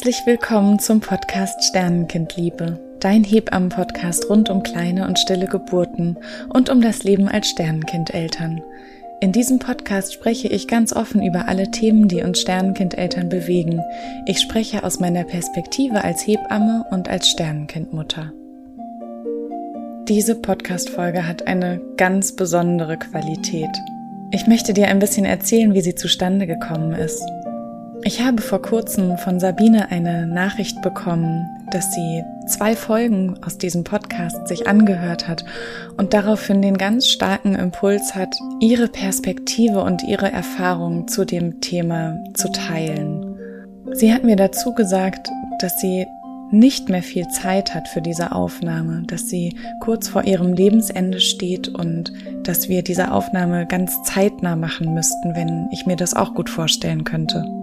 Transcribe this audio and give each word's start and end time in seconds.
Herzlich 0.00 0.24
willkommen 0.24 0.78
zum 0.78 1.00
Podcast 1.00 1.62
Sternenkindliebe, 1.62 2.80
dein 3.00 3.22
Hebammen-Podcast 3.22 4.30
rund 4.30 4.48
um 4.48 4.62
kleine 4.62 5.06
und 5.06 5.18
stille 5.18 5.44
Geburten 5.44 6.16
und 6.48 6.70
um 6.70 6.80
das 6.80 7.02
Leben 7.02 7.28
als 7.28 7.50
Sternenkindeltern. 7.50 8.62
In 9.20 9.32
diesem 9.32 9.58
Podcast 9.58 10.14
spreche 10.14 10.48
ich 10.48 10.68
ganz 10.68 10.94
offen 10.94 11.22
über 11.22 11.48
alle 11.48 11.70
Themen, 11.70 12.08
die 12.08 12.22
uns 12.22 12.40
Sternenkindeltern 12.40 13.28
bewegen. 13.28 13.82
Ich 14.24 14.40
spreche 14.40 14.84
aus 14.84 15.00
meiner 15.00 15.24
Perspektive 15.24 16.02
als 16.02 16.26
Hebamme 16.26 16.86
und 16.90 17.10
als 17.10 17.28
Sternenkindmutter. 17.28 18.32
Diese 20.08 20.34
Podcast-Folge 20.34 21.26
hat 21.26 21.46
eine 21.46 21.78
ganz 21.98 22.34
besondere 22.34 22.96
Qualität. 22.96 23.76
Ich 24.30 24.46
möchte 24.46 24.72
dir 24.72 24.88
ein 24.88 24.98
bisschen 24.98 25.26
erzählen, 25.26 25.74
wie 25.74 25.82
sie 25.82 25.94
zustande 25.94 26.46
gekommen 26.46 26.94
ist. 26.94 27.22
Ich 28.02 28.22
habe 28.22 28.40
vor 28.40 28.62
kurzem 28.62 29.18
von 29.18 29.40
Sabine 29.40 29.90
eine 29.90 30.26
Nachricht 30.26 30.80
bekommen, 30.80 31.46
dass 31.70 31.92
sie 31.92 32.24
zwei 32.46 32.74
Folgen 32.74 33.38
aus 33.44 33.58
diesem 33.58 33.84
Podcast 33.84 34.48
sich 34.48 34.66
angehört 34.66 35.28
hat 35.28 35.44
und 35.98 36.14
daraufhin 36.14 36.62
den 36.62 36.78
ganz 36.78 37.08
starken 37.08 37.54
Impuls 37.54 38.14
hat, 38.14 38.34
ihre 38.60 38.88
Perspektive 38.88 39.82
und 39.82 40.02
ihre 40.02 40.32
Erfahrung 40.32 41.08
zu 41.08 41.26
dem 41.26 41.60
Thema 41.60 42.18
zu 42.34 42.50
teilen. 42.50 43.36
Sie 43.92 44.12
hat 44.12 44.24
mir 44.24 44.36
dazu 44.36 44.72
gesagt, 44.74 45.28
dass 45.60 45.78
sie 45.80 46.06
nicht 46.50 46.88
mehr 46.88 47.02
viel 47.02 47.28
Zeit 47.28 47.74
hat 47.74 47.86
für 47.86 48.00
diese 48.00 48.32
Aufnahme, 48.32 49.02
dass 49.06 49.28
sie 49.28 49.56
kurz 49.80 50.08
vor 50.08 50.24
ihrem 50.24 50.54
Lebensende 50.54 51.20
steht 51.20 51.68
und 51.68 52.12
dass 52.42 52.68
wir 52.68 52.82
diese 52.82 53.12
Aufnahme 53.12 53.66
ganz 53.66 54.02
zeitnah 54.02 54.56
machen 54.56 54.94
müssten, 54.94 55.36
wenn 55.36 55.68
ich 55.70 55.86
mir 55.86 55.96
das 55.96 56.14
auch 56.14 56.34
gut 56.34 56.48
vorstellen 56.48 57.04
könnte. 57.04 57.59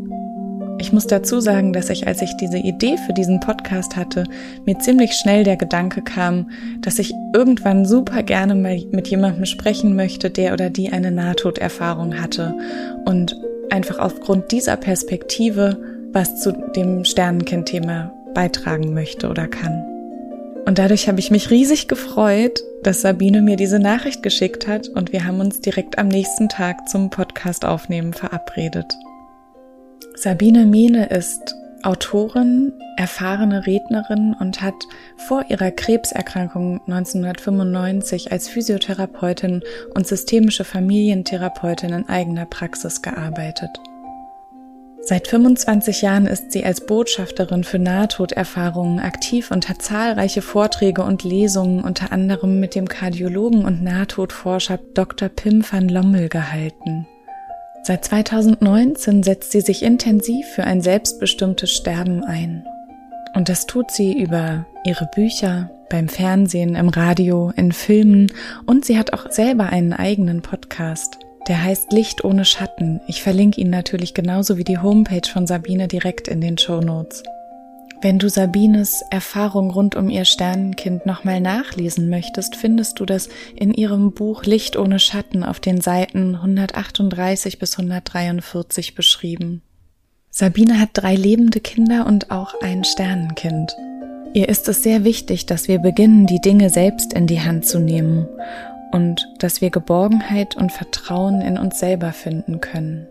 Ich 0.79 0.93
muss 0.93 1.07
dazu 1.07 1.39
sagen, 1.39 1.73
dass 1.73 1.89
ich, 1.89 2.05
als 2.05 2.21
ich 2.21 2.37
diese 2.37 2.59
Idee 2.59 2.97
für 3.05 3.13
diesen 3.13 3.39
Podcast 3.39 3.95
hatte, 3.95 4.25
mir 4.65 4.77
ziemlich 4.77 5.13
schnell 5.13 5.43
der 5.43 5.57
Gedanke 5.57 6.03
kam, 6.03 6.51
dass 6.81 6.99
ich 6.99 7.13
irgendwann 7.33 7.85
super 7.85 8.21
gerne 8.21 8.53
mal 8.53 8.79
mit 8.91 9.07
jemandem 9.07 9.45
sprechen 9.45 9.95
möchte, 9.95 10.29
der 10.29 10.53
oder 10.53 10.69
die 10.69 10.91
eine 10.91 11.11
Nahtoderfahrung 11.11 12.21
hatte 12.21 12.55
und 13.05 13.35
einfach 13.71 13.97
aufgrund 13.99 14.51
dieser 14.51 14.77
Perspektive 14.77 15.77
was 16.13 16.39
zu 16.39 16.53
dem 16.75 17.03
Sternenkind-Thema 17.03 18.13
beitragen 18.33 18.93
möchte 18.93 19.29
oder 19.29 19.47
kann. 19.47 19.83
Und 20.65 20.79
dadurch 20.79 21.07
habe 21.07 21.19
ich 21.19 21.31
mich 21.31 21.49
riesig 21.49 21.87
gefreut, 21.87 22.61
dass 22.83 23.01
Sabine 23.01 23.41
mir 23.41 23.55
diese 23.55 23.79
Nachricht 23.79 24.21
geschickt 24.21 24.67
hat 24.67 24.89
und 24.89 25.11
wir 25.11 25.25
haben 25.25 25.39
uns 25.39 25.59
direkt 25.59 25.97
am 25.97 26.07
nächsten 26.07 26.49
Tag 26.49 26.87
zum 26.87 27.09
Podcast 27.09 27.65
aufnehmen 27.65 28.13
verabredet. 28.13 28.93
Sabine 30.19 30.65
Mehne 30.65 31.09
ist 31.09 31.55
Autorin, 31.83 32.73
erfahrene 32.97 33.67
Rednerin 33.67 34.35
und 34.39 34.63
hat 34.63 34.73
vor 35.15 35.45
ihrer 35.47 35.69
Krebserkrankung 35.69 36.81
1995 36.87 38.31
als 38.31 38.49
Physiotherapeutin 38.49 39.61
und 39.93 40.07
systemische 40.07 40.63
Familientherapeutin 40.63 41.93
in 41.93 42.09
eigener 42.09 42.47
Praxis 42.47 43.03
gearbeitet. 43.03 43.69
Seit 45.01 45.27
25 45.27 46.01
Jahren 46.01 46.25
ist 46.25 46.51
sie 46.51 46.65
als 46.65 46.83
Botschafterin 46.83 47.63
für 47.63 47.77
Nahtoderfahrungen 47.77 48.99
aktiv 48.99 49.51
und 49.51 49.69
hat 49.69 49.83
zahlreiche 49.83 50.41
Vorträge 50.41 51.03
und 51.03 51.25
Lesungen 51.25 51.83
unter 51.83 52.11
anderem 52.11 52.59
mit 52.59 52.73
dem 52.73 52.89
Kardiologen 52.89 53.65
und 53.65 53.83
Nahtodforscher 53.83 54.79
Dr. 54.95 55.29
Pim 55.29 55.63
van 55.71 55.87
Lommel 55.87 56.27
gehalten. 56.27 57.05
Seit 57.87 58.03
2019 58.03 59.23
setzt 59.23 59.53
sie 59.53 59.61
sich 59.61 59.81
intensiv 59.81 60.45
für 60.47 60.65
ein 60.65 60.81
selbstbestimmtes 60.81 61.71
Sterben 61.71 62.21
ein. 62.21 62.65
Und 63.33 63.47
das 63.47 63.65
tut 63.65 63.91
sie 63.91 64.11
über 64.21 64.65
ihre 64.83 65.05
Bücher, 65.15 65.71
beim 65.89 66.09
Fernsehen, 66.09 66.75
im 66.75 66.89
Radio, 66.89 67.53
in 67.55 67.71
Filmen 67.71 68.29
und 68.65 68.83
sie 68.83 68.97
hat 68.97 69.13
auch 69.13 69.31
selber 69.31 69.67
einen 69.67 69.93
eigenen 69.93 70.41
Podcast. 70.41 71.17
Der 71.47 71.63
heißt 71.63 71.93
Licht 71.93 72.25
ohne 72.25 72.43
Schatten. 72.43 72.99
Ich 73.07 73.23
verlinke 73.23 73.61
ihn 73.61 73.69
natürlich 73.69 74.13
genauso 74.13 74.57
wie 74.57 74.65
die 74.65 74.79
Homepage 74.79 75.29
von 75.31 75.47
Sabine 75.47 75.87
direkt 75.87 76.27
in 76.27 76.41
den 76.41 76.57
Show 76.57 76.81
Notes. 76.81 77.23
Wenn 77.99 78.19
du 78.19 78.29
Sabines 78.29 79.03
Erfahrung 79.09 79.71
rund 79.71 79.95
um 79.95 80.07
ihr 80.09 80.25
Sternenkind 80.25 81.07
nochmal 81.07 81.41
nachlesen 81.41 82.09
möchtest, 82.09 82.55
findest 82.55 82.99
du 82.99 83.05
das 83.05 83.27
in 83.55 83.73
ihrem 83.73 84.11
Buch 84.11 84.43
Licht 84.43 84.77
ohne 84.77 84.99
Schatten 84.99 85.43
auf 85.43 85.59
den 85.59 85.81
Seiten 85.81 86.35
138 86.35 87.57
bis 87.57 87.79
143 87.79 88.93
beschrieben. 88.93 89.63
Sabine 90.29 90.79
hat 90.79 90.91
drei 90.93 91.15
lebende 91.15 91.59
Kinder 91.59 92.05
und 92.05 92.29
auch 92.29 92.53
ein 92.61 92.83
Sternenkind. 92.83 93.75
Ihr 94.33 94.47
ist 94.47 94.69
es 94.69 94.83
sehr 94.83 95.03
wichtig, 95.03 95.47
dass 95.47 95.67
wir 95.67 95.79
beginnen, 95.79 96.27
die 96.27 96.41
Dinge 96.41 96.69
selbst 96.69 97.13
in 97.13 97.25
die 97.25 97.41
Hand 97.41 97.65
zu 97.65 97.79
nehmen 97.79 98.27
und 98.91 99.27
dass 99.39 99.61
wir 99.61 99.71
Geborgenheit 99.71 100.55
und 100.55 100.71
Vertrauen 100.71 101.41
in 101.41 101.57
uns 101.57 101.79
selber 101.79 102.13
finden 102.13 102.61
können. 102.61 103.07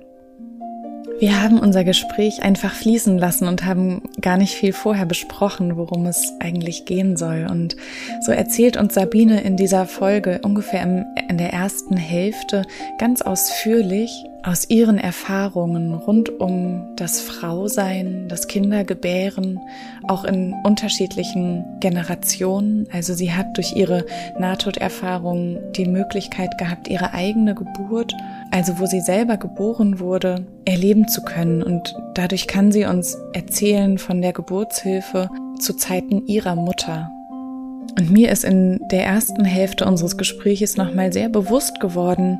Wir 1.18 1.42
haben 1.42 1.58
unser 1.58 1.82
Gespräch 1.82 2.42
einfach 2.42 2.74
fließen 2.74 3.16
lassen 3.16 3.48
und 3.48 3.64
haben 3.64 4.02
gar 4.20 4.36
nicht 4.36 4.54
viel 4.54 4.74
vorher 4.74 5.06
besprochen, 5.06 5.78
worum 5.78 6.04
es 6.04 6.34
eigentlich 6.40 6.84
gehen 6.84 7.16
soll. 7.16 7.46
Und 7.50 7.74
so 8.20 8.32
erzählt 8.32 8.76
uns 8.76 8.92
Sabine 8.92 9.40
in 9.40 9.56
dieser 9.56 9.86
Folge 9.86 10.40
ungefähr 10.42 10.82
in 10.82 11.38
der 11.38 11.54
ersten 11.54 11.96
Hälfte 11.96 12.66
ganz 12.98 13.22
ausführlich 13.22 14.10
aus 14.46 14.70
ihren 14.70 14.98
Erfahrungen 14.98 15.92
rund 15.92 16.40
um 16.40 16.94
das 16.94 17.20
Frausein, 17.20 18.28
das 18.28 18.46
Kindergebären, 18.46 19.58
auch 20.06 20.24
in 20.24 20.54
unterschiedlichen 20.62 21.64
Generationen. 21.80 22.86
Also 22.92 23.12
sie 23.14 23.32
hat 23.32 23.56
durch 23.56 23.74
ihre 23.74 24.06
Nahtoderfahrung 24.38 25.58
die 25.72 25.86
Möglichkeit 25.86 26.58
gehabt, 26.58 26.86
ihre 26.86 27.12
eigene 27.12 27.56
Geburt, 27.56 28.14
also 28.52 28.78
wo 28.78 28.86
sie 28.86 29.00
selber 29.00 29.36
geboren 29.36 29.98
wurde, 29.98 30.46
erleben 30.64 31.08
zu 31.08 31.22
können. 31.22 31.64
Und 31.64 31.96
dadurch 32.14 32.46
kann 32.46 32.70
sie 32.70 32.84
uns 32.84 33.18
erzählen 33.32 33.98
von 33.98 34.22
der 34.22 34.32
Geburtshilfe 34.32 35.28
zu 35.58 35.74
Zeiten 35.74 36.24
ihrer 36.26 36.54
Mutter. 36.54 37.10
Und 37.98 38.10
mir 38.10 38.30
ist 38.30 38.44
in 38.44 38.78
der 38.90 39.06
ersten 39.06 39.44
Hälfte 39.44 39.86
unseres 39.86 40.16
Gespräches 40.16 40.76
nochmal 40.76 41.12
sehr 41.12 41.30
bewusst 41.30 41.80
geworden, 41.80 42.38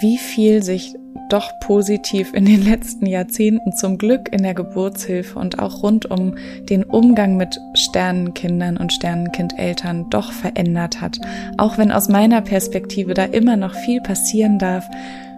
wie 0.00 0.18
viel 0.18 0.62
sich 0.62 0.94
doch 1.28 1.50
positiv 1.60 2.34
in 2.34 2.44
den 2.44 2.64
letzten 2.64 3.06
Jahrzehnten 3.06 3.72
zum 3.72 3.98
Glück 3.98 4.32
in 4.32 4.42
der 4.42 4.54
Geburtshilfe 4.54 5.38
und 5.38 5.58
auch 5.58 5.82
rund 5.82 6.10
um 6.10 6.34
den 6.68 6.82
Umgang 6.82 7.36
mit 7.36 7.58
Sternenkindern 7.74 8.76
und 8.76 8.92
Sternenkindeltern 8.92 10.10
doch 10.10 10.32
verändert 10.32 11.00
hat. 11.00 11.20
Auch 11.56 11.78
wenn 11.78 11.92
aus 11.92 12.08
meiner 12.08 12.40
Perspektive 12.40 13.14
da 13.14 13.24
immer 13.24 13.56
noch 13.56 13.74
viel 13.74 14.00
passieren 14.00 14.58
darf, 14.58 14.88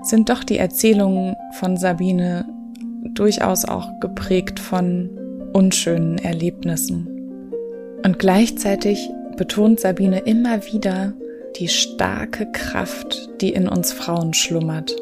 sind 0.02 0.30
doch 0.30 0.44
die 0.44 0.58
Erzählungen 0.58 1.36
von 1.52 1.76
Sabine 1.76 2.44
durchaus 3.14 3.64
auch 3.64 3.88
geprägt 4.00 4.58
von 4.58 5.10
unschönen 5.52 6.18
Erlebnissen. 6.18 7.08
Und 8.04 8.18
gleichzeitig 8.18 9.10
betont 9.36 9.80
Sabine 9.80 10.20
immer 10.20 10.64
wieder 10.72 11.12
die 11.56 11.68
starke 11.68 12.50
Kraft, 12.50 13.28
die 13.40 13.52
in 13.52 13.68
uns 13.68 13.92
Frauen 13.92 14.34
schlummert. 14.34 14.94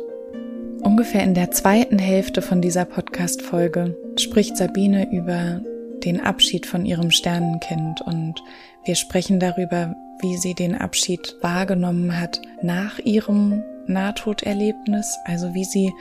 Ungefähr 0.83 1.23
in 1.23 1.35
der 1.35 1.51
zweiten 1.51 1.99
Hälfte 1.99 2.43
von 2.43 2.63
dieser 2.63 2.85
Podcast-Folge 2.85 3.97
spricht 4.19 4.57
Sabine 4.57 5.13
über 5.13 5.61
den 6.05 6.21
Abschied 6.21 6.67
von 6.67 6.87
ihrem 6.87 7.11
Sternenkind 7.11 8.01
und 8.03 8.43
wir 8.85 8.95
sprechen 8.95 9.41
darüber, 9.41 9.95
wie 10.23 10.37
sie 10.37 10.55
den 10.55 10.75
Abschied 10.75 11.37
wahrgenommen 11.43 12.19
hat 12.19 12.41
nach 12.63 12.99
ihrem 12.99 13.63
Nahtoderlebnis, 13.87 15.19
also 15.25 15.55
wie 15.55 15.65
sie 15.65 15.93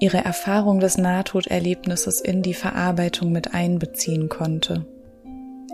ihre 0.00 0.18
Erfahrung 0.18 0.80
des 0.80 0.96
Nahtoderlebnisses 0.96 2.20
in 2.20 2.42
die 2.42 2.54
Verarbeitung 2.54 3.32
mit 3.32 3.54
einbeziehen 3.54 4.28
konnte. 4.28 4.86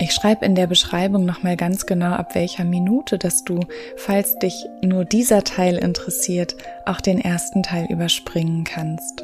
Ich 0.01 0.13
schreibe 0.13 0.45
in 0.45 0.57
der 0.57 0.67
Beschreibung 0.67 1.25
nochmal 1.25 1.57
ganz 1.57 1.87
genau, 1.87 2.13
ab 2.13 2.35
welcher 2.35 2.65
Minute, 2.65 3.17
dass 3.17 3.45
du, 3.45 3.61
falls 3.97 4.39
dich 4.39 4.67
nur 4.83 5.05
dieser 5.05 5.45
Teil 5.45 5.79
interessiert, 5.79 6.57
auch 6.85 7.01
den 7.01 7.21
ersten 7.21 7.63
Teil 7.63 7.87
überspringen 7.89 8.65
kannst. 8.65 9.23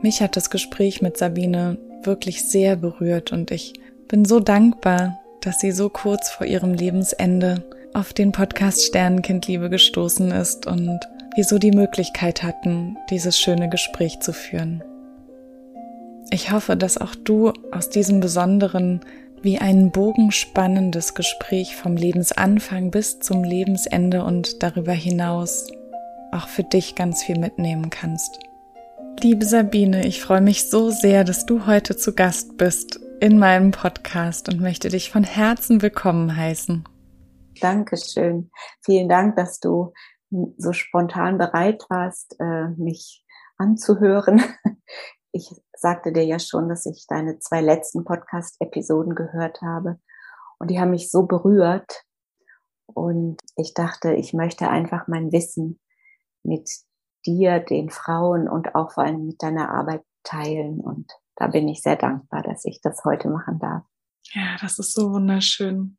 Mich 0.00 0.22
hat 0.22 0.36
das 0.36 0.48
Gespräch 0.48 1.02
mit 1.02 1.18
Sabine 1.18 1.76
wirklich 2.02 2.48
sehr 2.48 2.76
berührt 2.76 3.32
und 3.32 3.50
ich 3.50 3.74
bin 4.08 4.24
so 4.24 4.40
dankbar, 4.40 5.20
dass 5.40 5.60
sie 5.60 5.72
so 5.72 5.88
kurz 5.88 6.30
vor 6.30 6.46
ihrem 6.46 6.72
Lebensende 6.72 7.64
auf 7.92 8.12
den 8.12 8.30
Podcast 8.30 8.84
Sternenkindliebe 8.84 9.68
gestoßen 9.68 10.30
ist 10.30 10.66
und 10.66 11.00
wir 11.34 11.44
so 11.44 11.58
die 11.58 11.72
Möglichkeit 11.72 12.42
hatten, 12.42 12.96
dieses 13.10 13.38
schöne 13.38 13.68
Gespräch 13.68 14.20
zu 14.20 14.32
führen. 14.32 14.82
Ich 16.30 16.52
hoffe, 16.52 16.76
dass 16.76 16.98
auch 16.98 17.14
du 17.14 17.52
aus 17.72 17.90
diesem 17.90 18.20
besonderen 18.20 19.00
wie 19.42 19.58
ein 19.58 19.90
bogenspannendes 19.90 21.14
Gespräch 21.14 21.76
vom 21.76 21.96
Lebensanfang 21.96 22.90
bis 22.90 23.20
zum 23.20 23.42
Lebensende 23.42 24.24
und 24.24 24.62
darüber 24.62 24.92
hinaus 24.92 25.70
auch 26.32 26.48
für 26.48 26.62
dich 26.62 26.94
ganz 26.94 27.22
viel 27.22 27.38
mitnehmen 27.38 27.90
kannst. 27.90 28.38
Liebe 29.20 29.44
Sabine, 29.44 30.06
ich 30.06 30.22
freue 30.22 30.40
mich 30.40 30.70
so 30.70 30.90
sehr, 30.90 31.24
dass 31.24 31.46
du 31.46 31.66
heute 31.66 31.96
zu 31.96 32.14
Gast 32.14 32.56
bist. 32.56 33.00
in 33.20 33.38
meinem 33.38 33.70
Podcast 33.70 34.48
und 34.48 34.62
möchte 34.62 34.88
dich 34.88 35.10
von 35.10 35.24
Herzen 35.24 35.82
willkommen 35.82 36.34
heißen. 36.34 36.84
Dankeschön. 37.60 38.50
Vielen 38.82 39.10
Dank, 39.10 39.36
dass 39.36 39.60
du 39.60 39.92
so 40.56 40.72
spontan 40.72 41.36
bereit 41.36 41.84
warst, 41.90 42.36
äh, 42.40 42.68
mich 42.78 43.24
anzuhören. 43.58 44.42
Ich 45.32 45.48
sagte 45.80 46.12
dir 46.12 46.24
ja 46.24 46.38
schon, 46.38 46.68
dass 46.68 46.86
ich 46.86 47.06
deine 47.08 47.38
zwei 47.38 47.60
letzten 47.60 48.04
Podcast-Episoden 48.04 49.14
gehört 49.14 49.62
habe 49.62 49.98
und 50.58 50.70
die 50.70 50.78
haben 50.78 50.90
mich 50.90 51.10
so 51.10 51.24
berührt 51.24 52.04
und 52.86 53.40
ich 53.56 53.74
dachte, 53.74 54.12
ich 54.14 54.32
möchte 54.32 54.68
einfach 54.68 55.08
mein 55.08 55.32
Wissen 55.32 55.80
mit 56.42 56.70
dir, 57.26 57.60
den 57.60 57.90
Frauen 57.90 58.48
und 58.48 58.74
auch 58.74 58.92
vor 58.92 59.04
allem 59.04 59.26
mit 59.26 59.42
deiner 59.42 59.70
Arbeit 59.70 60.02
teilen 60.22 60.80
und 60.80 61.10
da 61.36 61.46
bin 61.46 61.68
ich 61.68 61.80
sehr 61.80 61.96
dankbar, 61.96 62.42
dass 62.42 62.64
ich 62.66 62.80
das 62.82 63.02
heute 63.04 63.28
machen 63.28 63.58
darf. 63.58 63.84
Ja, 64.34 64.56
das 64.60 64.78
ist 64.78 64.92
so 64.92 65.10
wunderschön. 65.12 65.96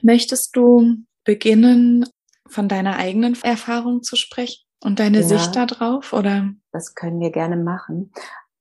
Möchtest 0.00 0.56
du 0.56 0.96
beginnen, 1.24 2.06
von 2.48 2.68
deiner 2.68 2.96
eigenen 2.96 3.40
Erfahrung 3.42 4.02
zu 4.02 4.16
sprechen 4.16 4.69
und 4.82 4.98
deine 4.98 5.20
ja, 5.20 5.24
Sicht 5.24 5.56
darauf, 5.56 6.12
oder? 6.12 6.50
Das 6.72 6.94
können 6.94 7.20
wir 7.20 7.30
gerne 7.30 7.56
machen. 7.56 8.12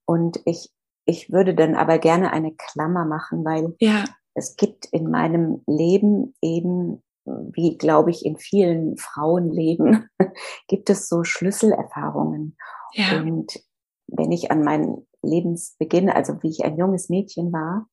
Und 0.05 0.39
ich, 0.45 0.71
ich 1.05 1.31
würde 1.31 1.55
dann 1.55 1.75
aber 1.75 1.97
gerne 1.97 2.31
eine 2.31 2.53
Klammer 2.53 3.05
machen, 3.05 3.45
weil 3.45 3.75
ja. 3.79 4.03
es 4.33 4.55
gibt 4.55 4.85
in 4.87 5.09
meinem 5.09 5.61
Leben 5.65 6.35
eben, 6.41 7.01
wie 7.25 7.77
glaube 7.77 8.11
ich 8.11 8.25
in 8.25 8.37
vielen 8.37 8.97
Frauenleben, 8.97 10.09
gibt 10.67 10.89
es 10.89 11.07
so 11.07 11.23
Schlüsselerfahrungen. 11.23 12.57
Ja. 12.93 13.21
Und 13.21 13.59
wenn 14.07 14.31
ich 14.31 14.51
an 14.51 14.63
meinen 14.63 15.07
Lebensbeginn, 15.21 16.09
also 16.09 16.41
wie 16.41 16.49
ich 16.49 16.65
ein 16.65 16.77
junges 16.77 17.09
Mädchen 17.09 17.53
war, 17.53 17.87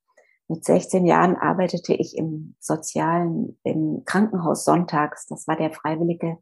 mit 0.49 0.65
16 0.65 1.07
Jahren 1.07 1.37
arbeitete 1.37 1.93
ich 1.93 2.17
im 2.17 2.55
sozialen, 2.61 3.59
im 3.65 4.03
Krankenhaus 4.05 4.65
sonntags. 4.65 5.27
Das 5.27 5.49
war 5.49 5.57
der 5.57 5.73
freiwillige 5.73 6.39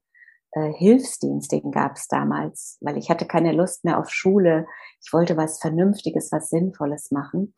äh, 0.55 0.73
Hilfsdienst, 0.73 1.53
den 1.53 1.71
gab 1.71 1.97
es 1.97 2.09
damals, 2.09 2.79
weil 2.81 2.97
ich 2.97 3.11
hatte 3.11 3.27
keine 3.27 3.53
Lust 3.53 3.85
mehr 3.85 3.99
auf 3.99 4.11
Schule. 4.11 4.67
Ich 5.05 5.13
wollte 5.13 5.37
was 5.37 5.59
Vernünftiges, 5.59 6.31
was 6.33 6.49
Sinnvolles 6.49 7.11
machen. 7.11 7.55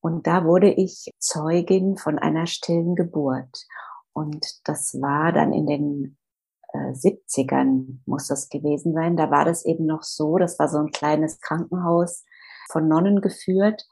Und 0.00 0.26
da 0.26 0.44
wurde 0.44 0.70
ich 0.72 1.12
Zeugin 1.18 1.96
von 1.96 2.18
einer 2.18 2.46
stillen 2.46 2.94
Geburt. 2.94 3.66
Und 4.12 4.46
das 4.64 4.94
war 5.00 5.32
dann 5.32 5.52
in 5.52 5.66
den 5.66 6.18
äh, 6.72 6.92
70ern, 6.92 7.98
muss 8.06 8.26
das 8.26 8.48
gewesen 8.48 8.94
sein. 8.94 9.16
Da 9.16 9.30
war 9.30 9.44
das 9.44 9.64
eben 9.64 9.84
noch 9.84 10.02
so, 10.02 10.38
das 10.38 10.58
war 10.58 10.68
so 10.68 10.78
ein 10.78 10.90
kleines 10.90 11.40
Krankenhaus 11.40 12.24
von 12.70 12.88
Nonnen 12.88 13.20
geführt. 13.20 13.86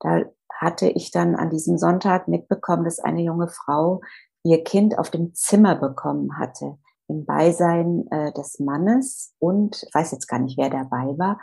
Da 0.00 0.24
hatte 0.52 0.88
ich 0.88 1.10
dann 1.10 1.34
an 1.34 1.50
diesem 1.50 1.78
Sonntag 1.78 2.28
mitbekommen, 2.28 2.84
dass 2.84 3.00
eine 3.00 3.22
junge 3.22 3.48
Frau 3.48 4.02
ihr 4.42 4.62
Kind 4.62 4.98
auf 4.98 5.10
dem 5.10 5.34
Zimmer 5.34 5.74
bekommen 5.74 6.38
hatte, 6.38 6.78
im 7.08 7.24
Beisein 7.24 8.06
äh, 8.10 8.32
des 8.32 8.58
Mannes 8.58 9.34
und 9.38 9.82
ich 9.82 9.94
weiß 9.94 10.12
jetzt 10.12 10.26
gar 10.26 10.38
nicht, 10.38 10.58
wer 10.58 10.70
dabei 10.70 11.16
war. 11.18 11.40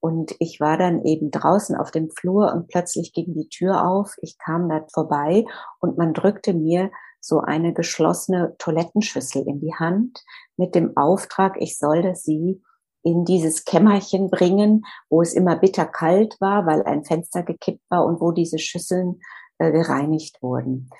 Und 0.00 0.34
ich 0.38 0.60
war 0.60 0.76
dann 0.76 1.02
eben 1.02 1.30
draußen 1.30 1.74
auf 1.76 1.90
dem 1.90 2.10
Flur 2.10 2.52
und 2.52 2.68
plötzlich 2.68 3.14
ging 3.14 3.32
die 3.32 3.48
Tür 3.48 3.88
auf. 3.88 4.14
Ich 4.20 4.36
kam 4.38 4.68
da 4.68 4.84
vorbei 4.92 5.46
und 5.80 5.96
man 5.96 6.12
drückte 6.12 6.52
mir 6.52 6.90
so 7.20 7.40
eine 7.40 7.72
geschlossene 7.72 8.54
Toilettenschüssel 8.58 9.48
in 9.48 9.60
die 9.60 9.74
Hand 9.74 10.22
mit 10.58 10.74
dem 10.74 10.94
Auftrag, 10.96 11.56
ich 11.58 11.78
sollte 11.78 12.14
sie 12.14 12.62
in 13.02 13.24
dieses 13.24 13.64
Kämmerchen 13.64 14.30
bringen, 14.30 14.84
wo 15.08 15.22
es 15.22 15.32
immer 15.32 15.56
bitterkalt 15.56 16.36
war, 16.40 16.66
weil 16.66 16.82
ein 16.82 17.04
Fenster 17.04 17.42
gekippt 17.42 17.84
war 17.88 18.04
und 18.04 18.20
wo 18.20 18.32
diese 18.32 18.58
Schüsseln 18.58 19.20
äh, 19.58 19.72
gereinigt 19.72 20.42
wurden. 20.42 20.90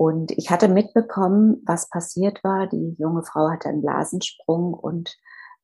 Und 0.00 0.30
ich 0.38 0.50
hatte 0.50 0.68
mitbekommen, 0.68 1.62
was 1.66 1.90
passiert 1.90 2.42
war. 2.42 2.66
Die 2.66 2.96
junge 2.98 3.22
Frau 3.22 3.50
hatte 3.50 3.68
einen 3.68 3.82
Blasensprung 3.82 4.72
und 4.72 5.14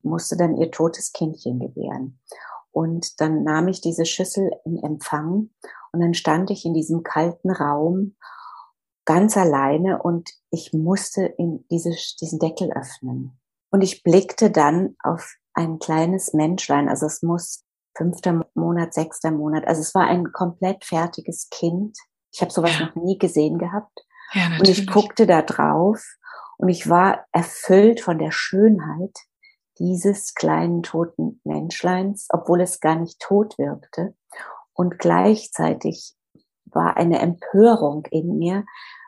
musste 0.02 0.36
dann 0.36 0.58
ihr 0.58 0.70
totes 0.70 1.12
Kindchen 1.12 1.58
gebären. 1.58 2.20
Und 2.70 3.18
dann 3.22 3.44
nahm 3.44 3.66
ich 3.68 3.80
diese 3.80 4.04
Schüssel 4.04 4.50
in 4.66 4.76
Empfang 4.82 5.48
und 5.90 6.00
dann 6.00 6.12
stand 6.12 6.50
ich 6.50 6.66
in 6.66 6.74
diesem 6.74 7.02
kalten 7.02 7.50
Raum 7.50 8.14
ganz 9.06 9.38
alleine 9.38 10.02
und 10.02 10.28
ich 10.50 10.74
musste 10.74 11.24
in 11.24 11.64
diese, 11.70 11.96
diesen 12.20 12.38
Deckel 12.38 12.70
öffnen. 12.74 13.40
Und 13.70 13.80
ich 13.80 14.02
blickte 14.02 14.50
dann 14.50 14.96
auf 15.02 15.34
ein 15.54 15.78
kleines 15.78 16.34
Menschlein, 16.34 16.90
also 16.90 17.06
es 17.06 17.22
muss 17.22 17.64
fünfter 17.96 18.46
Monat, 18.52 18.92
sechster 18.92 19.30
Monat, 19.30 19.66
also 19.66 19.80
es 19.80 19.94
war 19.94 20.06
ein 20.06 20.30
komplett 20.32 20.84
fertiges 20.84 21.48
Kind. 21.48 21.96
Ich 22.34 22.42
habe 22.42 22.52
sowas 22.52 22.78
noch 22.78 22.94
nie 22.96 23.16
gesehen 23.16 23.56
gehabt. 23.56 24.05
Ja, 24.32 24.58
und 24.58 24.68
ich 24.68 24.86
guckte 24.86 25.26
da 25.26 25.42
drauf 25.42 26.02
und 26.58 26.68
ich 26.68 26.88
war 26.88 27.26
erfüllt 27.32 28.00
von 28.00 28.18
der 28.18 28.32
Schönheit 28.32 29.16
dieses 29.78 30.34
kleinen 30.34 30.82
toten 30.82 31.40
Menschleins, 31.44 32.28
obwohl 32.30 32.60
es 32.60 32.80
gar 32.80 32.96
nicht 32.96 33.20
tot 33.20 33.58
wirkte. 33.58 34.14
Und 34.72 34.98
gleichzeitig 34.98 36.14
war 36.66 36.96
eine 36.96 37.20
Empörung 37.20 38.06
in 38.10 38.38
mir, 38.38 38.64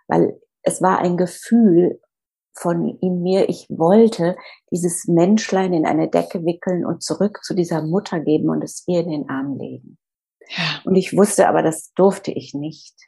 weil 0.06 0.40
es 0.62 0.82
war 0.82 0.98
ein 0.98 1.16
Gefühl 1.16 2.00
von 2.54 2.98
in 3.00 3.22
mir, 3.22 3.48
ich 3.48 3.66
wollte 3.70 4.36
dieses 4.72 5.06
Menschlein 5.06 5.72
in 5.72 5.86
eine 5.86 6.08
Decke 6.08 6.44
wickeln 6.44 6.84
und 6.84 7.02
zurück 7.02 7.40
zu 7.42 7.54
dieser 7.54 7.82
Mutter 7.82 8.20
geben 8.20 8.50
und 8.50 8.62
es 8.62 8.84
ihr 8.86 9.00
in 9.00 9.10
den 9.10 9.28
Arm 9.28 9.56
legen. 9.58 9.98
Ja. 10.48 10.80
Und 10.84 10.96
ich 10.96 11.16
wusste 11.16 11.48
aber, 11.48 11.62
das 11.62 11.92
durfte 11.94 12.32
ich 12.32 12.54
nicht. 12.54 13.07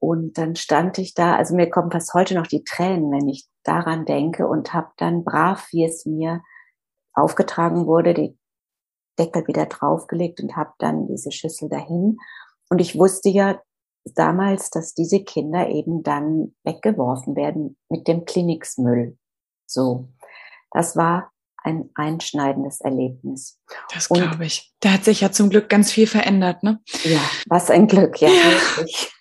Und 0.00 0.38
dann 0.38 0.56
stand 0.56 0.98
ich 0.98 1.14
da, 1.14 1.36
also 1.36 1.54
mir 1.54 1.68
kommen 1.68 1.90
fast 1.90 2.14
heute 2.14 2.34
noch 2.34 2.46
die 2.46 2.64
Tränen, 2.64 3.12
wenn 3.12 3.28
ich 3.28 3.46
daran 3.64 4.06
denke 4.06 4.48
und 4.48 4.72
habe 4.72 4.88
dann 4.96 5.24
brav, 5.24 5.68
wie 5.72 5.84
es 5.84 6.06
mir 6.06 6.42
aufgetragen 7.12 7.86
wurde, 7.86 8.14
die 8.14 8.38
Deckel 9.18 9.46
wieder 9.46 9.66
draufgelegt 9.66 10.40
und 10.40 10.56
habe 10.56 10.72
dann 10.78 11.06
diese 11.06 11.30
Schüssel 11.30 11.68
dahin. 11.68 12.16
Und 12.70 12.80
ich 12.80 12.98
wusste 12.98 13.28
ja, 13.28 13.60
damals, 14.14 14.70
dass 14.70 14.94
diese 14.94 15.22
Kinder 15.22 15.68
eben 15.68 16.02
dann 16.02 16.54
weggeworfen 16.64 17.36
werden 17.36 17.76
mit 17.90 18.08
dem 18.08 18.24
Kliniksmüll. 18.24 19.18
So, 19.66 20.08
das 20.72 20.96
war 20.96 21.30
ein 21.62 21.90
einschneidendes 21.94 22.80
Erlebnis. 22.80 23.60
Das 23.92 24.08
glaube 24.08 24.46
ich. 24.46 24.72
Da 24.80 24.92
hat 24.92 25.04
sich 25.04 25.20
ja 25.20 25.30
zum 25.30 25.50
Glück 25.50 25.68
ganz 25.68 25.92
viel 25.92 26.06
verändert, 26.06 26.62
ne? 26.62 26.80
Ja, 27.04 27.20
was 27.48 27.70
ein 27.70 27.86
Glück, 27.86 28.18
ja, 28.20 28.30
wirklich. 28.30 29.12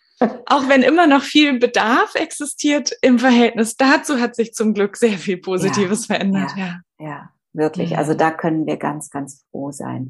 Auch 0.45 0.67
wenn 0.67 0.81
immer 0.81 1.07
noch 1.07 1.21
viel 1.21 1.59
Bedarf 1.59 2.15
existiert 2.15 2.91
im 3.01 3.19
Verhältnis 3.19 3.77
dazu, 3.77 4.19
hat 4.19 4.35
sich 4.35 4.53
zum 4.53 4.73
Glück 4.73 4.97
sehr 4.97 5.17
viel 5.17 5.38
Positives 5.38 6.07
ja, 6.07 6.15
verändert. 6.15 6.51
Ja, 6.57 6.81
ja, 6.99 7.05
ja 7.07 7.29
wirklich. 7.53 7.97
Also 7.97 8.13
da 8.13 8.31
können 8.31 8.65
wir 8.65 8.77
ganz, 8.77 9.09
ganz 9.09 9.45
froh 9.51 9.71
sein. 9.71 10.09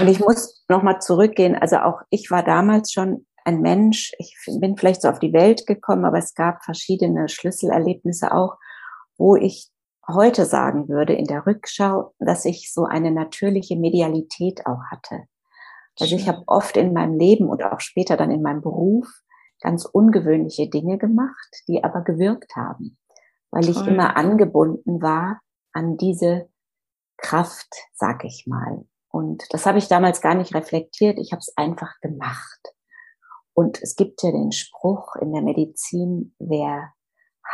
Und 0.00 0.08
ich 0.08 0.20
muss 0.20 0.64
nochmal 0.68 1.00
zurückgehen. 1.00 1.54
Also 1.54 1.78
auch 1.78 2.00
ich 2.10 2.30
war 2.30 2.42
damals 2.42 2.92
schon 2.92 3.26
ein 3.44 3.60
Mensch, 3.60 4.12
ich 4.18 4.34
bin 4.58 4.76
vielleicht 4.76 5.02
so 5.02 5.08
auf 5.08 5.18
die 5.18 5.32
Welt 5.32 5.66
gekommen, 5.66 6.04
aber 6.04 6.18
es 6.18 6.34
gab 6.34 6.64
verschiedene 6.64 7.28
Schlüsselerlebnisse 7.28 8.32
auch, 8.32 8.56
wo 9.18 9.36
ich 9.36 9.68
heute 10.08 10.46
sagen 10.46 10.88
würde 10.88 11.12
in 11.12 11.26
der 11.26 11.46
Rückschau, 11.46 12.14
dass 12.18 12.44
ich 12.44 12.72
so 12.72 12.84
eine 12.84 13.10
natürliche 13.10 13.76
Medialität 13.76 14.66
auch 14.66 14.80
hatte. 14.90 15.24
Also 16.00 16.16
ich 16.16 16.26
habe 16.26 16.42
oft 16.46 16.76
in 16.76 16.92
meinem 16.92 17.18
Leben 17.18 17.48
und 17.48 17.62
auch 17.62 17.80
später 17.80 18.16
dann 18.16 18.30
in 18.30 18.42
meinem 18.42 18.62
Beruf 18.62 19.06
ganz 19.64 19.86
ungewöhnliche 19.86 20.68
Dinge 20.68 20.98
gemacht, 20.98 21.62
die 21.66 21.82
aber 21.82 22.02
gewirkt 22.02 22.54
haben, 22.54 22.98
weil 23.50 23.68
ich 23.68 23.86
immer 23.86 24.16
angebunden 24.16 25.02
war 25.02 25.40
an 25.72 25.96
diese 25.96 26.48
Kraft, 27.16 27.74
sag 27.94 28.24
ich 28.24 28.44
mal. 28.46 28.84
Und 29.08 29.42
das 29.50 29.66
habe 29.66 29.78
ich 29.78 29.88
damals 29.88 30.20
gar 30.20 30.34
nicht 30.34 30.54
reflektiert, 30.54 31.18
ich 31.18 31.32
habe 31.32 31.40
es 31.40 31.56
einfach 31.56 31.98
gemacht. 32.00 32.60
Und 33.54 33.82
es 33.82 33.96
gibt 33.96 34.22
ja 34.22 34.32
den 34.32 34.52
Spruch 34.52 35.16
in 35.16 35.32
der 35.32 35.42
Medizin, 35.42 36.34
wer 36.38 36.92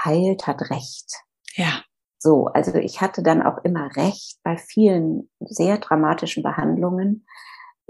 heilt, 0.05 0.47
hat 0.47 0.71
Recht. 0.71 1.15
Ja. 1.55 1.85
So, 2.19 2.47
also 2.47 2.75
ich 2.75 3.01
hatte 3.01 3.23
dann 3.23 3.43
auch 3.43 3.59
immer 3.65 3.95
Recht 3.97 4.39
bei 4.43 4.57
vielen 4.57 5.31
sehr 5.41 5.79
dramatischen 5.79 6.43
Behandlungen. 6.43 7.27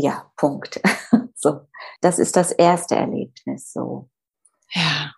Ja, 0.03 0.31
Punkt. 0.37 0.81
so, 1.35 1.61
das 2.01 2.19
ist 2.19 2.35
das 2.35 2.53
erste 2.53 2.97
Erlebnis. 2.97 3.71
So. 3.71 4.09
Ja. 4.73 5.13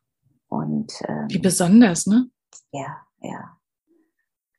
Und 0.48 0.92
ähm, 1.06 1.28
wie 1.28 1.38
besonders, 1.38 2.06
ne? 2.06 2.28
Ja, 2.72 3.06
ja, 3.20 3.56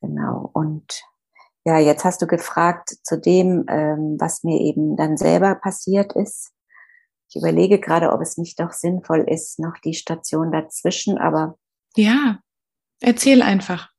genau. 0.00 0.50
Und 0.54 1.02
ja, 1.64 1.78
jetzt 1.78 2.04
hast 2.04 2.22
du 2.22 2.26
gefragt 2.26 2.96
zu 3.02 3.20
dem, 3.20 3.66
ähm, 3.68 4.16
was 4.18 4.44
mir 4.44 4.60
eben 4.60 4.96
dann 4.96 5.16
selber 5.16 5.54
passiert 5.54 6.14
ist. 6.14 6.52
Ich 7.28 7.36
überlege 7.36 7.78
gerade, 7.78 8.12
ob 8.12 8.20
es 8.22 8.38
nicht 8.38 8.58
doch 8.60 8.72
sinnvoll 8.72 9.26
ist, 9.28 9.58
noch 9.58 9.76
die 9.84 9.94
Station 9.94 10.52
dazwischen, 10.52 11.18
aber. 11.18 11.58
Ja, 11.96 12.40
erzähl 13.00 13.42
einfach. 13.42 13.90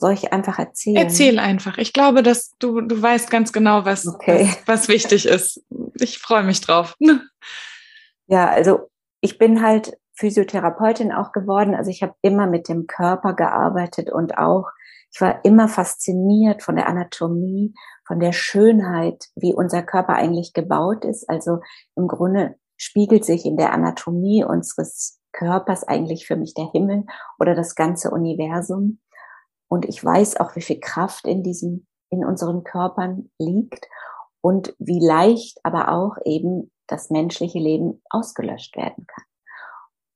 Soll 0.00 0.14
ich 0.14 0.32
einfach 0.32 0.58
erzählen? 0.58 0.96
Erzähl 0.96 1.38
einfach. 1.38 1.76
Ich 1.76 1.92
glaube, 1.92 2.22
dass 2.22 2.56
du, 2.58 2.80
du 2.80 3.02
weißt 3.02 3.30
ganz 3.30 3.52
genau, 3.52 3.84
was, 3.84 4.06
okay. 4.06 4.48
was, 4.64 4.80
was 4.80 4.88
wichtig 4.88 5.26
ist. 5.26 5.62
Ich 6.00 6.18
freue 6.18 6.42
mich 6.42 6.60
drauf. 6.60 6.96
Ja, 8.32 8.48
also 8.48 8.88
ich 9.20 9.38
bin 9.38 9.60
halt 9.60 9.98
Physiotherapeutin 10.14 11.10
auch 11.10 11.32
geworden. 11.32 11.74
Also 11.74 11.90
ich 11.90 12.04
habe 12.04 12.14
immer 12.22 12.46
mit 12.46 12.68
dem 12.68 12.86
Körper 12.86 13.34
gearbeitet 13.34 14.08
und 14.08 14.38
auch, 14.38 14.68
ich 15.12 15.20
war 15.20 15.44
immer 15.44 15.66
fasziniert 15.66 16.62
von 16.62 16.76
der 16.76 16.86
Anatomie, 16.86 17.74
von 18.06 18.20
der 18.20 18.30
Schönheit, 18.30 19.24
wie 19.34 19.52
unser 19.52 19.82
Körper 19.82 20.14
eigentlich 20.14 20.52
gebaut 20.52 21.04
ist. 21.04 21.28
Also 21.28 21.58
im 21.96 22.06
Grunde 22.06 22.54
spiegelt 22.76 23.24
sich 23.24 23.44
in 23.44 23.56
der 23.56 23.72
Anatomie 23.72 24.44
unseres 24.44 25.18
Körpers 25.32 25.82
eigentlich 25.82 26.28
für 26.28 26.36
mich 26.36 26.54
der 26.54 26.70
Himmel 26.70 27.06
oder 27.40 27.56
das 27.56 27.74
ganze 27.74 28.12
Universum. 28.12 29.00
Und 29.70 29.88
ich 29.88 30.04
weiß 30.04 30.38
auch, 30.38 30.56
wie 30.56 30.62
viel 30.62 30.80
Kraft 30.80 31.26
in 31.26 31.44
diesem, 31.44 31.86
in 32.10 32.24
unseren 32.24 32.64
Körpern 32.64 33.30
liegt 33.38 33.86
und 34.40 34.74
wie 34.78 34.98
leicht 34.98 35.60
aber 35.62 35.92
auch 35.92 36.16
eben 36.24 36.72
das 36.88 37.08
menschliche 37.08 37.60
Leben 37.60 38.02
ausgelöscht 38.10 38.76
werden 38.76 39.06
kann. 39.06 39.24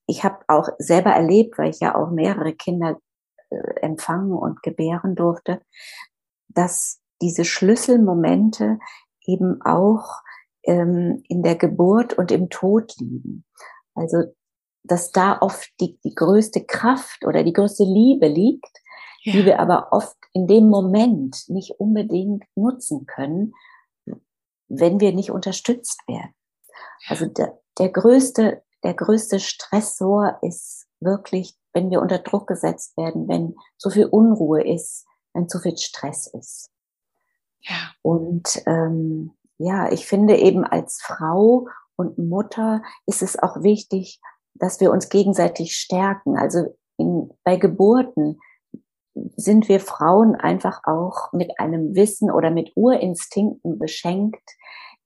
Ich 0.06 0.24
habe 0.24 0.44
auch 0.48 0.68
selber 0.78 1.10
erlebt, 1.10 1.56
weil 1.56 1.70
ich 1.70 1.78
ja 1.80 1.94
auch 1.94 2.10
mehrere 2.10 2.52
Kinder 2.52 2.98
äh, 3.50 3.80
empfangen 3.80 4.32
und 4.32 4.62
gebären 4.64 5.14
durfte, 5.14 5.62
dass 6.48 7.00
diese 7.22 7.44
Schlüsselmomente 7.44 8.78
eben 9.24 9.62
auch 9.62 10.20
ähm, 10.64 11.22
in 11.28 11.44
der 11.44 11.54
Geburt 11.54 12.14
und 12.14 12.32
im 12.32 12.50
Tod 12.50 12.92
liegen. 12.98 13.44
Also, 13.94 14.34
dass 14.82 15.12
da 15.12 15.38
oft 15.40 15.70
die, 15.80 15.98
die 16.04 16.14
größte 16.14 16.64
Kraft 16.64 17.24
oder 17.24 17.44
die 17.44 17.52
größte 17.52 17.84
Liebe 17.84 18.26
liegt, 18.26 18.80
ja. 19.24 19.32
die 19.32 19.44
wir 19.44 19.58
aber 19.58 19.88
oft 19.92 20.16
in 20.32 20.46
dem 20.46 20.68
Moment 20.68 21.44
nicht 21.48 21.72
unbedingt 21.78 22.44
nutzen 22.54 23.06
können, 23.06 23.54
wenn 24.68 25.00
wir 25.00 25.12
nicht 25.12 25.30
unterstützt 25.30 26.00
werden. 26.06 26.34
Also 27.08 27.26
der, 27.26 27.58
der 27.78 27.88
größte, 27.88 28.62
der 28.82 28.94
größte 28.94 29.40
Stressor 29.40 30.38
ist 30.42 30.86
wirklich, 31.00 31.56
wenn 31.72 31.90
wir 31.90 32.00
unter 32.00 32.18
Druck 32.18 32.46
gesetzt 32.46 32.96
werden, 32.96 33.28
wenn 33.28 33.56
so 33.76 33.90
viel 33.90 34.06
Unruhe 34.06 34.62
ist, 34.62 35.06
wenn 35.32 35.48
zu 35.48 35.58
viel 35.58 35.76
Stress 35.76 36.26
ist. 36.26 36.70
Ja. 37.60 37.76
Und 38.02 38.62
ähm, 38.66 39.32
ja, 39.58 39.90
ich 39.90 40.06
finde 40.06 40.36
eben 40.36 40.64
als 40.64 41.00
Frau 41.02 41.66
und 41.96 42.18
Mutter 42.18 42.82
ist 43.06 43.22
es 43.22 43.38
auch 43.38 43.62
wichtig, 43.62 44.20
dass 44.54 44.80
wir 44.80 44.90
uns 44.90 45.08
gegenseitig 45.08 45.76
stärken. 45.76 46.36
Also 46.36 46.76
in, 46.96 47.30
bei 47.42 47.56
Geburten 47.56 48.40
sind 49.36 49.68
wir 49.68 49.80
Frauen 49.80 50.34
einfach 50.34 50.82
auch 50.84 51.32
mit 51.32 51.58
einem 51.58 51.94
Wissen 51.94 52.30
oder 52.30 52.50
mit 52.50 52.72
Urinstinkten 52.74 53.78
beschenkt, 53.78 54.42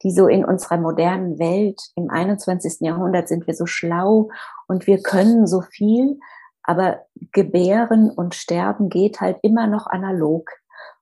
die 0.03 0.11
so 0.13 0.27
in 0.29 0.45
unserer 0.45 0.79
modernen 0.79 1.39
Welt 1.39 1.81
im 1.97 2.09
21. 2.09 2.81
Jahrhundert 2.81 3.29
sind 3.29 3.47
wir 3.47 3.55
so 3.55 3.67
schlau 3.67 4.31
und 4.67 4.87
wir 4.87 5.03
können 5.03 5.47
so 5.47 5.61
viel, 5.61 6.19
aber 6.63 7.01
gebären 7.33 8.11
und 8.11 8.35
sterben 8.35 8.89
geht 8.89 9.21
halt 9.21 9.39
immer 9.43 9.67
noch 9.67 9.87
analog 9.87 10.51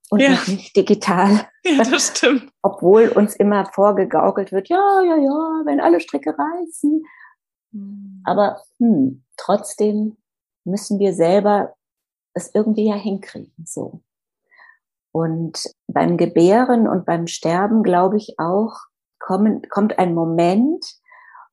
und 0.09 0.21
ja. 0.21 0.31
nicht 0.31 0.77
digital. 0.77 1.49
Ja, 1.65 1.83
das 1.83 2.17
stimmt. 2.17 2.51
Obwohl 2.63 3.09
uns 3.09 3.35
immer 3.35 3.67
vorgegaukelt 3.67 4.53
wird, 4.53 4.69
ja, 4.69 5.03
ja, 5.03 5.17
ja, 5.17 5.63
wenn 5.65 5.81
alle 5.81 6.01
Stricke 6.01 6.31
reißen. 6.31 7.03
Hm. 7.73 8.23
Aber 8.25 8.61
hm, 8.79 9.25
trotzdem 9.37 10.17
müssen 10.65 10.99
wir 10.99 11.13
selber 11.13 11.75
es 12.37 12.55
irgendwie 12.55 12.87
ja 12.87 12.95
hinkriegen, 12.95 13.65
so. 13.65 14.03
Und 15.11 15.75
beim 15.89 16.19
Gebären 16.19 16.87
und 16.87 17.07
beim 17.07 17.27
Sterben, 17.27 17.83
glaube 17.83 18.19
ich 18.19 18.39
auch, 18.39 18.75
kommen, 19.19 19.63
kommt 19.71 19.99
ein 19.99 20.15
Moment, 20.15 20.85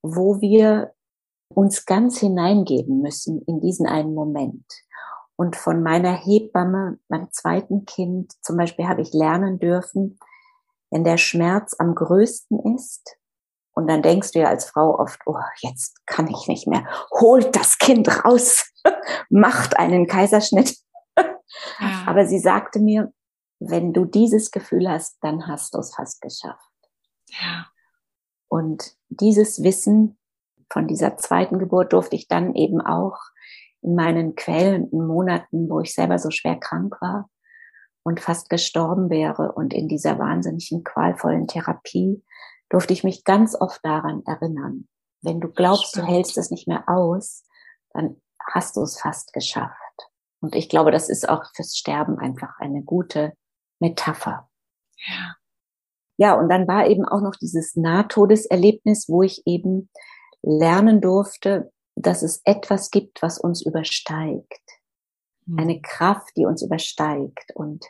wo 0.01 0.41
wir 0.41 0.93
uns 1.47 1.85
ganz 1.85 2.19
hineingeben 2.19 3.01
müssen 3.01 3.41
in 3.43 3.61
diesen 3.61 3.87
einen 3.87 4.13
Moment. 4.13 4.65
Und 5.37 5.55
von 5.55 5.81
meiner 5.81 6.13
Hebamme, 6.13 6.99
meinem 7.07 7.31
zweiten 7.31 7.85
Kind 7.85 8.33
zum 8.43 8.57
Beispiel, 8.57 8.87
habe 8.87 9.01
ich 9.01 9.13
lernen 9.13 9.59
dürfen, 9.59 10.19
wenn 10.91 11.05
der 11.05 11.17
Schmerz 11.17 11.75
am 11.79 11.95
größten 11.95 12.75
ist, 12.75 13.17
und 13.73 13.87
dann 13.87 14.01
denkst 14.01 14.31
du 14.31 14.39
ja 14.39 14.47
als 14.47 14.65
Frau 14.65 14.99
oft, 14.99 15.19
oh, 15.25 15.35
jetzt 15.61 16.05
kann 16.05 16.27
ich 16.27 16.47
nicht 16.47 16.67
mehr, 16.67 16.85
holt 17.11 17.55
das 17.55 17.77
Kind 17.77 18.23
raus, 18.23 18.71
macht 19.29 19.77
einen 19.77 20.07
Kaiserschnitt. 20.07 20.77
Ja. 21.17 22.03
Aber 22.07 22.25
sie 22.25 22.39
sagte 22.39 22.79
mir, 22.79 23.11
wenn 23.59 23.93
du 23.93 24.05
dieses 24.05 24.51
Gefühl 24.51 24.89
hast, 24.89 25.17
dann 25.21 25.47
hast 25.47 25.73
du 25.73 25.79
es 25.79 25.93
fast 25.95 26.21
geschafft. 26.21 26.69
Ja. 27.29 27.67
Und 28.47 28.95
dieses 29.09 29.63
Wissen 29.63 30.17
von 30.71 30.87
dieser 30.87 31.17
zweiten 31.17 31.59
Geburt 31.59 31.93
durfte 31.93 32.15
ich 32.15 32.27
dann 32.27 32.53
eben 32.55 32.81
auch 32.81 33.17
in 33.81 33.95
meinen 33.95 34.35
quälenden 34.35 35.05
Monaten, 35.07 35.69
wo 35.69 35.79
ich 35.79 35.93
selber 35.93 36.19
so 36.19 36.29
schwer 36.29 36.59
krank 36.59 36.99
war 37.01 37.29
und 38.03 38.19
fast 38.19 38.49
gestorben 38.49 39.09
wäre 39.09 39.51
und 39.53 39.73
in 39.73 39.87
dieser 39.87 40.19
wahnsinnigen 40.19 40.83
qualvollen 40.83 41.47
Therapie, 41.47 42.23
durfte 42.73 42.91
ich 42.91 43.03
mich 43.03 43.23
ganz 43.23 43.55
oft 43.55 43.85
daran 43.85 44.23
erinnern. 44.25 44.87
Wenn 45.21 45.39
du 45.39 45.47
glaubst, 45.47 45.95
du 45.95 46.01
hältst 46.01 46.39
es 46.39 46.49
nicht 46.49 46.67
mehr 46.67 46.89
aus, 46.89 47.45
dann 47.91 48.19
hast 48.51 48.75
du 48.75 48.81
es 48.81 48.99
fast 48.99 49.31
geschafft. 49.31 49.77
Und 50.41 50.55
ich 50.55 50.69
glaube, 50.69 50.89
das 50.91 51.07
ist 51.07 51.29
auch 51.29 51.43
fürs 51.55 51.77
Sterben 51.77 52.17
einfach 52.17 52.59
eine 52.59 52.81
gute 52.81 53.33
Metapher. 53.79 54.49
Ja. 54.97 55.35
Ja, 56.17 56.33
und 56.33 56.49
dann 56.49 56.67
war 56.67 56.87
eben 56.87 57.05
auch 57.05 57.21
noch 57.21 57.35
dieses 57.35 57.75
Nahtodeserlebnis, 57.75 59.07
wo 59.07 59.21
ich 59.21 59.43
eben 59.45 59.89
lernen 60.41 60.99
durfte, 60.99 61.71
dass 61.95 62.23
es 62.23 62.41
etwas 62.43 62.91
gibt, 62.91 63.21
was 63.21 63.39
uns 63.39 63.63
übersteigt. 63.63 64.61
Mhm. 65.45 65.59
Eine 65.59 65.81
Kraft, 65.81 66.35
die 66.37 66.45
uns 66.45 66.63
übersteigt. 66.63 67.51
Und 67.55 67.85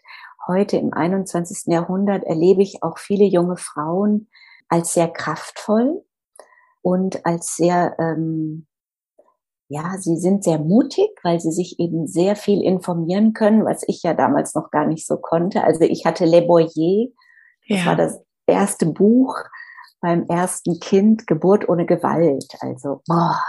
heute 0.45 0.77
im 0.77 0.93
21. 0.93 1.67
Jahrhundert 1.67 2.23
erlebe 2.23 2.61
ich 2.61 2.83
auch 2.83 2.97
viele 2.97 3.25
junge 3.25 3.57
Frauen 3.57 4.29
als 4.73 4.95
sehr 4.95 5.07
kraftvoll 5.07 6.03
und 6.81 7.27
als 7.27 7.55
sehr, 7.55 7.95
ähm, 7.99 8.65
ja, 9.69 9.97
sie 9.99 10.17
sind 10.17 10.43
sehr 10.43 10.57
mutig, 10.57 11.11
weil 11.21 11.39
sie 11.39 11.51
sich 11.51 11.79
eben 11.79 12.07
sehr 12.07 12.35
viel 12.35 12.63
informieren 12.63 13.33
können, 13.33 13.65
was 13.65 13.83
ich 13.87 14.01
ja 14.01 14.15
damals 14.15 14.55
noch 14.55 14.71
gar 14.71 14.87
nicht 14.87 15.05
so 15.05 15.17
konnte. 15.17 15.63
Also 15.63 15.81
ich 15.81 16.07
hatte 16.07 16.25
Le 16.25 16.41
Boyer, 16.41 17.09
das 17.69 17.79
ja. 17.79 17.85
war 17.85 17.95
das 17.95 18.19
erste 18.47 18.87
Buch 18.87 19.37
beim 20.01 20.25
ersten 20.27 20.79
Kind, 20.79 21.27
Geburt 21.27 21.69
ohne 21.69 21.85
Gewalt. 21.85 22.57
Also, 22.59 23.03
boah, 23.07 23.39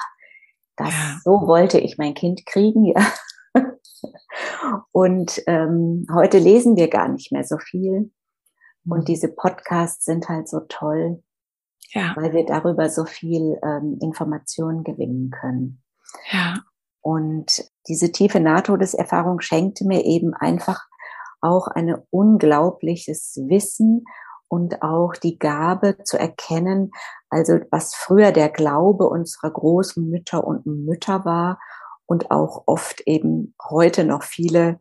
das, 0.77 0.91
ja. 0.91 1.19
so 1.25 1.47
wollte 1.47 1.81
ich 1.81 1.97
mein 1.97 2.13
Kind 2.13 2.45
kriegen, 2.45 2.85
ja. 2.85 3.13
Und 4.93 5.43
ähm, 5.47 6.07
heute 6.13 6.39
lesen 6.39 6.77
wir 6.77 6.89
gar 6.89 7.09
nicht 7.09 7.33
mehr 7.33 7.45
so 7.45 7.57
viel. 7.57 8.13
Und 8.87 9.09
diese 9.09 9.29
Podcasts 9.29 10.05
sind 10.05 10.29
halt 10.29 10.49
so 10.49 10.61
toll, 10.69 11.23
ja. 11.93 12.13
weil 12.17 12.33
wir 12.33 12.45
darüber 12.45 12.89
so 12.91 13.05
viel 13.05 13.59
ähm, 13.63 13.99
Informationen 14.01 14.85
gewinnen 14.85 15.31
können. 15.31 15.83
Ja. 16.31 16.63
Und 17.01 17.71
diese 17.89 18.13
tiefe 18.13 18.41
Nahtodeserfahrung 18.41 19.41
schenkte 19.41 19.87
mir 19.87 20.05
eben 20.05 20.35
einfach 20.35 20.87
auch 21.41 21.69
ein 21.69 21.95
unglaubliches 22.11 23.37
Wissen 23.47 24.05
und 24.49 24.83
auch 24.83 25.15
die 25.15 25.39
Gabe 25.39 25.99
zu 26.05 26.19
erkennen, 26.19 26.93
also 27.29 27.59
was 27.71 27.95
früher 27.95 28.33
der 28.33 28.49
Glaube 28.49 29.09
unserer 29.09 29.51
großen 29.51 30.09
Mütter 30.09 30.45
und 30.47 30.65
Mütter 30.65 31.25
war 31.25 31.59
und 32.07 32.31
auch 32.31 32.65
oft 32.67 33.03
eben 33.07 33.55
heute 33.63 34.05
noch 34.05 34.23
viele 34.23 34.81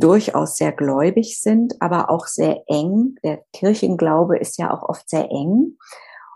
durchaus 0.00 0.56
sehr 0.56 0.72
gläubig 0.72 1.40
sind, 1.40 1.74
aber 1.80 2.10
auch 2.10 2.26
sehr 2.26 2.62
eng. 2.66 3.16
Der 3.24 3.42
Kirchenglaube 3.52 4.38
ist 4.38 4.58
ja 4.58 4.72
auch 4.72 4.88
oft 4.88 5.08
sehr 5.08 5.30
eng. 5.30 5.76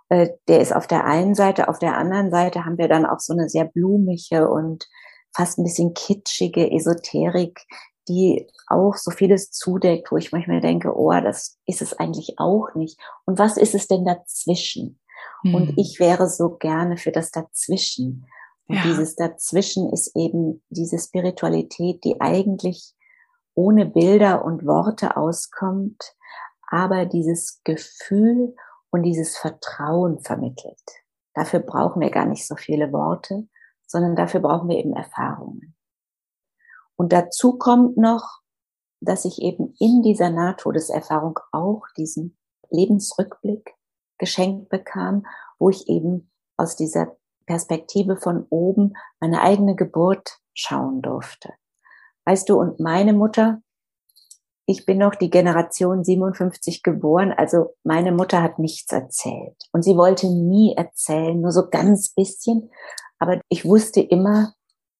Äh, 0.08 0.30
der 0.48 0.60
ist 0.60 0.74
auf 0.74 0.86
der 0.86 1.04
einen 1.04 1.34
Seite, 1.34 1.68
auf 1.68 1.78
der 1.78 1.96
anderen 1.96 2.30
Seite 2.30 2.64
haben 2.64 2.78
wir 2.78 2.88
dann 2.88 3.06
auch 3.06 3.20
so 3.20 3.32
eine 3.32 3.48
sehr 3.48 3.64
blumige 3.64 4.48
und 4.48 4.88
fast 5.34 5.58
ein 5.58 5.64
bisschen 5.64 5.94
kitschige 5.94 6.70
Esoterik, 6.70 7.64
die 8.08 8.48
auch 8.66 8.96
so 8.96 9.10
vieles 9.10 9.50
zudeckt, 9.50 10.10
wo 10.10 10.16
ich 10.16 10.32
manchmal 10.32 10.60
denke, 10.60 10.92
oh, 10.96 11.12
das 11.12 11.58
ist 11.66 11.82
es 11.82 11.92
eigentlich 11.94 12.34
auch 12.38 12.74
nicht. 12.74 12.98
Und 13.24 13.38
was 13.38 13.56
ist 13.56 13.74
es 13.74 13.86
denn 13.86 14.04
dazwischen? 14.04 15.00
Mhm. 15.42 15.54
Und 15.54 15.72
ich 15.76 16.00
wäre 16.00 16.28
so 16.28 16.56
gerne 16.56 16.96
für 16.96 17.12
das 17.12 17.30
Dazwischen. 17.30 18.26
Und 18.66 18.76
ja. 18.76 18.82
dieses 18.84 19.16
Dazwischen 19.16 19.92
ist 19.92 20.16
eben 20.16 20.62
diese 20.70 20.98
Spiritualität, 20.98 22.02
die 22.04 22.20
eigentlich 22.20 22.94
ohne 23.60 23.84
Bilder 23.84 24.42
und 24.42 24.64
Worte 24.64 25.18
auskommt, 25.18 26.16
aber 26.68 27.04
dieses 27.04 27.60
Gefühl 27.62 28.54
und 28.90 29.02
dieses 29.02 29.36
Vertrauen 29.36 30.20
vermittelt. 30.20 30.80
Dafür 31.34 31.60
brauchen 31.60 32.00
wir 32.00 32.10
gar 32.10 32.24
nicht 32.24 32.46
so 32.46 32.56
viele 32.56 32.90
Worte, 32.90 33.46
sondern 33.86 34.16
dafür 34.16 34.40
brauchen 34.40 34.70
wir 34.70 34.78
eben 34.78 34.94
Erfahrungen. 34.94 35.76
Und 36.96 37.12
dazu 37.12 37.58
kommt 37.58 37.98
noch, 37.98 38.40
dass 39.00 39.26
ich 39.26 39.42
eben 39.42 39.74
in 39.78 40.00
dieser 40.02 40.30
Nahtodeserfahrung 40.30 41.38
auch 41.52 41.82
diesen 41.98 42.38
Lebensrückblick 42.70 43.74
geschenkt 44.16 44.70
bekam, 44.70 45.26
wo 45.58 45.68
ich 45.68 45.86
eben 45.88 46.30
aus 46.56 46.76
dieser 46.76 47.16
Perspektive 47.44 48.16
von 48.16 48.46
oben 48.48 48.94
meine 49.18 49.42
eigene 49.42 49.74
Geburt 49.74 50.38
schauen 50.54 51.02
durfte. 51.02 51.52
Weißt 52.30 52.48
du, 52.48 52.60
und 52.60 52.78
meine 52.78 53.12
Mutter, 53.12 53.60
ich 54.64 54.86
bin 54.86 54.98
noch 54.98 55.16
die 55.16 55.30
Generation 55.30 56.04
57 56.04 56.84
geboren, 56.84 57.32
also 57.32 57.74
meine 57.82 58.12
Mutter 58.12 58.40
hat 58.40 58.60
nichts 58.60 58.92
erzählt. 58.92 59.56
Und 59.72 59.82
sie 59.82 59.96
wollte 59.96 60.28
nie 60.28 60.74
erzählen, 60.76 61.40
nur 61.40 61.50
so 61.50 61.68
ganz 61.68 62.14
bisschen. 62.14 62.70
Aber 63.18 63.40
ich 63.48 63.64
wusste 63.64 64.00
immer, 64.00 64.54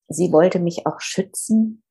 sie 0.09 0.33
wollte 0.33 0.59
mich 0.59 0.85
auch 0.85 0.99
schützen. 0.99 1.83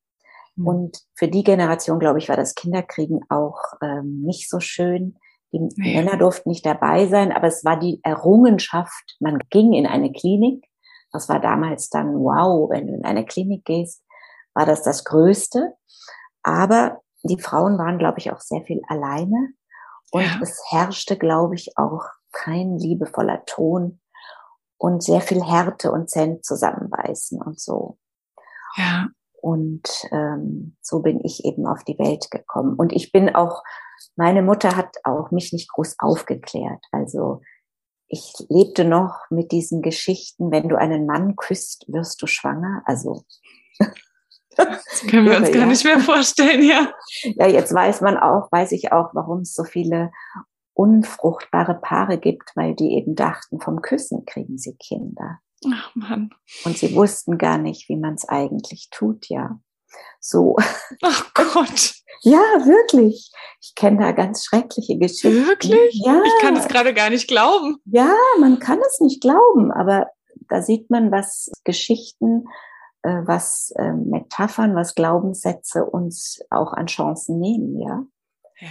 Mhm. 0.57 0.67
Und 0.67 0.99
für 1.15 1.29
die 1.29 1.43
Generation, 1.43 2.01
glaube 2.01 2.19
ich, 2.19 2.29
war 2.29 2.37
das 2.37 2.55
Kinderkriegen 2.55 3.21
auch 3.31 3.59
ähm, 3.81 4.21
nicht 4.21 4.51
so 4.51 4.61
schön. 4.61 5.17
Die 5.55 5.71
ja. 5.77 6.03
Männer 6.03 6.19
durften 6.19 6.51
nicht 6.51 6.67
dabei 6.67 7.07
sein, 7.07 7.33
aber 7.33 7.47
es 7.47 7.65
war 7.65 7.79
die 7.79 8.01
Errungenschaft. 8.03 9.17
Man 9.21 9.39
ging 9.49 9.73
in 9.73 9.87
eine 9.87 10.13
Klinik. 10.13 10.67
Das 11.13 11.31
war 11.31 11.41
damals 11.41 11.89
dann, 11.89 12.09
wow, 12.09 12.69
wenn 12.69 12.89
du 12.89 12.93
in 12.93 13.07
eine 13.07 13.25
Klinik 13.25 13.65
gehst, 13.65 14.05
war 14.55 14.67
das 14.67 14.83
das 14.83 15.05
Größte. 15.05 15.75
Aber 16.43 17.01
die 17.23 17.41
Frauen 17.41 17.79
waren, 17.79 17.99
glaube 17.99 18.19
ich, 18.19 18.33
auch 18.33 18.41
sehr 18.41 18.63
viel 18.63 18.81
alleine. 18.89 19.53
Und 20.11 20.23
ja. 20.23 20.41
es 20.43 20.61
herrschte, 20.71 21.17
glaube 21.17 21.55
ich, 21.55 21.77
auch 21.77 22.05
kein 22.33 22.79
liebevoller 22.79 23.45
Ton 23.45 24.01
und 24.79 25.03
sehr 25.03 25.21
viel 25.21 25.45
Härte 25.45 25.93
und 25.93 26.09
Zähne 26.09 26.41
zusammenbeißen 26.41 27.41
und 27.41 27.61
so. 27.61 27.99
Ja. 28.77 29.09
Und 29.43 29.89
ähm, 30.11 30.77
so 30.81 31.01
bin 31.01 31.21
ich 31.25 31.45
eben 31.45 31.67
auf 31.67 31.85
die 31.85 31.99
Welt 31.99 32.31
gekommen. 32.31 32.75
Und 32.75 32.93
ich 32.93 33.13
bin 33.13 33.35
auch, 33.35 33.63
meine 34.17 34.43
Mutter 34.43 34.77
hat 34.77 34.97
auch 35.05 35.31
mich 35.31 35.53
nicht 35.53 35.71
groß 35.71 35.97
aufgeklärt. 35.99 36.85
Also 36.93 37.41
ich 38.09 38.35
lebte 38.49 38.85
noch 38.85 39.19
mit 39.31 39.53
diesen 39.53 39.83
Geschichten, 39.83 40.51
wenn 40.51 40.69
du 40.69 40.77
einen 40.77 41.07
Mann 41.07 41.37
küsst, 41.37 41.85
wirst 41.89 42.21
du 42.21 42.27
schwanger. 42.27 42.83
Also 42.85 43.25
das 44.65 45.03
können 45.09 45.27
wir 45.27 45.37
uns 45.37 45.53
gar 45.53 45.67
nicht 45.67 45.85
mehr 45.85 46.01
vorstellen, 46.01 46.63
ja. 46.63 46.93
Ja, 47.37 47.47
jetzt 47.47 47.73
weiß 47.73 48.01
man 48.01 48.17
auch, 48.17 48.51
weiß 48.51 48.73
ich 48.73 48.93
auch, 48.93 49.11
warum 49.15 49.41
es 49.41 49.55
so 49.55 49.65
viele 49.65 50.11
unfruchtbare 50.75 51.75
Paare 51.75 52.19
gibt, 52.19 52.53
weil 52.55 52.75
die 52.75 52.95
eben 52.95 53.15
dachten, 53.15 53.61
vom 53.61 53.83
Küssen 53.83 54.25
kriegen 54.25 54.59
sie 54.59 54.77
Kinder. 54.77 55.41
Ach 55.73 55.95
Mann. 55.95 56.31
Und 56.65 56.79
sie 56.79 56.95
wussten 56.95 57.37
gar 57.37 57.59
nicht, 57.59 57.89
wie 57.89 57.97
man 57.97 58.15
es 58.15 58.29
eigentlich 58.29 58.89
tut, 58.91 59.29
ja. 59.29 59.61
So. 60.21 60.57
Ach 61.03 61.35
Gott. 61.35 61.95
Ja, 62.23 62.39
wirklich. 62.67 63.33
Ich 63.63 63.75
kenne 63.75 64.01
da 64.01 64.13
ganz 64.13 64.45
schreckliche 64.45 64.99
Geschichten. 64.99 65.47
Wirklich? 65.47 66.03
Ja. 66.05 66.23
Ich 66.23 66.43
kann 66.43 66.55
es 66.55 66.69
gerade 66.69 66.93
gar 66.93 67.09
nicht 67.09 67.29
glauben. 67.29 67.79
Ja, 67.87 68.15
man 68.39 68.59
kann 68.59 68.79
es 68.87 69.01
nicht 69.01 69.23
glauben, 69.23 69.73
aber 69.73 70.07
da 70.51 70.61
sieht 70.61 70.91
man, 70.91 71.11
was 71.11 71.51
Geschichten 71.65 72.45
äh, 73.03 73.23
was 73.25 73.73
äh, 73.77 73.93
Metaphern, 73.93 74.75
was 74.75 74.95
Glaubenssätze 74.95 75.85
uns 75.85 76.41
auch 76.51 76.73
an 76.73 76.87
Chancen 76.87 77.39
nehmen, 77.39 77.79
ja. 77.81 78.05
Ja. 78.59 78.69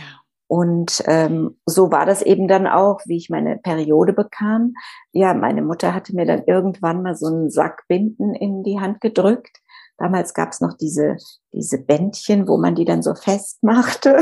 Und 0.48 1.04
ähm, 1.06 1.60
so 1.68 1.92
war 1.92 2.08
das 2.08 2.24
eben 2.24 2.48
dann 2.48 2.66
auch, 2.66 3.02
wie 3.06 3.18
ich 3.18 3.30
meine 3.30 3.58
Periode 3.58 4.14
bekam. 4.14 4.74
Ja, 5.12 5.36
meine 5.36 5.62
Mutter 5.62 5.94
hatte 5.94 6.16
mir 6.16 6.26
dann 6.26 6.44
irgendwann 6.46 7.04
mal 7.04 7.16
so 7.16 7.28
einen 7.28 7.52
Sack 7.52 7.84
Binden 7.88 8.34
in 8.34 8.64
die 8.64 8.80
Hand 8.80 9.00
gedrückt. 9.00 9.60
Damals 10.00 10.34
gab 10.34 10.50
es 10.50 10.60
noch 10.60 10.74
diese, 10.76 11.18
diese 11.54 11.78
Bändchen, 11.78 12.48
wo 12.48 12.58
man 12.58 12.74
die 12.74 12.86
dann 12.86 13.04
so 13.04 13.14
festmachte. 13.14 14.18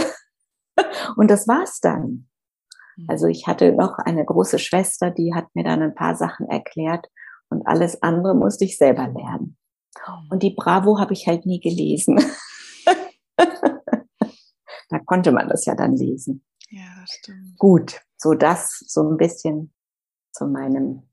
Und 1.15 1.31
das 1.31 1.47
war's 1.47 1.79
dann. 1.79 2.27
Hm. 2.95 3.05
Also 3.07 3.27
ich 3.27 3.47
hatte 3.47 3.71
noch 3.71 3.97
eine 3.97 4.25
große 4.25 4.59
Schwester, 4.59 5.11
die 5.11 5.33
hat 5.33 5.45
mir 5.53 5.63
dann 5.63 5.81
ein 5.81 5.95
paar 5.95 6.15
Sachen 6.15 6.49
erklärt 6.49 7.07
und 7.49 7.65
alles 7.65 8.01
andere 8.03 8.35
musste 8.35 8.65
ich 8.65 8.77
selber 8.77 9.07
lernen. 9.07 9.56
Und 10.29 10.43
die 10.43 10.53
Bravo 10.55 10.99
habe 10.99 11.13
ich 11.13 11.27
halt 11.27 11.45
nie 11.45 11.59
gelesen. 11.59 12.19
da 14.89 14.99
konnte 15.05 15.31
man 15.31 15.49
das 15.49 15.65
ja 15.65 15.75
dann 15.75 15.95
lesen. 15.95 16.45
Ja, 16.69 16.85
das 17.01 17.11
stimmt. 17.11 17.57
Gut, 17.57 18.01
so 18.17 18.33
das 18.33 18.79
so 18.87 19.09
ein 19.09 19.17
bisschen 19.17 19.73
zu 20.31 20.45
meinem 20.45 21.03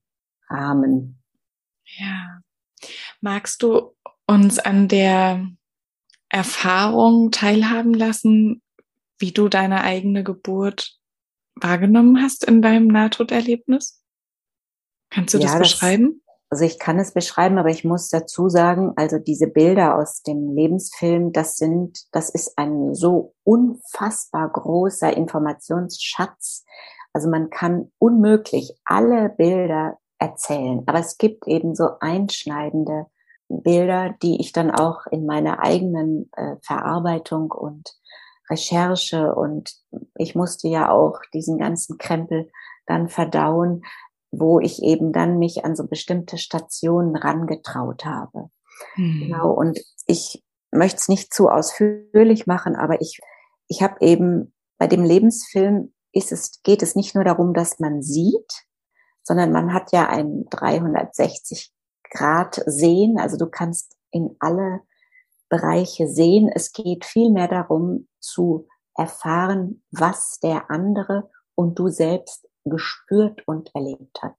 Rahmen. 0.49 1.23
Ja. 1.85 2.40
Magst 3.20 3.62
du 3.62 3.97
uns 4.27 4.59
an 4.59 4.88
der 4.88 5.49
Erfahrung 6.29 7.31
teilhaben 7.31 7.94
lassen, 7.94 8.62
wie 9.18 9.33
du 9.33 9.49
deine 9.49 9.83
eigene 9.83 10.25
Geburt 10.25 10.99
wahrgenommen 11.55 12.20
hast 12.20 12.44
in 12.44 12.62
deinem 12.62 12.88
Nahtoderlebnis? 12.88 14.03
Kannst 15.11 15.35
du 15.35 15.38
ja, 15.38 15.44
das 15.44 15.59
beschreiben? 15.59 16.23
Also 16.50 16.64
ich 16.64 16.78
kann 16.78 16.98
es 16.98 17.12
beschreiben, 17.12 17.59
aber 17.59 17.70
ich 17.70 17.85
muss 17.85 18.09
dazu 18.09 18.48
sagen, 18.48 18.92
also 18.96 19.18
diese 19.18 19.48
Bilder 19.48 19.96
aus 19.96 20.22
dem 20.22 20.54
Lebensfilm, 20.54 21.33
das 21.33 21.57
sind, 21.57 22.04
das 22.12 22.30
ist 22.30 22.57
ein 22.57 22.94
so 22.94 23.35
unfassbar 23.42 24.52
großer 24.52 25.16
Informationsschatz. 25.16 26.64
Also 27.12 27.28
man 27.28 27.50
kann 27.50 27.90
unmöglich 27.98 28.76
alle 28.85 29.30
Bilder 29.30 29.98
erzählen, 30.18 30.83
aber 30.87 30.98
es 30.98 31.18
gibt 31.18 31.46
eben 31.48 31.74
so 31.74 31.90
einschneidende 32.00 33.07
Bilder, 33.48 34.14
die 34.22 34.40
ich 34.40 34.52
dann 34.52 34.70
auch 34.70 35.07
in 35.11 35.26
meiner 35.26 35.61
eigenen 35.61 36.30
äh, 36.37 36.57
Verarbeitung 36.62 37.50
und 37.50 37.94
Recherche 38.50 39.35
und 39.35 39.74
ich 40.16 40.35
musste 40.35 40.68
ja 40.68 40.90
auch 40.90 41.20
diesen 41.33 41.59
ganzen 41.59 41.98
Krempel 41.98 42.50
dann 42.87 43.09
verdauen, 43.09 43.83
wo 44.38 44.61
ich 44.61 44.83
eben 44.83 45.12
dann 45.12 45.38
mich 45.38 45.64
an 45.64 45.77
so 45.77 45.87
bestimmte 45.87 46.38
Stationen 46.38 47.16
rangetraut 47.16 48.05
habe. 48.05 48.51
Mhm. 48.97 49.20
Genau. 49.20 49.53
Und 49.53 49.79
ich 50.07 50.42
möchte 50.70 50.97
es 50.97 51.09
nicht 51.09 51.33
zu 51.33 51.49
ausführlich 51.49 52.47
machen, 52.47 52.77
aber 52.77 53.01
ich, 53.01 53.20
ich 53.68 53.83
habe 53.83 53.97
eben 54.01 54.53
bei 54.79 54.87
dem 54.87 55.05
Lebensfilm 55.05 55.92
ist 56.12 56.33
es, 56.33 56.62
geht 56.62 56.83
es 56.83 56.94
nicht 56.94 57.14
nur 57.14 57.25
darum, 57.25 57.55
dass 57.55 57.79
man 57.81 58.03
sieht, 58.03 58.66
sondern 59.23 59.53
man 59.53 59.73
hat 59.73 59.92
ja 59.92 60.09
ein 60.09 60.44
360 60.51 61.73
Grad 62.11 62.62
sehen. 62.66 63.18
Also 63.18 63.37
du 63.37 63.47
kannst 63.49 63.97
in 64.11 64.37
alle 64.38 64.81
Bereiche 65.49 66.09
sehen. 66.09 66.51
Es 66.55 66.73
geht 66.73 67.05
vielmehr 67.05 67.49
darum 67.49 68.09
zu 68.20 68.68
erfahren, 68.97 69.83
was 69.90 70.38
der 70.40 70.70
andere 70.70 71.31
und 71.55 71.79
du 71.79 71.88
selbst 71.88 72.43
gespürt 72.64 73.46
und 73.46 73.74
erlebt 73.74 74.22
hat. 74.22 74.37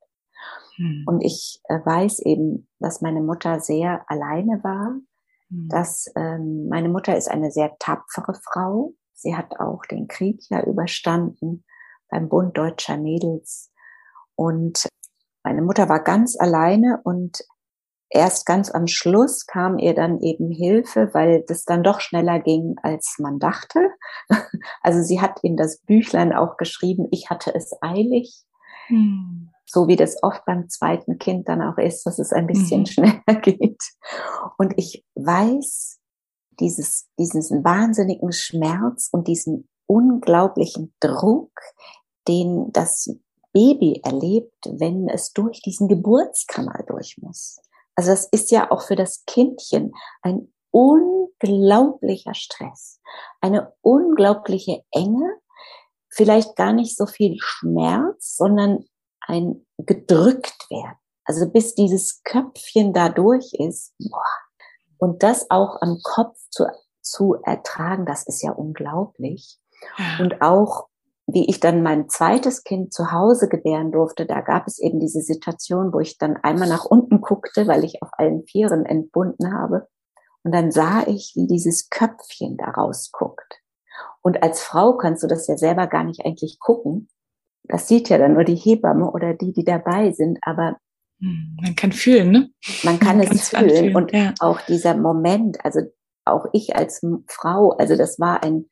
Hm. 0.76 1.04
Und 1.06 1.22
ich 1.22 1.62
äh, 1.66 1.80
weiß 1.84 2.20
eben, 2.20 2.68
dass 2.80 3.02
meine 3.02 3.22
Mutter 3.22 3.60
sehr 3.60 4.10
alleine 4.10 4.64
war, 4.64 5.00
hm. 5.50 5.70
dass 5.70 6.12
ähm, 6.16 6.68
meine 6.70 6.90
Mutter 6.90 7.18
ist 7.18 7.30
eine 7.30 7.52
sehr 7.52 7.76
tapfere 7.80 8.34
Frau. 8.34 8.94
Sie 9.14 9.36
hat 9.36 9.60
auch 9.60 9.86
den 9.86 10.08
Krieg 10.08 10.42
ja 10.50 10.64
überstanden 10.64 11.64
beim 12.10 12.30
Bund 12.30 12.58
deutscher 12.58 12.98
Mädels. 12.98 13.72
Und 14.36 14.88
meine 15.44 15.62
Mutter 15.62 15.88
war 15.90 16.04
ganz 16.04 16.38
alleine 16.38 17.00
und 17.04 17.44
erst 18.10 18.46
ganz 18.46 18.72
am 18.72 18.88
Schluss 18.88 19.46
kam 19.46 19.78
ihr 19.78 19.94
dann 19.94 20.22
eben 20.22 20.52
Hilfe, 20.52 21.10
weil 21.14 21.44
das 21.48 21.66
dann 21.66 21.84
doch 21.84 22.00
schneller 22.00 22.40
ging, 22.40 22.76
als 22.82 23.16
man 23.20 23.40
dachte. 23.40 23.90
Also 24.82 25.02
sie 25.02 25.20
hat 25.20 25.40
in 25.44 25.58
das 25.58 25.80
Büchlein 25.80 26.34
auch 26.34 26.58
geschrieben, 26.58 27.08
ich 27.12 27.30
hatte 27.30 27.54
es 27.54 27.76
eilig. 27.82 28.44
Hm. 28.88 29.50
So 29.66 29.88
wie 29.88 29.96
das 29.96 30.22
oft 30.22 30.46
beim 30.46 30.70
zweiten 30.70 31.18
Kind 31.18 31.50
dann 31.50 31.62
auch 31.62 31.78
ist, 31.78 32.06
dass 32.06 32.20
es 32.20 32.32
ein 32.32 32.46
bisschen 32.46 32.82
mhm. 32.82 32.86
schneller 32.86 33.22
geht. 33.42 33.82
Und 34.58 34.74
ich 34.78 35.04
weiß, 35.16 36.00
dieses, 36.60 37.08
diesen 37.18 37.64
wahnsinnigen 37.64 38.32
Schmerz 38.32 39.10
und 39.12 39.28
diesen 39.28 39.68
unglaublichen 39.88 40.94
Druck, 41.00 41.52
den 42.28 42.72
das 42.72 43.10
Baby 43.54 44.02
erlebt, 44.04 44.66
wenn 44.66 45.08
es 45.10 45.32
durch 45.32 45.62
diesen 45.62 45.88
Geburtskanal 45.88 46.84
durch 46.88 47.18
muss. 47.22 47.60
Also 47.96 48.12
das 48.12 48.28
ist 48.28 48.52
ja 48.52 48.72
auch 48.72 48.82
für 48.82 48.96
das 48.96 49.24
Kindchen 49.26 49.94
ein 50.22 50.54
unglaublicher 50.72 52.34
Stress, 52.34 53.00
eine 53.40 53.74
unglaubliche 53.82 54.84
Enge, 54.92 55.40
vielleicht 56.10 56.56
gar 56.56 56.74
nicht 56.74 56.98
so 56.98 57.06
viel 57.06 57.38
Schmerz, 57.40 58.36
sondern 58.36 58.86
ein 59.22 59.66
gedrückt 59.78 60.70
werden. 60.70 60.98
Also 61.24 61.50
bis 61.50 61.76
dieses 61.76 62.22
Köpfchen 62.24 62.94
da 62.94 63.10
durch 63.10 63.54
ist, 63.54 63.94
boah. 63.98 64.22
und 64.98 65.24
das 65.24 65.50
auch 65.50 65.82
am 65.82 66.00
Kopf 66.04 66.38
zu, 66.50 66.68
zu 67.02 67.36
ertragen, 67.44 68.06
das 68.06 68.28
ist 68.28 68.44
ja 68.44 68.52
unglaublich. 68.52 69.60
Und 70.20 70.42
auch 70.42 70.88
wie 71.28 71.50
ich 71.50 71.60
dann 71.60 71.82
mein 71.82 72.08
zweites 72.10 72.64
Kind 72.64 72.94
zu 72.94 73.12
Hause 73.12 73.50
gebären 73.50 73.92
durfte, 73.92 74.26
da 74.26 74.42
gab 74.42 74.68
es 74.68 74.80
eben 74.80 75.00
diese 75.00 75.22
Situation, 75.22 75.92
wo 75.92 76.00
ich 76.00 76.18
dann 76.18 76.38
einmal 76.38 76.70
nach 76.70 76.86
unten 76.86 77.22
guckte, 77.22 77.68
weil 77.68 77.84
ich 77.84 78.02
auf 78.02 78.10
allen 78.14 78.44
Vieren 78.44 78.86
entbunden 78.86 79.54
habe. 79.54 79.88
Und 80.44 80.54
dann 80.54 80.72
sah 80.72 81.08
ich, 81.08 81.34
wie 81.36 81.48
dieses 81.48 81.90
Köpfchen 81.90 82.58
da 82.58 82.70
rausguckt. 82.70 83.62
Und 84.22 84.44
als 84.44 84.62
Frau 84.62 84.96
kannst 84.98 85.24
du 85.24 85.28
das 85.28 85.48
ja 85.48 85.58
selber 85.58 85.88
gar 85.88 86.04
nicht 86.04 86.26
eigentlich 86.26 86.60
gucken. 86.60 87.10
Das 87.64 87.88
sieht 87.88 88.10
ja 88.10 88.20
dann 88.20 88.34
nur 88.34 88.44
die 88.44 88.56
Hebamme 88.56 89.10
oder 89.10 89.34
die, 89.34 89.54
die 89.54 89.64
dabei 89.64 90.12
sind. 90.12 90.38
Aber 90.44 90.78
Hm, 91.20 91.58
man 91.62 91.76
kann 91.76 91.92
fühlen, 91.92 92.32
ne? 92.32 92.50
Man 92.84 93.00
kann 93.00 93.18
man 93.18 93.28
es 93.28 93.50
fühlen. 93.50 93.70
fühlen. 93.70 93.96
Und 93.96 94.12
ja. 94.12 94.34
auch 94.40 94.62
dieser 94.62 94.96
Moment, 94.96 95.64
also 95.64 95.82
auch 96.26 96.46
ich 96.52 96.76
als 96.76 97.02
Frau, 97.28 97.72
also 97.72 97.96
das 97.96 98.20
war 98.20 98.44
ein, 98.44 98.70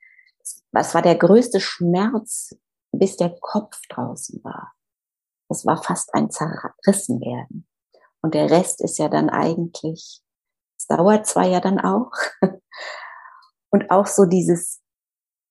das 0.72 0.94
war 0.94 1.02
der 1.02 1.16
größte 1.16 1.60
Schmerz, 1.60 2.56
bis 2.92 3.18
der 3.18 3.36
Kopf 3.40 3.80
draußen 3.90 4.44
war. 4.44 4.74
Das 5.50 5.66
war 5.66 5.82
fast 5.82 6.14
ein 6.14 6.30
zerrissen 6.30 7.20
werden. 7.22 7.68
Und 8.22 8.34
der 8.34 8.50
Rest 8.50 8.82
ist 8.82 8.98
ja 8.98 9.10
dann 9.10 9.30
eigentlich, 9.30 10.22
es 10.78 10.88
dauert 10.88 11.28
zwar 11.28 11.46
ja 11.46 11.60
dann 11.60 11.80
auch. 11.80 12.12
Und 13.70 13.90
auch 13.90 14.08
so 14.08 14.26
dieses 14.26 14.82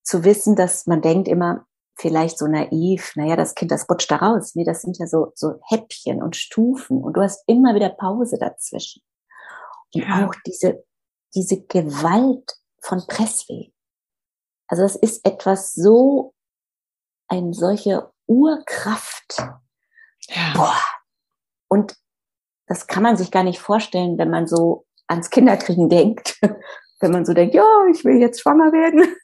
zu 0.05 0.25
wissen, 0.25 0.57
dass 0.57 0.87
man 0.87 1.03
denkt 1.03 1.29
immer, 1.29 1.67
vielleicht 1.97 2.39
so 2.39 2.47
naiv, 2.47 3.15
naja, 3.17 3.37
das 3.37 3.55
Kind, 3.55 3.71
das 3.71 3.89
rutscht 3.89 4.11
da 4.11 4.17
raus. 4.17 4.55
Nee, 4.55 4.65
das 4.65 4.83
sind 4.83 4.99
ja 4.99 5.07
so, 5.07 5.33
so 5.35 5.61
Häppchen 5.69 6.23
und 6.23 6.37
Stufen 6.37 7.03
und 7.03 7.17
du 7.17 7.21
hast 7.21 7.45
immer 7.47 7.75
wieder 7.75 7.91
Pause 7.91 8.39
dazwischen. 8.39 9.03
Und 9.95 10.03
ja. 10.03 10.27
auch 10.27 10.35
diese, 10.47 10.85
diese 11.35 11.63
Gewalt 11.63 12.57
von 12.81 13.07
Pressweh. 13.07 13.73
Also 14.73 14.85
es 14.85 14.97
ist 14.97 15.27
etwas 15.27 15.75
so, 15.75 16.33
eine 17.29 17.53
solche 17.53 18.11
Urkraft. 18.27 19.37
Ja. 20.31 20.55
Boah. 20.55 20.81
Und 21.69 21.95
das 22.67 22.87
kann 22.87 23.03
man 23.03 23.19
sich 23.19 23.31
gar 23.31 23.45
nicht 23.45 23.59
vorstellen, 23.59 24.17
wenn 24.17 24.31
man 24.31 24.47
so 24.47 24.87
ans 25.09 25.29
Kinderkriegen 25.29 25.91
denkt. 25.91 26.41
wenn 27.01 27.13
man 27.13 27.27
so 27.27 27.35
denkt, 27.35 27.55
ja, 27.55 27.67
ich 27.93 28.03
will 28.03 28.17
jetzt 28.17 28.41
schwanger 28.41 28.73
werden. 28.73 29.15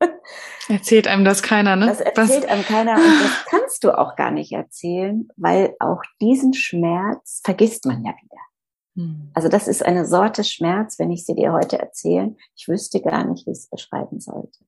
Erzählt 0.68 1.08
einem 1.08 1.24
das 1.24 1.42
keiner, 1.42 1.74
ne? 1.74 1.86
Das 1.86 2.00
erzählt 2.00 2.44
Was? 2.44 2.50
einem 2.50 2.62
keiner 2.62 2.94
und 2.94 3.20
das 3.20 3.46
kannst 3.46 3.82
du 3.82 3.98
auch 3.98 4.14
gar 4.14 4.30
nicht 4.30 4.52
erzählen, 4.52 5.26
weil 5.36 5.74
auch 5.80 6.02
diesen 6.20 6.54
Schmerz 6.54 7.40
vergisst 7.42 7.84
man 7.84 8.04
ja 8.04 8.12
wieder. 8.12 8.40
Hm. 8.94 9.32
Also 9.34 9.48
das 9.48 9.66
ist 9.66 9.84
eine 9.84 10.06
Sorte 10.06 10.44
Schmerz, 10.44 11.00
wenn 11.00 11.10
ich 11.10 11.26
sie 11.26 11.34
dir 11.34 11.52
heute 11.52 11.80
erzähle, 11.80 12.36
ich 12.54 12.68
wüsste 12.68 13.00
gar 13.00 13.24
nicht, 13.24 13.44
wie 13.48 13.50
ich 13.50 13.58
es 13.58 13.68
beschreiben 13.68 14.20
sollte. 14.20 14.64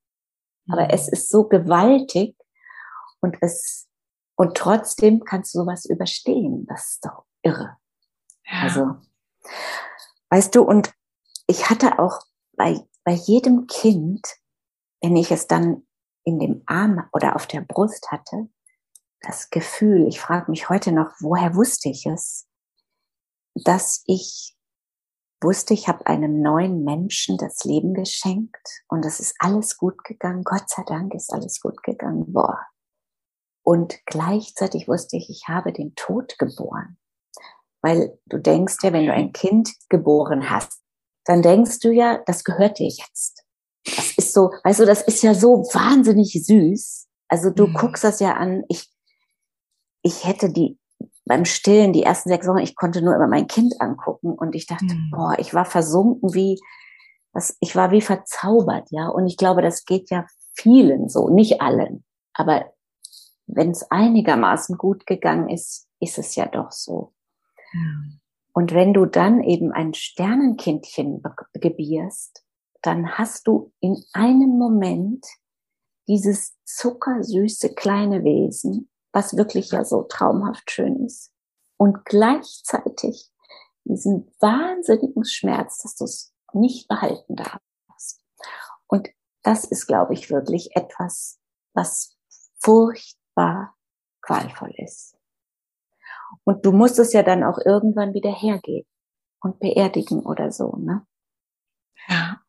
Aber 0.70 0.84
hm. 0.84 0.90
es 0.90 1.08
ist 1.08 1.28
so 1.28 1.44
gewaltig 1.48 2.36
und 3.20 3.36
es 3.40 3.88
und 4.38 4.56
trotzdem 4.56 5.24
kannst 5.24 5.54
du 5.54 5.60
sowas 5.60 5.86
überstehen. 5.86 6.66
Das 6.66 6.90
ist 6.90 7.06
doch 7.06 7.24
irre. 7.42 7.76
Ja. 8.44 8.62
Also, 8.62 8.96
weißt 10.28 10.54
du, 10.54 10.62
und 10.62 10.92
ich 11.46 11.70
hatte 11.70 11.98
auch 11.98 12.20
bei, 12.52 12.78
bei 13.04 13.12
jedem 13.12 13.66
Kind 13.66 14.26
wenn 15.06 15.16
ich 15.16 15.30
es 15.30 15.46
dann 15.46 15.86
in 16.24 16.40
dem 16.40 16.62
Arm 16.66 17.08
oder 17.12 17.36
auf 17.36 17.46
der 17.46 17.60
Brust 17.60 18.10
hatte, 18.10 18.48
das 19.20 19.50
Gefühl, 19.50 20.06
ich 20.08 20.20
frage 20.20 20.50
mich 20.50 20.68
heute 20.68 20.92
noch, 20.92 21.12
woher 21.20 21.54
wusste 21.54 21.88
ich 21.88 22.06
es, 22.06 22.48
dass 23.54 24.02
ich 24.06 24.55
wusste, 25.40 25.74
ich 25.74 25.88
habe 25.88 26.06
einem 26.06 26.40
neuen 26.40 26.84
Menschen 26.84 27.38
das 27.38 27.64
Leben 27.64 27.94
geschenkt 27.94 28.82
und 28.88 29.04
es 29.04 29.20
ist 29.20 29.34
alles 29.38 29.76
gut 29.76 30.02
gegangen. 30.04 30.42
Gott 30.44 30.68
sei 30.68 30.82
Dank 30.86 31.14
ist 31.14 31.32
alles 31.32 31.60
gut 31.60 31.82
gegangen. 31.82 32.32
Boah. 32.32 32.60
Und 33.62 33.98
gleichzeitig 34.06 34.88
wusste 34.88 35.16
ich, 35.16 35.28
ich 35.28 35.48
habe 35.48 35.72
den 35.72 35.94
Tod 35.94 36.38
geboren. 36.38 36.98
Weil 37.82 38.18
du 38.26 38.38
denkst 38.38 38.76
ja, 38.82 38.92
wenn 38.92 39.06
du 39.06 39.12
ein 39.12 39.32
Kind 39.32 39.70
geboren 39.88 40.50
hast, 40.50 40.80
dann 41.24 41.42
denkst 41.42 41.80
du 41.80 41.90
ja, 41.90 42.22
das 42.26 42.44
gehört 42.44 42.78
dir 42.78 42.88
jetzt 42.88 43.46
das 43.86 44.12
ist 44.16 44.32
so, 44.32 44.50
weißt 44.64 44.80
du, 44.80 44.86
das 44.86 45.02
ist 45.02 45.22
ja 45.22 45.34
so 45.34 45.62
wahnsinnig 45.72 46.32
süß. 46.32 47.06
Also 47.28 47.50
du 47.50 47.66
mhm. 47.66 47.74
guckst 47.74 48.04
das 48.04 48.20
ja 48.20 48.34
an. 48.34 48.64
Ich, 48.68 48.90
ich 50.02 50.24
hätte 50.24 50.50
die 50.50 50.78
beim 51.26 51.44
Stillen 51.44 51.92
die 51.92 52.04
ersten 52.04 52.28
sechs 52.28 52.46
Wochen, 52.46 52.58
ich 52.58 52.76
konnte 52.76 53.02
nur 53.02 53.14
immer 53.14 53.26
mein 53.26 53.48
Kind 53.48 53.80
angucken 53.80 54.32
und 54.32 54.54
ich 54.54 54.66
dachte, 54.66 54.94
mhm. 54.94 55.10
boah, 55.10 55.34
ich 55.38 55.52
war 55.52 55.64
versunken 55.64 56.32
wie, 56.34 56.60
das, 57.32 57.56
ich 57.60 57.74
war 57.74 57.90
wie 57.90 58.00
verzaubert, 58.00 58.88
ja. 58.90 59.08
Und 59.08 59.26
ich 59.26 59.36
glaube, 59.36 59.60
das 59.60 59.84
geht 59.84 60.08
ja 60.10 60.24
vielen 60.54 61.08
so, 61.08 61.28
nicht 61.28 61.60
allen. 61.60 62.04
Aber 62.32 62.66
wenn 63.46 63.72
es 63.72 63.90
einigermaßen 63.90 64.78
gut 64.78 65.04
gegangen 65.06 65.48
ist, 65.48 65.88
ist 66.00 66.16
es 66.16 66.36
ja 66.36 66.46
doch 66.46 66.70
so. 66.70 67.12
Mhm. 67.72 68.20
Und 68.52 68.72
wenn 68.72 68.94
du 68.94 69.04
dann 69.04 69.42
eben 69.42 69.72
ein 69.72 69.94
Sternenkindchen 69.94 71.22
gebierst, 71.54 72.44
dann 72.82 73.18
hast 73.18 73.46
du 73.48 73.72
in 73.80 74.02
einem 74.12 74.56
Moment 74.56 75.26
dieses 76.08 76.56
zuckersüße 76.64 77.74
kleine 77.74 78.22
Wesen, 78.22 78.88
was 79.16 79.34
wirklich 79.34 79.70
ja 79.70 79.82
so 79.82 80.02
traumhaft 80.02 80.70
schön 80.70 81.06
ist. 81.06 81.32
Und 81.78 82.04
gleichzeitig 82.04 83.32
diesen 83.84 84.30
wahnsinnigen 84.40 85.24
Schmerz, 85.24 85.78
dass 85.78 85.96
du 85.96 86.04
es 86.04 86.34
nicht 86.52 86.86
behalten 86.86 87.34
darfst. 87.34 88.22
Und 88.86 89.08
das 89.42 89.64
ist, 89.64 89.86
glaube 89.86 90.12
ich, 90.12 90.30
wirklich 90.30 90.76
etwas, 90.76 91.40
was 91.72 92.14
furchtbar 92.58 93.74
qualvoll 94.20 94.74
ist. 94.76 95.16
Und 96.44 96.66
du 96.66 96.72
musst 96.72 96.98
es 96.98 97.14
ja 97.14 97.22
dann 97.22 97.42
auch 97.42 97.58
irgendwann 97.64 98.12
wieder 98.12 98.30
hergeben 98.30 98.88
und 99.40 99.60
beerdigen 99.60 100.26
oder 100.26 100.52
so, 100.52 100.76
ne? 100.76 101.06
Ja. 102.08 102.42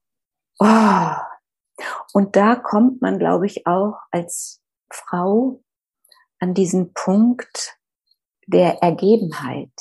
Oh. 0.60 1.86
Und 2.12 2.36
da 2.36 2.58
kommt 2.58 3.02
man, 3.02 3.20
glaube 3.20 3.46
ich, 3.46 3.66
auch 3.68 4.00
als 4.12 4.62
Frau 4.92 5.62
an 6.40 6.54
diesen 6.54 6.94
Punkt 6.94 7.78
der 8.48 8.82
Ergebenheit. 8.82 9.74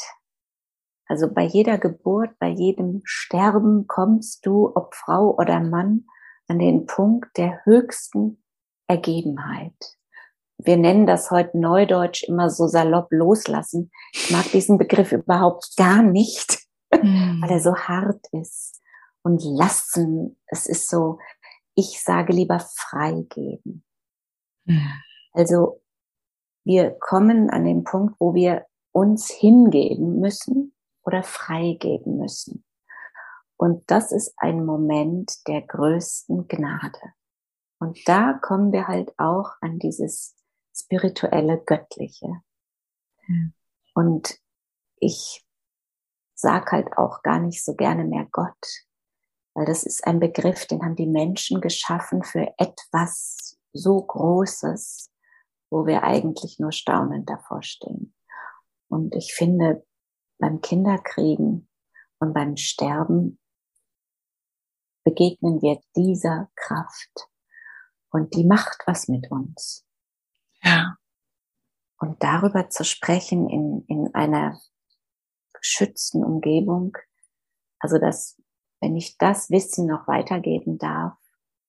Also 1.06 1.32
bei 1.32 1.44
jeder 1.44 1.78
Geburt, 1.78 2.38
bei 2.38 2.48
jedem 2.48 3.02
Sterben 3.04 3.86
kommst 3.86 4.44
du, 4.44 4.72
ob 4.74 4.94
Frau 4.94 5.36
oder 5.36 5.60
Mann, 5.60 6.06
an 6.48 6.58
den 6.58 6.86
Punkt 6.86 7.36
der 7.36 7.64
höchsten 7.64 8.42
Ergebenheit. 8.88 9.74
Wir 10.58 10.76
nennen 10.76 11.06
das 11.06 11.30
heute 11.30 11.58
neudeutsch 11.58 12.24
immer 12.24 12.50
so 12.50 12.66
salopp 12.66 13.08
loslassen. 13.10 13.90
Ich 14.12 14.30
mag 14.30 14.50
diesen 14.52 14.78
Begriff 14.78 15.12
überhaupt 15.12 15.76
gar 15.76 16.02
nicht, 16.02 16.60
mm. 16.90 17.42
weil 17.42 17.50
er 17.50 17.60
so 17.60 17.76
hart 17.76 18.24
ist 18.32 18.80
und 19.22 19.42
lassen. 19.44 20.38
Es 20.46 20.66
ist 20.66 20.88
so, 20.88 21.18
ich 21.74 22.02
sage 22.02 22.32
lieber 22.32 22.60
freigeben. 22.60 23.84
Mhm. 24.64 24.92
Also 25.32 25.82
wir 26.66 26.90
kommen 26.98 27.48
an 27.48 27.64
den 27.64 27.84
Punkt, 27.84 28.16
wo 28.18 28.34
wir 28.34 28.66
uns 28.90 29.30
hingeben 29.30 30.18
müssen 30.18 30.74
oder 31.04 31.22
freigeben 31.22 32.18
müssen. 32.18 32.64
Und 33.56 33.88
das 33.88 34.10
ist 34.10 34.34
ein 34.36 34.66
Moment 34.66 35.46
der 35.46 35.62
größten 35.62 36.48
Gnade. 36.48 36.98
Und 37.78 37.96
da 38.06 38.32
kommen 38.32 38.72
wir 38.72 38.88
halt 38.88 39.14
auch 39.16 39.52
an 39.60 39.78
dieses 39.78 40.34
spirituelle 40.74 41.62
Göttliche. 41.64 42.42
Mhm. 43.28 43.54
Und 43.94 44.36
ich 44.98 45.46
sag 46.34 46.72
halt 46.72 46.98
auch 46.98 47.22
gar 47.22 47.38
nicht 47.38 47.64
so 47.64 47.74
gerne 47.74 48.04
mehr 48.04 48.26
Gott, 48.32 48.66
weil 49.54 49.66
das 49.66 49.84
ist 49.84 50.04
ein 50.04 50.18
Begriff, 50.18 50.66
den 50.66 50.82
haben 50.82 50.96
die 50.96 51.06
Menschen 51.06 51.60
geschaffen 51.60 52.24
für 52.24 52.52
etwas 52.58 53.56
so 53.72 54.02
Großes, 54.02 55.12
wo 55.76 55.86
wir 55.86 56.02
eigentlich 56.04 56.58
nur 56.58 56.72
staunend 56.72 57.28
davor 57.28 57.62
stehen. 57.62 58.14
Und 58.88 59.14
ich 59.14 59.34
finde, 59.34 59.86
beim 60.38 60.62
Kinderkriegen 60.62 61.68
und 62.18 62.32
beim 62.32 62.56
Sterben 62.56 63.38
begegnen 65.04 65.60
wir 65.60 65.82
dieser 65.94 66.50
Kraft. 66.56 67.28
Und 68.08 68.34
die 68.34 68.44
macht 68.44 68.84
was 68.86 69.06
mit 69.06 69.30
uns. 69.30 69.86
Ja. 70.62 70.96
Und 71.98 72.22
darüber 72.22 72.70
zu 72.70 72.82
sprechen 72.82 73.50
in, 73.50 73.84
in 73.86 74.14
einer 74.14 74.58
geschützten 75.52 76.24
Umgebung, 76.24 76.96
also 77.78 77.98
das 77.98 78.40
wenn 78.80 78.96
ich 78.96 79.18
das 79.18 79.50
Wissen 79.50 79.86
noch 79.86 80.06
weitergeben 80.06 80.78
darf 80.78 81.16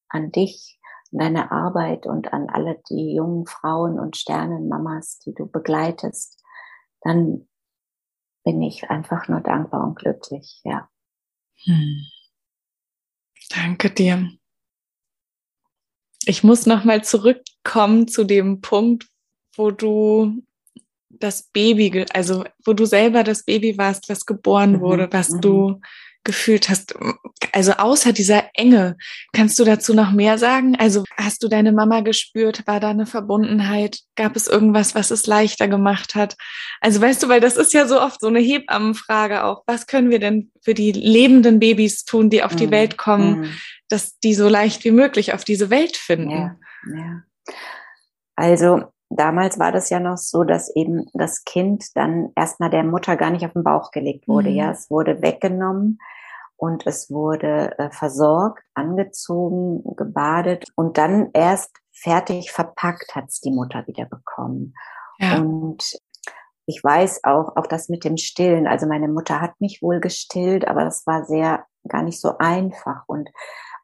an 0.10 0.32
dich, 0.32 0.77
an 1.12 1.20
deine 1.20 1.52
Arbeit 1.52 2.06
und 2.06 2.34
an 2.34 2.50
alle 2.50 2.82
die 2.89 3.15
jungen 3.15 3.46
Frauen 3.46 4.00
und 4.00 4.17
Sternenmamas, 4.17 5.20
die 5.20 5.34
du 5.34 5.48
begleitest, 5.48 6.43
dann 7.02 7.48
bin 8.43 8.62
ich 8.62 8.89
einfach 8.89 9.28
nur 9.28 9.41
dankbar 9.41 9.84
und 9.84 9.96
glücklich, 9.98 10.62
ja. 10.63 10.89
Hm. 11.63 12.06
Danke 13.50 13.89
dir. 13.89 14.32
Ich 16.26 16.43
muss 16.43 16.65
noch 16.65 16.84
mal 16.84 17.04
zurückkommen 17.04 18.08
zu 18.08 18.24
dem 18.24 18.62
Punkt, 18.62 19.08
wo 19.56 19.72
du 19.72 20.43
das 21.10 21.43
Baby, 21.43 22.06
also 22.13 22.43
wo 22.65 22.74
du 22.74 22.86
selber 22.86 23.24
das 23.24 23.43
Baby 23.43 23.78
warst, 23.78 24.10
was 24.10 24.26
geboren 24.26 24.74
mhm. 24.74 24.82
wurde, 24.82 25.08
was 25.12 25.30
mhm. 25.30 25.41
du 25.41 25.82
gefühlt 26.28 26.70
hast. 26.70 26.94
Also 27.54 27.72
außer 27.72 28.12
dieser 28.13 28.44
Enge, 28.54 28.98
kannst 29.34 29.58
du 29.58 29.63
dazu 29.63 29.96
noch 29.96 30.12
mehr 30.12 30.38
sagen? 30.38 30.76
Also 30.76 31.06
hast 31.16 31.42
du 31.42 31.48
deine 31.48 31.72
Mama 31.72 32.02
gespürt? 32.02 32.68
War 32.68 32.80
da 32.80 32.90
eine 32.90 33.06
Verbundenheit? 33.08 34.02
Gab 34.16 34.36
es 34.36 34.48
irgendwas, 34.48 34.94
was 34.94 35.10
es 35.10 35.26
leichter 35.26 35.68
gemacht 35.68 36.13
hat? 36.13 36.36
Also 36.82 37.02
weißt 37.02 37.24
du, 37.24 37.30
weil 37.30 37.40
das 37.40 37.56
ist 37.56 37.74
ja 37.74 37.88
so 37.88 38.00
oft 38.00 38.20
so 38.20 38.28
eine 38.28 38.40
Hebammenfrage 38.40 39.46
auch. 39.46 39.63
Was 39.66 39.88
können 39.88 40.12
wir 40.12 40.20
denn 40.20 40.52
für 40.62 40.74
die 40.74 40.92
lebenden 40.92 41.60
Babys 41.60 42.04
tun, 42.04 42.30
die 42.30 42.44
auf 42.44 42.56
die 42.56 42.68
mhm. 42.68 42.72
Welt 42.72 42.98
kommen, 42.98 43.40
mhm. 43.40 43.50
dass 43.88 44.20
die 44.20 44.34
so 44.34 44.50
leicht 44.50 44.84
wie 44.84 44.92
möglich 44.92 45.34
auf 45.34 45.46
diese 45.46 45.70
Welt 45.70 45.96
finden? 45.96 46.30
Ja, 46.30 46.56
ja. 46.94 47.24
Also 48.36 48.84
damals 49.10 49.60
war 49.60 49.72
das 49.72 49.89
ja 49.89 50.00
noch 50.00 50.17
so, 50.17 50.43
dass 50.43 50.74
eben 50.76 51.06
das 51.13 51.43
Kind 51.43 51.96
dann 51.96 52.32
erstmal 52.36 52.70
der 52.70 52.84
Mutter 52.84 53.15
gar 53.15 53.30
nicht 53.30 53.46
auf 53.46 53.54
den 53.54 53.63
Bauch 53.63 53.91
gelegt 53.91 54.28
wurde. 54.28 54.50
Mhm. 54.50 54.56
Ja, 54.56 54.72
es 54.72 54.89
wurde 54.89 55.22
weggenommen 55.22 56.00
und 56.56 56.86
es 56.88 57.10
wurde 57.10 57.78
äh, 57.78 57.89
versorgt, 57.91 58.63
angezogen, 58.74 59.84
gebadet 59.96 60.65
und 60.76 60.98
dann 60.98 61.30
erst 61.34 61.72
fertig 61.93 62.52
verpackt 62.52 63.15
hat 63.15 63.26
es 63.30 63.39
die 63.39 63.52
Mutter 63.52 63.86
wieder 63.88 64.06
bekommen. 64.06 64.74
Ja. 65.20 65.39
Und 65.39 65.98
ich 66.65 66.84
weiß 66.84 67.24
auch, 67.24 67.56
auch 67.56 67.67
das 67.67 67.89
mit 67.89 68.04
dem 68.04 68.17
Stillen. 68.17 68.67
Also 68.67 68.88
meine 68.88 69.08
Mutter 69.08 69.39
hat 69.39 69.60
mich 69.60 69.82
wohl 69.82 70.00
gestillt, 70.00 70.67
aber 70.67 70.84
das 70.84 71.08
war 71.08 71.24
sehr 71.24 71.65
gar 71.88 72.04
nicht 72.04 72.20
so 72.20 72.38
einfach 72.38 73.04
und 73.08 73.30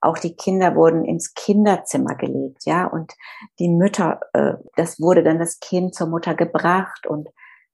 auch 0.04 0.18
die 0.18 0.36
Kinder 0.36 0.76
wurden 0.76 1.06
ins 1.06 1.34
Kinderzimmer 1.34 2.16
gelegt, 2.16 2.66
ja, 2.66 2.86
und 2.86 3.14
die 3.60 3.70
Mütter, 3.70 4.20
äh, 4.34 4.54
das 4.76 5.00
wurde 5.00 5.24
dann 5.24 5.40
das 5.40 5.60
Kind 5.60 5.96
zur 5.96 6.08
Mutter 6.08 6.36
gebracht. 6.36 7.08
Und 7.08 7.30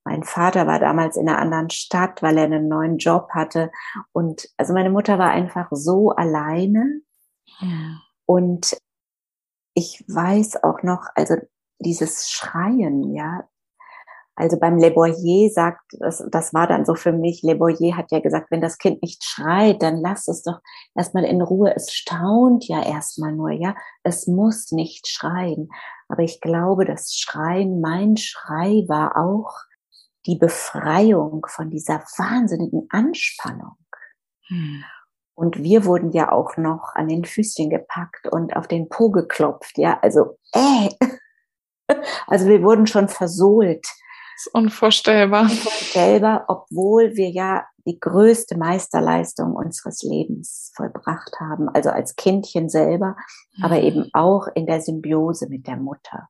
mein 0.05 0.23
Vater 0.23 0.67
war 0.67 0.79
damals 0.79 1.17
in 1.17 1.27
einer 1.27 1.39
anderen 1.39 1.69
Stadt, 1.69 2.21
weil 2.21 2.37
er 2.37 2.45
einen 2.45 2.67
neuen 2.67 2.97
Job 2.97 3.29
hatte. 3.31 3.71
Und 4.11 4.47
also 4.57 4.73
meine 4.73 4.89
Mutter 4.89 5.17
war 5.17 5.31
einfach 5.31 5.67
so 5.71 6.11
alleine. 6.11 7.01
Ja. 7.61 7.99
und 8.25 8.77
ich 9.73 10.03
weiß 10.07 10.63
auch 10.63 10.83
noch, 10.83 11.07
also 11.15 11.35
dieses 11.79 12.29
Schreien, 12.29 13.15
ja, 13.15 13.47
also 14.39 14.57
beim 14.57 14.77
Le 14.77 14.89
Boyer 14.89 15.49
sagt, 15.49 15.81
das, 15.99 16.23
das 16.31 16.53
war 16.53 16.65
dann 16.65 16.85
so 16.85 16.95
für 16.95 17.11
mich, 17.11 17.43
Le 17.43 17.55
Boyer 17.55 17.97
hat 17.97 18.09
ja 18.09 18.19
gesagt, 18.19 18.51
wenn 18.51 18.61
das 18.61 18.77
Kind 18.77 19.01
nicht 19.01 19.21
schreit, 19.21 19.83
dann 19.83 19.97
lass 19.97 20.29
es 20.29 20.43
doch 20.43 20.59
erstmal 20.95 21.25
in 21.25 21.41
Ruhe. 21.41 21.75
Es 21.75 21.91
staunt 21.91 22.65
ja 22.65 22.81
erstmal 22.81 23.33
nur, 23.33 23.51
ja. 23.51 23.75
Es 24.01 24.27
muss 24.27 24.71
nicht 24.71 25.09
schreien. 25.09 25.69
Aber 26.07 26.23
ich 26.23 26.39
glaube, 26.39 26.85
das 26.85 27.13
Schreien, 27.15 27.81
mein 27.81 28.15
Schrei 28.15 28.85
war 28.87 29.17
auch 29.17 29.53
die 30.25 30.37
Befreiung 30.37 31.45
von 31.49 31.69
dieser 31.69 31.99
wahnsinnigen 32.17 32.87
Anspannung. 32.91 33.75
Hm. 34.47 34.85
Und 35.35 35.61
wir 35.63 35.83
wurden 35.83 36.11
ja 36.11 36.31
auch 36.31 36.55
noch 36.55 36.95
an 36.95 37.09
den 37.09 37.25
Füßchen 37.25 37.69
gepackt 37.69 38.29
und 38.31 38.55
auf 38.55 38.69
den 38.69 38.87
Po 38.87 39.11
geklopft, 39.11 39.77
ja. 39.77 39.99
Also, 40.01 40.37
äh. 40.53 40.89
Also 42.27 42.47
wir 42.47 42.61
wurden 42.61 42.85
schon 42.85 43.07
versohlt 43.07 43.83
das 44.39 44.45
ist 44.45 44.55
unvorstellbar. 44.55 45.41
Unvorstellbar, 45.43 46.45
obwohl 46.47 47.15
wir 47.15 47.29
ja 47.29 47.67
die 47.85 47.99
größte 47.99 48.57
Meisterleistung 48.57 49.53
unseres 49.53 50.01
Lebens 50.01 50.71
vollbracht 50.75 51.41
haben. 51.41 51.67
Also 51.67 51.89
als 51.89 52.15
Kindchen 52.15 52.69
selber, 52.69 53.17
mhm. 53.57 53.63
aber 53.65 53.81
eben 53.81 54.09
auch 54.13 54.47
in 54.55 54.65
der 54.65 54.79
Symbiose 54.79 55.49
mit 55.49 55.67
der 55.67 55.75
Mutter. 55.75 56.29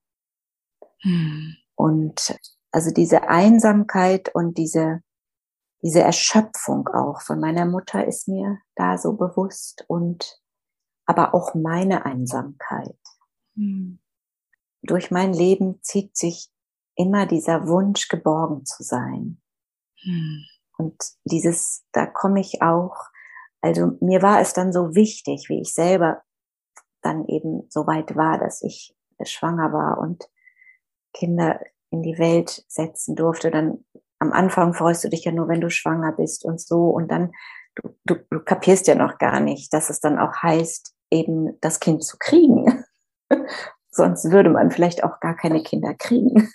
Mhm. 1.04 1.58
Und 1.76 2.36
also 2.72 2.92
diese 2.92 3.30
Einsamkeit 3.30 4.34
und 4.34 4.58
diese, 4.58 5.04
diese 5.84 6.02
Erschöpfung 6.02 6.88
auch 6.88 7.22
von 7.22 7.40
meiner 7.40 7.68
Mutter 7.68 8.08
ist 8.08 8.28
mir 8.28 8.58
da 8.76 8.98
so 8.98 9.14
bewusst 9.14 9.86
und 9.88 10.40
aber 11.06 11.36
auch 11.36 11.54
meine 11.54 12.06
Einsamkeit. 12.08 12.98
Mhm. 13.54 14.00
Durch 14.82 15.12
mein 15.12 15.32
Leben 15.32 15.80
zieht 15.84 16.18
sich 16.18 16.50
immer 17.00 17.26
dieser 17.26 17.68
Wunsch, 17.68 18.10
geborgen 18.10 18.66
zu 18.66 18.84
sein. 18.84 19.42
Hm. 20.02 20.46
Und 20.78 20.96
dieses, 21.24 21.86
da 21.94 22.06
komme 22.06 22.42
ich 22.42 22.62
auch, 22.62 22.96
also 23.62 23.98
mir 24.02 24.22
war 24.22 24.42
es 24.42 24.54
dann 24.54 24.74
so 24.74 24.96
wichtig, 24.96 25.48
wie 25.48 25.62
ich 25.62 25.74
selber 25.74 26.22
dann 27.02 27.26
eben 27.28 27.64
so 27.70 27.88
weit 27.88 28.16
war, 28.18 28.38
dass 28.38 28.62
ich 28.62 28.96
schwanger 29.24 29.72
war 29.72 29.98
und 29.98 30.30
Kinder 31.14 31.62
in 31.90 32.04
die 32.04 32.20
Welt 32.20 32.66
setzen 32.68 33.16
durfte. 33.16 33.50
Dann 33.50 33.86
am 34.20 34.34
Anfang 34.34 34.74
freust 34.74 35.04
du 35.04 35.10
dich 35.10 35.24
ja 35.24 35.32
nur, 35.32 35.48
wenn 35.48 35.62
du 35.62 35.70
schwanger 35.70 36.12
bist 36.12 36.44
und 36.44 36.60
so. 36.60 36.90
Und 36.90 37.10
dann, 37.10 37.32
du, 37.76 37.96
du, 38.04 38.16
du 38.30 38.40
kapierst 38.42 38.88
ja 38.88 38.96
noch 38.96 39.18
gar 39.18 39.40
nicht, 39.40 39.74
dass 39.74 39.90
es 39.90 40.02
dann 40.02 40.20
auch 40.20 40.36
heißt, 40.44 40.94
eben 41.12 41.58
das 41.62 41.80
Kind 41.80 42.04
zu 42.04 42.18
kriegen. 42.20 42.84
Sonst 43.90 44.32
würde 44.32 44.50
man 44.50 44.72
vielleicht 44.72 45.04
auch 45.04 45.20
gar 45.22 45.36
keine 45.36 45.64
Kinder 45.64 45.94
kriegen. 45.94 46.50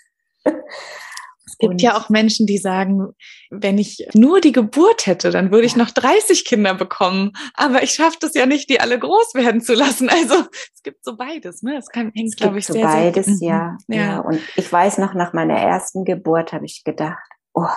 Es 1.54 1.58
gibt 1.58 1.72
und 1.72 1.82
ja 1.82 1.96
auch 1.96 2.08
Menschen, 2.08 2.46
die 2.46 2.58
sagen, 2.58 3.12
wenn 3.50 3.78
ich 3.78 4.08
nur 4.14 4.40
die 4.40 4.52
Geburt 4.52 5.06
hätte, 5.06 5.30
dann 5.30 5.52
würde 5.52 5.66
ich 5.66 5.76
noch 5.76 5.90
30 5.90 6.44
Kinder 6.44 6.74
bekommen. 6.74 7.32
Aber 7.54 7.82
ich 7.82 7.92
schaffe 7.92 8.16
das 8.20 8.34
ja 8.34 8.46
nicht, 8.46 8.70
die 8.70 8.80
alle 8.80 8.98
groß 8.98 9.34
werden 9.34 9.60
zu 9.60 9.74
lassen. 9.74 10.08
Also 10.08 10.34
es 10.74 10.82
gibt 10.82 11.04
so 11.04 11.16
beides. 11.16 11.62
Ne? 11.62 11.76
Es 11.76 11.88
kann, 11.88 12.10
hängt, 12.14 12.36
glaube 12.36 12.58
ich, 12.58 12.66
so 12.66 12.72
sehr, 12.72 12.86
beides, 12.86 13.26
sehr, 13.26 13.48
ja, 13.48 13.78
ja. 13.88 13.96
ja. 13.96 14.20
Und 14.20 14.40
ich 14.56 14.72
weiß 14.72 14.98
noch, 14.98 15.14
nach 15.14 15.32
meiner 15.32 15.54
ersten 15.54 16.04
Geburt 16.04 16.52
habe 16.52 16.64
ich 16.64 16.82
gedacht, 16.82 17.22
oh, 17.52 17.68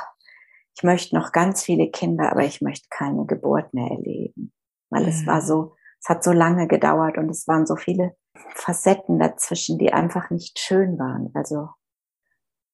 ich 0.75 0.84
möchte 0.84 1.15
noch 1.15 1.32
ganz 1.32 1.63
viele 1.63 1.89
Kinder, 1.89 2.32
aber 2.32 2.45
ich 2.45 2.62
möchte 2.62 2.88
keine 2.89 3.25
Geburt 3.25 3.73
mehr 3.73 3.91
erleben. 3.91 4.53
Weil 4.89 5.03
mhm. 5.03 5.10
es 5.10 5.27
war 5.27 5.41
so, 5.41 5.75
es 6.01 6.08
hat 6.10 6.23
so 6.23 6.32
lange 6.32 6.67
gedauert 6.67 7.17
und 7.17 7.30
es 7.30 7.47
waren 7.47 7.65
so 7.65 7.75
viele 7.75 8.15
Facetten 8.56 9.19
dazwischen, 9.19 9.77
die 9.77 9.91
einfach 9.91 10.30
nicht 10.30 10.60
schön 10.60 10.97
waren. 10.97 11.32
Also 11.34 11.69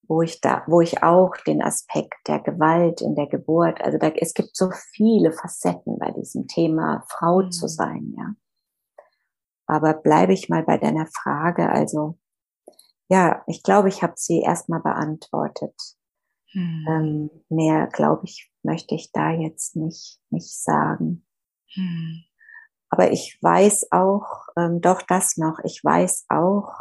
wo 0.08 0.22
ich 0.22 0.42
da, 0.42 0.64
wo 0.68 0.82
ich 0.82 1.02
auch 1.02 1.36
den 1.48 1.62
Aspekt 1.62 2.28
der 2.28 2.40
Gewalt 2.40 3.02
in 3.02 3.16
der 3.16 3.28
Geburt, 3.28 3.82
also 3.82 3.98
da, 3.98 4.10
es 4.10 4.34
gibt 4.34 4.56
so 4.56 4.70
viele 4.72 5.32
Facetten 5.32 5.98
bei 5.98 6.12
diesem 6.12 6.48
Thema 6.48 7.04
Frau 7.10 7.44
mhm. 7.44 7.52
zu 7.52 7.68
sein, 7.68 8.14
ja. 8.18 8.36
Aber 9.66 9.94
bleibe 9.94 10.34
ich 10.34 10.50
mal 10.50 10.64
bei 10.64 10.78
deiner 10.78 11.08
Frage, 11.08 11.70
also 11.70 12.18
ja, 13.10 13.44
ich 13.48 13.64
glaube, 13.64 13.90
ich 13.90 14.04
habe 14.04 14.14
sie 14.16 14.42
erstmal 14.42 14.82
beantwortet. 14.82 15.76
Mhm. 16.54 16.86
Ähm, 16.90 17.30
mehr, 17.50 17.88
glaube 17.88 18.26
ich, 18.26 18.52
möchte 18.64 18.96
ich 18.96 19.12
da 19.12 19.32
jetzt 19.32 19.76
nicht, 19.76 20.20
nicht 20.30 20.54
sagen. 20.54 21.26
Mhm. 21.76 22.24
Aber 22.90 23.12
ich 23.12 23.40
weiß 23.42 23.92
auch, 23.92 24.48
ähm, 24.58 24.80
doch 24.82 25.02
das 25.02 25.38
noch, 25.38 25.60
ich 25.64 25.84
weiß 25.84 26.26
auch, 26.30 26.72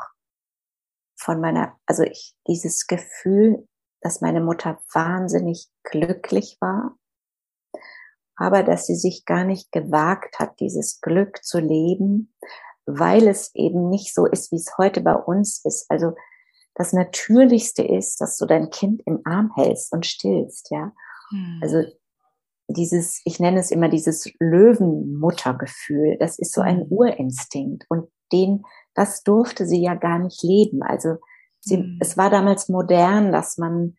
von 1.22 1.40
meiner, 1.40 1.76
also 1.86 2.02
ich, 2.02 2.34
dieses 2.46 2.86
Gefühl, 2.86 3.66
dass 4.00 4.20
meine 4.20 4.40
Mutter 4.40 4.80
wahnsinnig 4.92 5.68
glücklich 5.84 6.56
war, 6.60 6.96
aber 8.36 8.62
dass 8.62 8.86
sie 8.86 8.96
sich 8.96 9.24
gar 9.24 9.44
nicht 9.44 9.70
gewagt 9.72 10.38
hat, 10.38 10.58
dieses 10.60 11.00
Glück 11.00 11.44
zu 11.44 11.60
leben, 11.60 12.34
weil 12.86 13.28
es 13.28 13.54
eben 13.54 13.88
nicht 13.88 14.12
so 14.12 14.26
ist, 14.26 14.50
wie 14.50 14.56
es 14.56 14.76
heute 14.76 15.00
bei 15.00 15.14
uns 15.14 15.64
ist. 15.64 15.86
Also 15.88 16.14
das 16.74 16.92
Natürlichste 16.92 17.82
ist, 17.82 18.20
dass 18.20 18.36
du 18.38 18.46
dein 18.46 18.70
Kind 18.70 19.02
im 19.06 19.20
Arm 19.24 19.52
hältst 19.54 19.92
und 19.92 20.06
stillst, 20.06 20.70
ja. 20.70 20.92
Hm. 21.30 21.60
Also 21.62 21.84
dieses, 22.68 23.20
ich 23.24 23.38
nenne 23.38 23.60
es 23.60 23.70
immer 23.70 23.88
dieses 23.88 24.28
Löwenmuttergefühl, 24.40 26.16
das 26.18 26.38
ist 26.38 26.52
so 26.52 26.60
ein 26.60 26.80
hm. 26.80 26.86
Urinstinkt 26.90 27.84
und 27.88 28.10
den 28.32 28.64
das 28.94 29.22
durfte 29.22 29.66
sie 29.66 29.82
ja 29.82 29.94
gar 29.94 30.18
nicht 30.18 30.42
leben. 30.42 30.82
Also 30.82 31.16
sie, 31.60 31.78
mhm. 31.78 31.98
es 32.00 32.16
war 32.16 32.30
damals 32.30 32.68
modern, 32.68 33.32
dass 33.32 33.58
man 33.58 33.96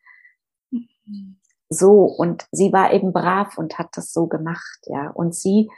mhm. 0.72 1.40
so 1.70 2.04
und 2.04 2.48
sie 2.52 2.72
war 2.74 2.94
eben 2.94 3.14
brav 3.14 3.58
und 3.58 3.78
hat 3.78 3.90
das 3.94 4.14
so 4.14 4.28
gemacht, 4.28 4.80
ja. 4.86 5.10
Und 5.10 5.36
sie 5.36 5.70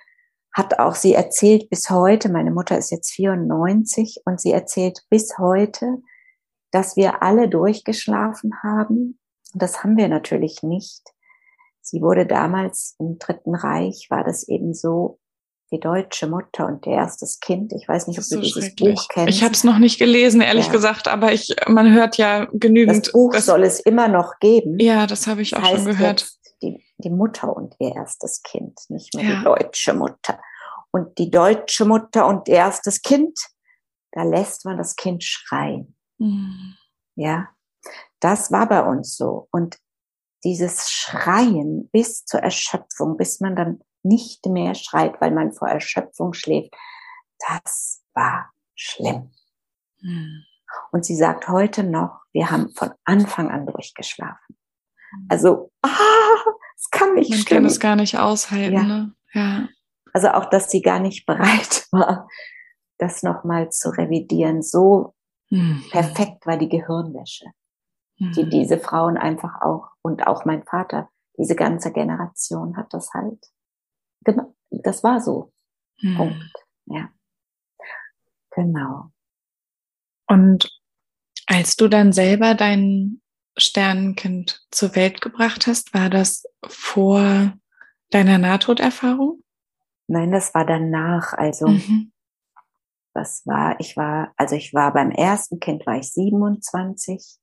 hat 0.54 0.80
auch, 0.80 0.96
sie 0.96 1.14
erzählt 1.14 1.70
bis 1.70 1.90
heute, 1.90 2.30
meine 2.30 2.52
Mutter 2.52 2.78
ist 2.78 2.90
jetzt 2.90 3.12
94 3.12 4.22
und 4.26 4.40
sie 4.40 4.52
erzählt 4.52 5.06
bis 5.10 5.38
heute, 5.38 5.98
dass 6.72 6.96
wir 6.96 7.22
alle 7.22 7.50
durchgeschlafen 7.50 8.64
haben. 8.64 9.20
Und 9.54 9.62
das 9.62 9.84
haben 9.84 9.98
wir 9.98 10.08
natürlich 10.08 10.64
nicht. 10.64 11.04
Sie 11.82 12.02
wurde 12.02 12.26
damals 12.26 12.96
im 13.00 13.20
Dritten 13.20 13.54
Reich, 13.54 14.08
war 14.10 14.24
das 14.24 14.48
eben 14.48 14.74
so, 14.74 15.20
die 15.72 15.80
deutsche 15.80 16.28
Mutter 16.28 16.68
und 16.68 16.86
ihr 16.86 16.94
erstes 16.94 17.40
Kind. 17.40 17.74
Ich 17.74 17.88
weiß 17.88 18.08
nicht, 18.08 18.20
ob 18.20 18.24
du 18.24 18.36
so 18.36 18.42
dieses 18.42 18.76
Buch 18.76 19.08
kennst. 19.10 19.30
Ich 19.30 19.44
habe 19.44 19.54
es 19.54 19.64
noch 19.64 19.80
nicht 19.80 19.98
gelesen, 19.98 20.42
ehrlich 20.42 20.68
ja. 20.68 20.72
gesagt, 20.72 21.08
aber 21.08 21.34
ich, 21.34 21.56
man 21.68 21.92
hört 21.92 22.18
ja 22.18 22.46
genügend. 22.54 23.08
Das 23.08 23.12
Buch 23.14 23.34
das, 23.34 23.46
soll 23.46 23.64
es 23.64 23.80
immer 23.80 24.08
noch 24.08 24.40
geben. 24.40 24.78
Ja, 24.80 25.08
das 25.08 25.28
habe 25.28 25.42
ich 25.42 25.52
das 25.52 25.64
auch 25.64 25.70
schon 25.70 25.86
gehört. 25.86 26.30
Die, 26.62 26.84
die 26.98 27.10
Mutter 27.10 27.56
und 27.56 27.76
ihr 27.80 27.96
erstes 27.96 28.44
Kind, 28.44 28.80
nicht 28.90 29.14
mehr 29.16 29.26
ja. 29.26 29.38
die 29.38 29.44
deutsche 29.44 29.94
Mutter. 29.94 30.40
Und 30.92 31.18
die 31.18 31.30
deutsche 31.30 31.86
Mutter 31.86 32.28
und 32.28 32.48
ihr 32.48 32.56
erstes 32.56 33.02
Kind, 33.02 33.38
da 34.12 34.24
lässt 34.24 34.66
man 34.66 34.78
das 34.78 34.96
Kind 34.96 35.24
schreien. 35.24 35.96
Mhm. 36.20 36.76
Ja, 37.16 37.50
das 38.20 38.52
war 38.52 38.70
bei 38.70 38.82
uns 38.82 39.18
so. 39.18 39.48
Und 39.52 39.78
dieses 40.44 40.92
Schreien 40.92 41.90
bis 41.92 42.24
zur 42.24 42.42
Erschöpfung, 42.42 43.18
bis 43.18 43.40
man 43.40 43.56
dann 43.56 43.80
nicht 44.06 44.46
mehr 44.46 44.76
schreit, 44.76 45.20
weil 45.20 45.32
man 45.32 45.52
vor 45.52 45.68
Erschöpfung 45.68 46.34
schläft. 46.34 46.74
Das 47.50 48.04
war 48.14 48.52
schlimm. 48.76 49.32
Hm. 50.02 50.44
Und 50.92 51.06
sie 51.06 51.16
sagt 51.16 51.48
heute 51.48 51.84
noch, 51.84 52.22
wir 52.32 52.52
haben 52.52 52.70
von 52.70 52.92
Anfang 53.04 53.50
an 53.50 53.66
durchgeschlafen. 53.66 54.58
Hm. 55.12 55.28
Also, 55.30 55.72
ah, 55.82 55.90
es 56.78 56.90
kann 56.92 57.16
nicht 57.16 57.30
Man 57.30 57.40
stimmen. 57.40 57.64
kann 57.64 57.66
es 57.66 57.80
gar 57.80 57.96
nicht 57.96 58.18
aushalten. 58.18 58.74
Ja. 58.74 58.84
Ne? 58.84 59.16
ja. 59.34 59.68
Also 60.14 60.30
auch, 60.30 60.46
dass 60.46 60.70
sie 60.70 60.82
gar 60.82 61.00
nicht 61.00 61.26
bereit 61.26 61.88
war, 61.92 62.28
das 62.98 63.24
nochmal 63.24 63.70
zu 63.72 63.90
revidieren. 63.90 64.62
So 64.62 65.14
mhm. 65.50 65.84
perfekt 65.92 66.46
war 66.46 66.58
die 66.58 66.70
Gehirnwäsche, 66.70 67.46
mhm. 68.18 68.32
die 68.32 68.50
diese 68.50 68.78
Frauen 68.78 69.18
einfach 69.18 69.62
auch 69.62 69.90
und 70.02 70.26
auch 70.28 70.46
mein 70.46 70.64
Vater, 70.64 71.10
diese 71.38 71.56
ganze 71.56 71.92
Generation 71.92 72.78
hat 72.78 72.94
das 72.94 73.14
halt. 73.14 73.46
Genau, 74.26 74.54
das 74.70 75.04
war 75.04 75.22
so. 75.22 75.54
Mhm. 76.02 76.18
Punkt. 76.18 76.54
Ja. 76.88 77.10
Genau. 78.52 79.12
Und 80.28 80.70
als 81.48 81.76
du 81.76 81.88
dann 81.88 82.12
selber 82.12 82.56
dein 82.56 83.22
Sternenkind 83.58 84.66
zur 84.72 84.96
Welt 84.96 85.22
gebracht 85.22 85.68
hast, 85.68 85.94
war 85.94 86.10
das 86.10 86.46
vor 86.68 87.54
deiner 88.10 88.38
Nahtoderfahrung? 88.38 89.42
Nein, 90.08 90.32
das 90.32 90.54
war 90.54 90.66
danach. 90.66 91.34
Also 91.34 91.68
mhm. 91.68 92.12
das 93.14 93.46
war, 93.46 93.80
ich 93.80 93.96
war, 93.96 94.34
also 94.38 94.56
ich 94.56 94.74
war 94.74 94.94
beim 94.94 95.12
ersten 95.12 95.60
Kind 95.60 95.86
war 95.86 95.98
ich 95.98 96.12
27 96.12 97.40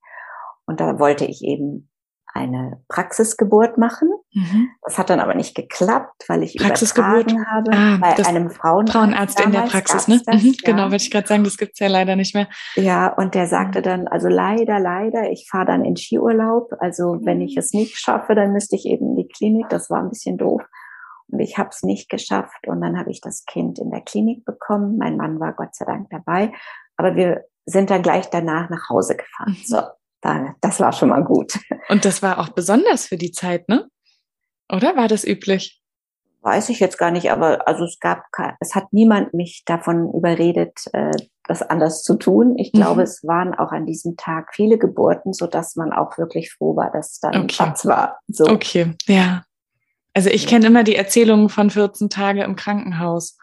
und 0.65 0.79
da 0.79 0.99
wollte 0.99 1.25
ich 1.25 1.43
eben 1.43 1.89
eine 2.33 2.83
Praxisgeburt 2.87 3.77
machen. 3.77 4.09
Mhm. 4.33 4.69
Das 4.83 4.97
hat 4.97 5.09
dann 5.09 5.19
aber 5.19 5.35
nicht 5.35 5.55
geklappt, 5.55 6.25
weil 6.27 6.43
ich 6.43 6.55
Praxisgeburt 6.57 7.33
habe 7.47 7.71
ah, 7.71 7.97
bei 7.99 8.25
einem 8.25 8.49
Frauen 8.49 8.87
Frauenarzt 8.87 9.39
in 9.39 9.51
der 9.51 9.61
Praxis. 9.61 10.07
Ne? 10.07 10.21
Das, 10.25 10.41
mhm, 10.41 10.49
ja. 10.49 10.71
Genau, 10.71 10.83
wollte 10.83 11.03
ich 11.03 11.11
gerade 11.11 11.27
sagen, 11.27 11.43
das 11.43 11.57
gibt's 11.57 11.79
ja 11.79 11.87
leider 11.87 12.15
nicht 12.15 12.33
mehr. 12.33 12.47
Ja, 12.75 13.07
und 13.07 13.35
der 13.35 13.47
sagte 13.47 13.79
mhm. 13.79 13.83
dann, 13.83 14.07
also 14.07 14.27
leider, 14.27 14.79
leider, 14.79 15.29
ich 15.29 15.47
fahre 15.49 15.65
dann 15.65 15.85
in 15.85 15.95
Skiurlaub. 15.95 16.71
Also 16.79 17.19
wenn 17.23 17.41
ich 17.41 17.55
es 17.57 17.73
nicht 17.73 17.97
schaffe, 17.97 18.33
dann 18.33 18.53
müsste 18.53 18.75
ich 18.75 18.85
eben 18.85 19.09
in 19.09 19.15
die 19.15 19.27
Klinik. 19.27 19.69
Das 19.69 19.89
war 19.89 19.99
ein 19.99 20.09
bisschen 20.09 20.37
doof. 20.37 20.63
Und 21.27 21.39
ich 21.39 21.57
habe 21.57 21.69
es 21.69 21.83
nicht 21.83 22.09
geschafft. 22.09 22.67
Und 22.67 22.81
dann 22.81 22.97
habe 22.97 23.11
ich 23.11 23.21
das 23.21 23.45
Kind 23.45 23.79
in 23.79 23.91
der 23.91 24.01
Klinik 24.01 24.45
bekommen. 24.45 24.97
Mein 24.97 25.17
Mann 25.17 25.39
war 25.39 25.53
Gott 25.53 25.75
sei 25.75 25.85
Dank 25.85 26.09
dabei. 26.09 26.51
Aber 26.97 27.15
wir 27.15 27.45
sind 27.65 27.89
dann 27.89 28.01
gleich 28.01 28.29
danach 28.29 28.69
nach 28.69 28.89
Hause 28.89 29.15
gefahren. 29.15 29.57
Mhm. 29.59 29.63
So, 29.63 29.81
das 30.61 30.79
war 30.79 30.91
schon 30.93 31.09
mal 31.09 31.23
gut. 31.23 31.59
Und 31.89 32.05
das 32.05 32.21
war 32.23 32.39
auch 32.39 32.49
besonders 32.49 33.07
für 33.07 33.17
die 33.17 33.31
Zeit, 33.31 33.67
ne? 33.67 33.89
Oder 34.71 34.95
war 34.95 35.07
das 35.07 35.25
üblich? 35.25 35.81
Weiß 36.41 36.69
ich 36.69 36.79
jetzt 36.79 36.97
gar 36.97 37.11
nicht, 37.11 37.31
aber 37.31 37.67
also 37.67 37.85
es 37.85 37.99
gab, 37.99 38.25
es 38.59 38.75
hat 38.75 38.91
niemand 38.91 39.33
mich 39.33 39.63
davon 39.65 40.11
überredet, 40.13 40.77
äh, 40.91 41.11
das 41.45 41.61
anders 41.61 42.03
zu 42.03 42.15
tun. 42.15 42.57
Ich 42.57 42.71
glaube, 42.71 43.01
mhm. 43.01 43.03
es 43.03 43.23
waren 43.23 43.53
auch 43.53 43.71
an 43.71 43.85
diesem 43.85 44.17
Tag 44.17 44.53
viele 44.53 44.77
Geburten, 44.77 45.33
so 45.33 45.47
dass 45.47 45.75
man 45.75 45.93
auch 45.93 46.17
wirklich 46.17 46.51
froh 46.51 46.75
war, 46.75 46.91
dass 46.91 47.19
da 47.19 47.29
ein 47.29 47.43
okay. 47.43 47.55
Platz 47.55 47.85
war. 47.85 48.19
So. 48.27 48.45
Okay, 48.45 48.93
ja. 49.07 49.43
Also 50.13 50.29
ich 50.29 50.47
kenne 50.47 50.67
immer 50.67 50.83
die 50.83 50.95
Erzählungen 50.95 51.49
von 51.49 51.69
14 51.69 52.09
Tage 52.09 52.43
im 52.43 52.55
Krankenhaus. 52.55 53.37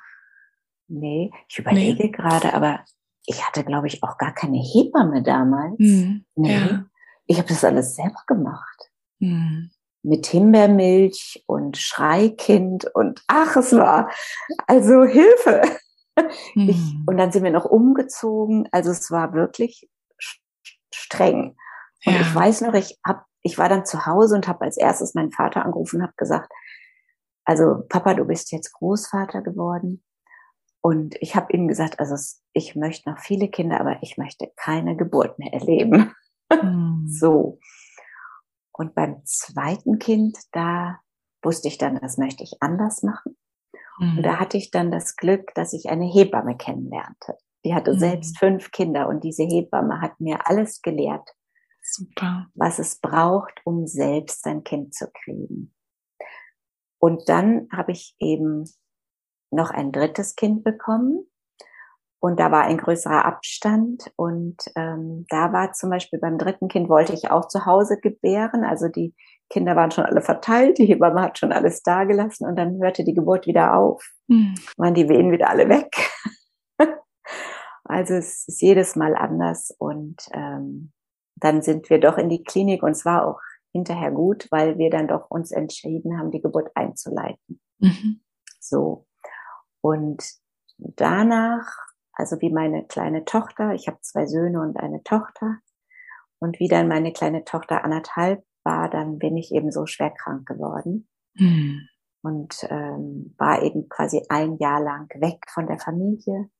Nee, 0.88 1.32
ich 1.48 1.58
überlege 1.58 2.04
nee. 2.04 2.10
gerade, 2.10 2.52
aber 2.54 2.80
ich 3.26 3.46
hatte, 3.46 3.64
glaube 3.64 3.86
ich, 3.86 4.02
auch 4.02 4.18
gar 4.18 4.32
keine 4.34 4.58
Hebamme 4.58 5.22
damals. 5.22 5.78
Mhm. 5.78 6.24
Nee. 6.34 6.54
Ja. 6.54 6.84
Ich 7.26 7.38
habe 7.38 7.48
das 7.48 7.64
alles 7.64 7.94
selber 7.94 8.22
gemacht. 8.26 8.90
Mhm. 9.20 9.70
Mit 10.02 10.26
Himbeermilch 10.26 11.44
und 11.46 11.76
Schreikind 11.76 12.86
und 12.94 13.22
ach, 13.26 13.56
es 13.56 13.72
war 13.72 14.10
also 14.66 15.04
Hilfe. 15.04 15.62
Ich, 16.54 16.76
und 17.06 17.16
dann 17.16 17.32
sind 17.32 17.44
wir 17.44 17.50
noch 17.50 17.64
umgezogen. 17.64 18.68
Also 18.72 18.90
es 18.90 19.10
war 19.10 19.32
wirklich 19.32 19.88
streng. 20.92 21.56
Und 22.04 22.14
ja. 22.14 22.20
ich 22.20 22.34
weiß 22.34 22.62
noch, 22.62 22.74
ich 22.74 22.98
hab, 23.06 23.24
ich 23.42 23.56
war 23.56 23.68
dann 23.68 23.86
zu 23.86 24.04
Hause 24.04 24.34
und 24.34 24.48
habe 24.48 24.62
als 24.62 24.76
erstes 24.76 25.14
meinen 25.14 25.32
Vater 25.32 25.64
angerufen 25.64 25.96
und 25.96 26.02
habe 26.02 26.14
gesagt, 26.16 26.52
also 27.44 27.84
Papa, 27.88 28.14
du 28.14 28.24
bist 28.24 28.52
jetzt 28.52 28.72
Großvater 28.72 29.42
geworden. 29.42 30.02
Und 30.82 31.16
ich 31.20 31.36
habe 31.36 31.52
ihm 31.52 31.68
gesagt, 31.68 32.00
also 32.00 32.16
ich 32.52 32.74
möchte 32.74 33.10
noch 33.10 33.18
viele 33.18 33.48
Kinder, 33.48 33.80
aber 33.80 34.02
ich 34.02 34.16
möchte 34.16 34.50
keine 34.56 34.96
Geburt 34.96 35.38
mehr 35.38 35.52
erleben. 35.52 36.14
Mhm. 36.50 37.06
so. 37.08 37.58
Und 38.80 38.94
beim 38.94 39.22
zweiten 39.26 39.98
Kind, 39.98 40.38
da 40.52 41.00
wusste 41.42 41.68
ich 41.68 41.76
dann, 41.76 42.00
das 42.00 42.16
möchte 42.16 42.42
ich 42.42 42.62
anders 42.62 43.02
machen. 43.02 43.36
Mhm. 43.98 44.16
Und 44.16 44.22
da 44.22 44.40
hatte 44.40 44.56
ich 44.56 44.70
dann 44.70 44.90
das 44.90 45.16
Glück, 45.16 45.52
dass 45.54 45.74
ich 45.74 45.90
eine 45.90 46.06
Hebamme 46.06 46.56
kennenlernte. 46.56 47.36
Die 47.62 47.74
hatte 47.74 47.92
mhm. 47.92 47.98
selbst 47.98 48.38
fünf 48.38 48.70
Kinder 48.70 49.06
und 49.06 49.22
diese 49.22 49.42
Hebamme 49.42 50.00
hat 50.00 50.18
mir 50.18 50.48
alles 50.48 50.80
gelehrt, 50.80 51.28
Super. 51.82 52.46
was 52.54 52.78
es 52.78 52.98
braucht, 52.98 53.60
um 53.64 53.86
selbst 53.86 54.46
ein 54.46 54.64
Kind 54.64 54.94
zu 54.94 55.10
kriegen. 55.10 55.74
Und 56.98 57.28
dann 57.28 57.68
habe 57.70 57.92
ich 57.92 58.16
eben 58.18 58.64
noch 59.50 59.68
ein 59.68 59.92
drittes 59.92 60.36
Kind 60.36 60.64
bekommen. 60.64 61.29
Und 62.20 62.38
da 62.38 62.50
war 62.50 62.64
ein 62.64 62.76
größerer 62.76 63.24
Abstand. 63.24 64.12
Und 64.16 64.56
ähm, 64.76 65.24
da 65.30 65.52
war 65.52 65.72
zum 65.72 65.90
Beispiel 65.90 66.18
beim 66.18 66.36
dritten 66.36 66.68
Kind 66.68 66.88
wollte 66.88 67.14
ich 67.14 67.30
auch 67.30 67.48
zu 67.48 67.64
Hause 67.64 67.98
gebären. 67.98 68.62
Also 68.62 68.88
die 68.88 69.14
Kinder 69.48 69.74
waren 69.74 69.90
schon 69.90 70.04
alle 70.04 70.22
verteilt, 70.22 70.78
die 70.78 70.86
Hebamme 70.86 71.20
hat 71.22 71.38
schon 71.38 71.52
alles 71.52 71.82
dagelassen 71.82 72.46
und 72.46 72.56
dann 72.56 72.80
hörte 72.80 73.04
die 73.04 73.14
Geburt 73.14 73.46
wieder 73.46 73.74
auf. 73.74 74.08
Mhm. 74.28 74.54
Waren 74.76 74.94
die 74.94 75.08
Wehen 75.08 75.32
wieder 75.32 75.50
alle 75.50 75.68
weg. 75.68 75.90
also 77.84 78.14
es 78.14 78.46
ist 78.46 78.62
jedes 78.62 78.94
Mal 78.96 79.16
anders. 79.16 79.74
Und 79.78 80.28
ähm, 80.32 80.92
dann 81.36 81.62
sind 81.62 81.90
wir 81.90 81.98
doch 81.98 82.16
in 82.16 82.28
die 82.28 82.44
Klinik 82.44 82.82
und 82.82 82.92
es 82.92 83.04
war 83.04 83.26
auch 83.26 83.40
hinterher 83.72 84.10
gut, 84.10 84.46
weil 84.50 84.78
wir 84.78 84.90
dann 84.90 85.08
doch 85.08 85.30
uns 85.30 85.52
entschieden 85.52 86.18
haben, 86.18 86.30
die 86.30 86.40
Geburt 86.40 86.70
einzuleiten. 86.74 87.60
Mhm. 87.78 88.20
So. 88.60 89.06
Und 89.80 90.22
danach, 90.78 91.76
also 92.12 92.40
wie 92.40 92.50
meine 92.50 92.84
kleine 92.86 93.24
Tochter, 93.24 93.74
ich 93.74 93.88
habe 93.88 93.98
zwei 94.00 94.26
Söhne 94.26 94.60
und 94.60 94.76
eine 94.78 95.02
Tochter, 95.02 95.58
und 96.40 96.58
wie 96.58 96.68
dann 96.68 96.88
meine 96.88 97.12
kleine 97.12 97.44
Tochter 97.44 97.84
anderthalb 97.84 98.42
war, 98.64 98.88
dann 98.90 99.18
bin 99.18 99.36
ich 99.36 99.52
eben 99.52 99.70
so 99.70 99.86
schwer 99.86 100.10
krank 100.10 100.46
geworden. 100.46 101.08
Mhm. 101.34 101.86
Und 102.22 102.66
ähm, 102.68 103.34
war 103.38 103.62
eben 103.62 103.88
quasi 103.88 104.22
ein 104.28 104.56
Jahr 104.58 104.80
lang 104.80 105.08
weg 105.20 105.38
von 105.48 105.66
der 105.66 105.78
Familie. 105.78 106.50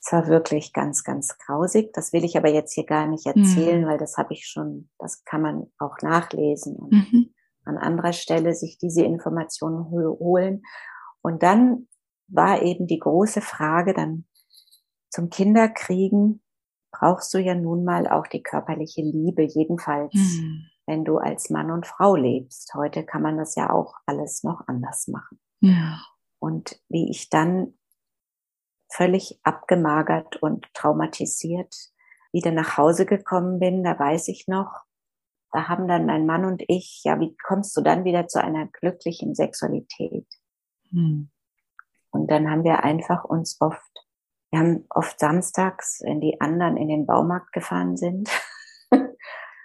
Es 0.00 0.12
war 0.12 0.26
wirklich 0.26 0.72
ganz, 0.72 1.04
ganz 1.04 1.36
grausig. 1.38 1.92
Das 1.92 2.12
will 2.12 2.24
ich 2.24 2.36
aber 2.36 2.48
jetzt 2.48 2.72
hier 2.72 2.84
gar 2.84 3.06
nicht 3.06 3.26
erzählen, 3.26 3.82
mhm. 3.82 3.86
weil 3.86 3.98
das 3.98 4.16
habe 4.16 4.34
ich 4.34 4.46
schon, 4.46 4.90
das 4.98 5.24
kann 5.24 5.42
man 5.42 5.66
auch 5.78 5.96
nachlesen 6.02 6.76
und 6.76 6.92
mhm. 6.92 7.34
an 7.64 7.78
anderer 7.78 8.12
Stelle 8.12 8.54
sich 8.54 8.78
diese 8.78 9.04
Informationen 9.04 9.90
holen. 9.90 10.62
Und 11.20 11.42
dann 11.42 11.88
war 12.26 12.62
eben 12.62 12.86
die 12.86 12.98
große 12.98 13.40
Frage 13.40 13.94
dann 13.94 14.27
zum 15.10 15.30
Kinderkriegen 15.30 16.42
brauchst 16.90 17.32
du 17.34 17.38
ja 17.38 17.54
nun 17.54 17.84
mal 17.84 18.08
auch 18.08 18.26
die 18.26 18.42
körperliche 18.42 19.02
Liebe, 19.02 19.42
jedenfalls, 19.42 20.14
mhm. 20.14 20.66
wenn 20.86 21.04
du 21.04 21.18
als 21.18 21.50
Mann 21.50 21.70
und 21.70 21.86
Frau 21.86 22.16
lebst. 22.16 22.74
Heute 22.74 23.04
kann 23.04 23.22
man 23.22 23.36
das 23.36 23.54
ja 23.54 23.70
auch 23.70 23.94
alles 24.06 24.42
noch 24.42 24.66
anders 24.66 25.08
machen. 25.08 25.38
Ja. 25.60 26.00
Und 26.38 26.80
wie 26.88 27.10
ich 27.10 27.30
dann 27.30 27.74
völlig 28.90 29.38
abgemagert 29.42 30.36
und 30.36 30.66
traumatisiert 30.74 31.74
wieder 32.32 32.52
nach 32.52 32.76
Hause 32.76 33.06
gekommen 33.06 33.58
bin, 33.58 33.82
da 33.82 33.98
weiß 33.98 34.28
ich 34.28 34.48
noch, 34.48 34.82
da 35.52 35.68
haben 35.68 35.88
dann 35.88 36.06
mein 36.06 36.26
Mann 36.26 36.44
und 36.44 36.62
ich, 36.68 37.02
ja, 37.04 37.18
wie 37.20 37.34
kommst 37.36 37.76
du 37.76 37.80
dann 37.80 38.04
wieder 38.04 38.26
zu 38.28 38.42
einer 38.42 38.66
glücklichen 38.66 39.34
Sexualität? 39.34 40.26
Hm. 40.90 41.30
Und 42.10 42.30
dann 42.30 42.50
haben 42.50 42.64
wir 42.64 42.84
einfach 42.84 43.24
uns 43.24 43.60
oft, 43.60 43.87
wir 44.50 44.60
haben 44.60 44.86
oft 44.90 45.18
samstags, 45.18 46.00
wenn 46.04 46.20
die 46.20 46.40
anderen 46.40 46.76
in 46.76 46.88
den 46.88 47.06
Baumarkt 47.06 47.52
gefahren 47.52 47.96
sind, 47.96 48.30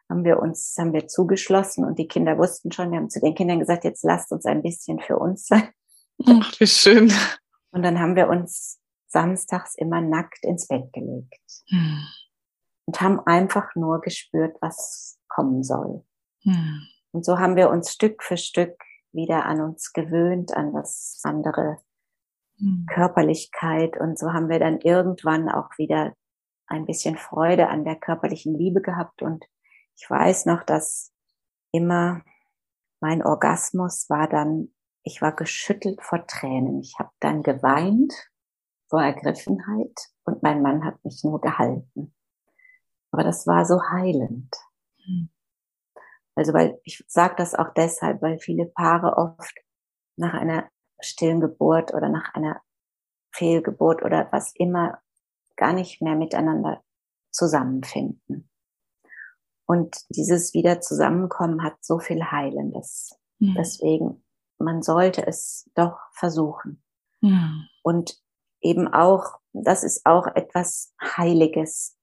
haben 0.10 0.26
wir 0.26 0.40
uns, 0.40 0.76
haben 0.78 0.94
wir 0.94 1.08
zugeschlossen 1.08 1.86
und 1.86 1.98
die 1.98 2.08
Kinder 2.08 2.38
wussten 2.38 2.72
schon, 2.72 2.92
wir 2.92 2.98
haben 2.98 3.10
zu 3.10 3.22
den 3.22 3.36
Kindern 3.36 3.60
gesagt, 3.60 3.84
jetzt 3.84 4.04
lasst 4.04 4.32
uns 4.32 4.46
ein 4.46 4.62
bisschen 4.62 5.00
für 5.00 5.18
uns 5.18 5.48
sein. 5.48 5.70
Ach, 6.28 6.60
wie 6.60 6.68
schön. 6.68 7.12
Und 7.72 7.84
dann 7.84 8.00
haben 8.00 8.16
wir 8.16 8.30
uns 8.30 8.80
samstags 9.08 9.76
immer 9.76 10.02
nackt 10.02 10.44
ins 10.44 10.68
Bett 10.68 10.92
gelegt. 10.94 11.42
Hm. 11.70 12.04
Und 12.86 13.02
haben 13.02 13.20
einfach 13.22 13.76
nur 13.76 14.02
gespürt, 14.02 14.58
was 14.60 15.18
kommen 15.30 15.64
soll. 15.64 16.04
Hm. 16.44 16.82
Und 17.12 17.26
so 17.26 17.40
haben 17.40 17.56
wir 17.56 17.70
uns 17.70 17.92
Stück 17.92 18.24
für 18.24 18.38
Stück 18.38 18.76
wieder 19.14 19.46
an 19.46 19.62
uns 19.62 19.94
gewöhnt, 19.94 20.54
an 20.54 20.74
das 20.74 21.22
andere 21.24 21.78
Mhm. 22.64 22.86
Körperlichkeit. 22.88 23.98
Und 24.00 24.18
so 24.18 24.34
haben 24.34 24.50
wir 24.50 24.60
dann 24.60 24.80
irgendwann 24.80 25.50
auch 25.50 25.78
wieder 25.78 26.14
ein 26.68 26.86
bisschen 26.86 27.18
Freude 27.18 27.68
an 27.70 27.84
der 27.84 27.96
körperlichen 27.96 28.56
Liebe 28.56 28.82
gehabt. 28.82 29.22
Und 29.22 29.46
ich 29.96 30.10
weiß 30.10 30.46
noch, 30.46 30.64
dass 30.64 31.12
immer 31.72 32.22
mein 33.00 33.24
Orgasmus 33.24 34.10
war 34.10 34.28
dann 34.28 34.70
ich 35.04 35.22
war 35.22 35.36
geschüttelt 35.36 36.02
vor 36.02 36.26
Tränen. 36.26 36.80
Ich 36.80 36.98
habe 36.98 37.12
dann 37.20 37.44
geweint 37.44 38.14
vor 38.90 39.04
Ergriffenheit 39.04 40.10
und 40.24 40.42
mein 40.44 40.62
Mann 40.62 40.86
hat 40.86 41.04
mich 41.04 41.24
nur 41.24 41.42
gehalten. 41.42 42.16
Aber 43.12 43.24
das 43.24 43.46
war 43.46 43.66
so 43.66 43.82
heilend. 43.92 44.56
Hm. 45.04 45.30
Also 46.36 46.54
weil 46.54 46.80
ich 46.84 47.04
sage 47.08 47.36
das 47.38 47.54
auch 47.54 47.74
deshalb, 47.74 48.22
weil 48.22 48.40
viele 48.40 48.66
Paare 48.66 49.18
oft 49.18 49.54
nach 50.16 50.34
einer 50.34 50.70
stillen 51.04 51.42
Geburt 51.42 51.94
oder 51.94 52.10
nach 52.10 52.34
einer 52.34 52.62
Fehlgeburt 53.32 54.04
oder 54.04 54.28
was 54.32 54.54
immer 54.56 55.00
gar 55.56 55.74
nicht 55.74 56.02
mehr 56.02 56.16
miteinander 56.16 56.84
zusammenfinden. 57.32 58.50
Und 59.66 59.98
dieses 60.10 60.54
wieder 60.54 60.82
Zusammenkommen 60.82 61.64
hat 61.64 61.84
so 61.84 62.00
viel 62.00 62.32
Heilendes. 62.32 63.18
Mhm. 63.40 63.56
Deswegen, 63.58 64.24
man 64.58 64.82
sollte 64.82 65.26
es 65.26 65.70
doch 65.74 66.00
versuchen. 66.12 66.84
Mhm. 67.22 67.68
Und 67.82 68.22
eben 68.62 68.88
auch, 68.88 69.40
das 69.54 69.84
ist 69.84 70.06
auch 70.06 70.28
etwas 70.28 70.94
Heiliges, 71.02 71.98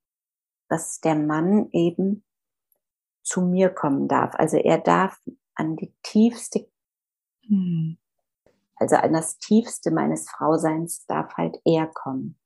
dass 0.68 1.00
der 1.00 1.14
Mann 1.14 1.68
eben 1.72 2.24
zu 3.22 3.42
mir 3.42 3.70
kommen 3.70 4.08
darf. 4.08 4.34
Also 4.34 4.56
er 4.56 4.78
darf 4.78 5.20
an 5.54 5.76
die 5.76 5.94
tiefste, 6.02 6.68
mhm. 7.46 7.98
Also 8.80 8.96
an 8.96 9.12
das 9.12 9.38
tiefste 9.38 9.90
meines 9.90 10.28
Frauseins 10.28 11.04
darf 11.06 11.34
halt 11.34 11.58
er 11.64 11.86
kommen. 11.86 12.38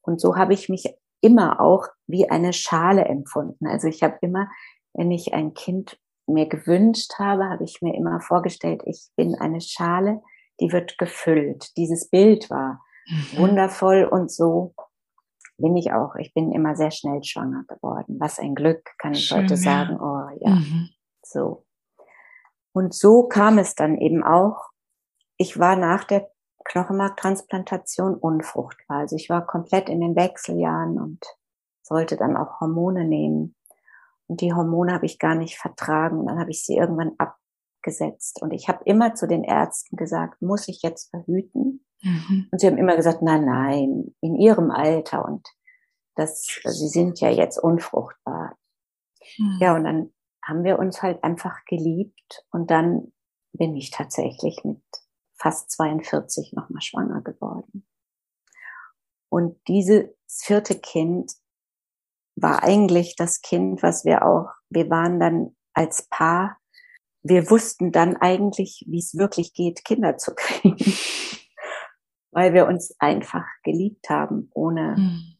Und 0.00 0.20
so 0.20 0.36
habe 0.36 0.54
ich 0.54 0.68
mich 0.68 0.92
immer 1.20 1.60
auch 1.60 1.86
wie 2.06 2.28
eine 2.28 2.52
Schale 2.52 3.04
empfunden. 3.04 3.66
Also 3.66 3.86
ich 3.86 4.02
habe 4.02 4.18
immer, 4.22 4.48
wenn 4.94 5.10
ich 5.10 5.34
ein 5.34 5.54
Kind 5.54 5.98
mir 6.26 6.48
gewünscht 6.48 7.12
habe, 7.18 7.48
habe 7.48 7.64
ich 7.64 7.80
mir 7.82 7.94
immer 7.94 8.20
vorgestellt, 8.20 8.82
ich 8.86 9.08
bin 9.16 9.34
eine 9.36 9.60
Schale, 9.60 10.22
die 10.60 10.72
wird 10.72 10.98
gefüllt. 10.98 11.76
Dieses 11.76 12.08
Bild 12.08 12.50
war 12.50 12.80
mhm. 13.06 13.38
wundervoll 13.38 14.04
und 14.04 14.30
so 14.30 14.74
bin 15.58 15.76
ich 15.76 15.92
auch. 15.92 16.14
Ich 16.16 16.34
bin 16.34 16.50
immer 16.52 16.74
sehr 16.74 16.90
schnell 16.90 17.22
schwanger 17.22 17.64
geworden. 17.68 18.16
Was 18.18 18.38
ein 18.38 18.54
Glück, 18.54 18.90
kann 18.98 19.12
ich 19.12 19.26
Schön, 19.26 19.44
heute 19.44 19.56
sagen. 19.56 20.00
Oh 20.00 20.28
ja, 20.40 20.56
mhm. 20.56 20.88
so. 21.22 21.66
Und 22.72 22.94
so 22.94 23.24
kam 23.24 23.58
es 23.58 23.74
dann 23.74 23.98
eben 23.98 24.24
auch. 24.24 24.71
Ich 25.42 25.58
war 25.58 25.74
nach 25.74 26.04
der 26.04 26.30
Knochenmarktransplantation 26.66 28.14
unfruchtbar. 28.14 28.98
Also 28.98 29.16
ich 29.16 29.28
war 29.28 29.44
komplett 29.44 29.88
in 29.88 30.00
den 30.00 30.14
Wechseljahren 30.14 31.00
und 31.00 31.24
sollte 31.82 32.16
dann 32.16 32.36
auch 32.36 32.60
Hormone 32.60 33.04
nehmen. 33.04 33.56
Und 34.28 34.40
die 34.40 34.54
Hormone 34.54 34.92
habe 34.92 35.04
ich 35.04 35.18
gar 35.18 35.34
nicht 35.34 35.58
vertragen. 35.58 36.20
Und 36.20 36.28
dann 36.28 36.38
habe 36.38 36.52
ich 36.52 36.64
sie 36.64 36.76
irgendwann 36.76 37.16
abgesetzt. 37.18 38.40
Und 38.40 38.52
ich 38.52 38.68
habe 38.68 38.84
immer 38.84 39.16
zu 39.16 39.26
den 39.26 39.42
Ärzten 39.42 39.96
gesagt, 39.96 40.40
muss 40.42 40.68
ich 40.68 40.80
jetzt 40.82 41.10
verhüten? 41.10 41.84
Mhm. 42.02 42.46
Und 42.52 42.60
sie 42.60 42.68
haben 42.68 42.78
immer 42.78 42.94
gesagt, 42.94 43.20
nein, 43.20 43.44
nein, 43.44 44.14
in 44.20 44.36
ihrem 44.36 44.70
Alter 44.70 45.24
und 45.24 45.48
das, 46.14 46.46
sie 46.62 46.88
sind 46.88 47.20
ja 47.20 47.30
jetzt 47.30 47.58
unfruchtbar. 47.58 48.56
Mhm. 49.38 49.58
Ja, 49.60 49.74
und 49.74 49.82
dann 49.82 50.12
haben 50.40 50.62
wir 50.62 50.78
uns 50.78 51.02
halt 51.02 51.24
einfach 51.24 51.64
geliebt 51.64 52.44
und 52.52 52.70
dann 52.70 53.12
bin 53.52 53.76
ich 53.76 53.90
tatsächlich 53.90 54.62
mit 54.64 54.82
fast 55.42 55.72
42 55.72 56.52
nochmal 56.52 56.80
schwanger 56.80 57.20
geworden. 57.20 57.86
Und 59.28 59.56
dieses 59.66 60.06
vierte 60.28 60.78
Kind 60.78 61.32
war 62.36 62.62
eigentlich 62.62 63.16
das 63.16 63.40
Kind, 63.42 63.82
was 63.82 64.04
wir 64.04 64.24
auch, 64.24 64.50
wir 64.70 64.88
waren 64.88 65.18
dann 65.18 65.56
als 65.74 66.06
Paar, 66.08 66.58
wir 67.22 67.50
wussten 67.50 67.92
dann 67.92 68.16
eigentlich, 68.16 68.84
wie 68.88 68.98
es 68.98 69.16
wirklich 69.16 69.54
geht, 69.54 69.84
Kinder 69.84 70.16
zu 70.16 70.34
kriegen, 70.34 70.76
weil 72.30 72.52
wir 72.54 72.66
uns 72.66 72.94
einfach 72.98 73.44
geliebt 73.62 74.08
haben, 74.10 74.50
ohne 74.54 74.96
mhm. 74.96 75.36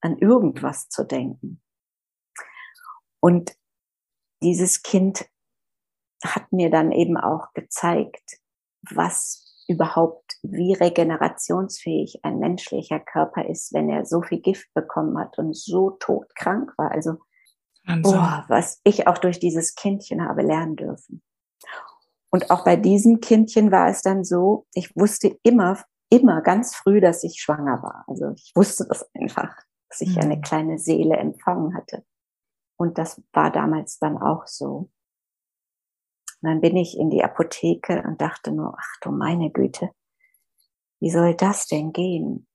an 0.00 0.18
irgendwas 0.18 0.88
zu 0.88 1.04
denken. 1.04 1.62
Und 3.20 3.56
dieses 4.42 4.82
Kind 4.82 5.28
hat 6.24 6.52
mir 6.52 6.70
dann 6.70 6.92
eben 6.92 7.16
auch 7.16 7.52
gezeigt, 7.54 8.40
was 8.88 9.64
überhaupt, 9.68 10.36
wie 10.42 10.72
regenerationsfähig 10.74 12.20
ein 12.24 12.38
menschlicher 12.38 12.98
Körper 12.98 13.48
ist, 13.48 13.72
wenn 13.72 13.88
er 13.88 14.04
so 14.04 14.22
viel 14.22 14.40
Gift 14.40 14.72
bekommen 14.74 15.16
hat 15.18 15.38
und 15.38 15.56
so 15.56 15.90
todkrank 15.90 16.76
war. 16.76 16.90
Also, 16.90 17.18
boah, 18.02 18.44
was 18.48 18.80
ich 18.84 19.06
auch 19.06 19.18
durch 19.18 19.38
dieses 19.38 19.74
Kindchen 19.74 20.26
habe 20.26 20.42
lernen 20.42 20.76
dürfen. 20.76 21.22
Und 22.30 22.50
auch 22.50 22.64
bei 22.64 22.76
diesem 22.76 23.20
Kindchen 23.20 23.72
war 23.72 23.88
es 23.88 24.02
dann 24.02 24.24
so, 24.24 24.66
ich 24.72 24.94
wusste 24.96 25.36
immer, 25.42 25.78
immer 26.10 26.42
ganz 26.42 26.74
früh, 26.74 27.00
dass 27.00 27.24
ich 27.24 27.40
schwanger 27.40 27.82
war. 27.82 28.04
Also 28.06 28.30
ich 28.34 28.52
wusste 28.54 28.86
das 28.88 29.08
einfach, 29.14 29.54
dass 29.88 30.00
ich 30.00 30.16
mhm. 30.16 30.22
eine 30.22 30.40
kleine 30.40 30.78
Seele 30.78 31.16
empfangen 31.16 31.74
hatte. 31.74 32.04
Und 32.76 32.98
das 32.98 33.22
war 33.32 33.50
damals 33.50 33.98
dann 33.98 34.16
auch 34.16 34.46
so. 34.46 34.90
Und 36.42 36.48
dann 36.48 36.60
bin 36.60 36.76
ich 36.76 36.96
in 36.98 37.10
die 37.10 37.22
Apotheke 37.22 38.02
und 38.06 38.20
dachte 38.20 38.52
nur, 38.52 38.74
ach 38.78 38.96
du 39.02 39.10
meine 39.10 39.50
Güte, 39.50 39.90
wie 41.00 41.10
soll 41.10 41.34
das 41.34 41.66
denn 41.66 41.92
gehen? 41.92 42.46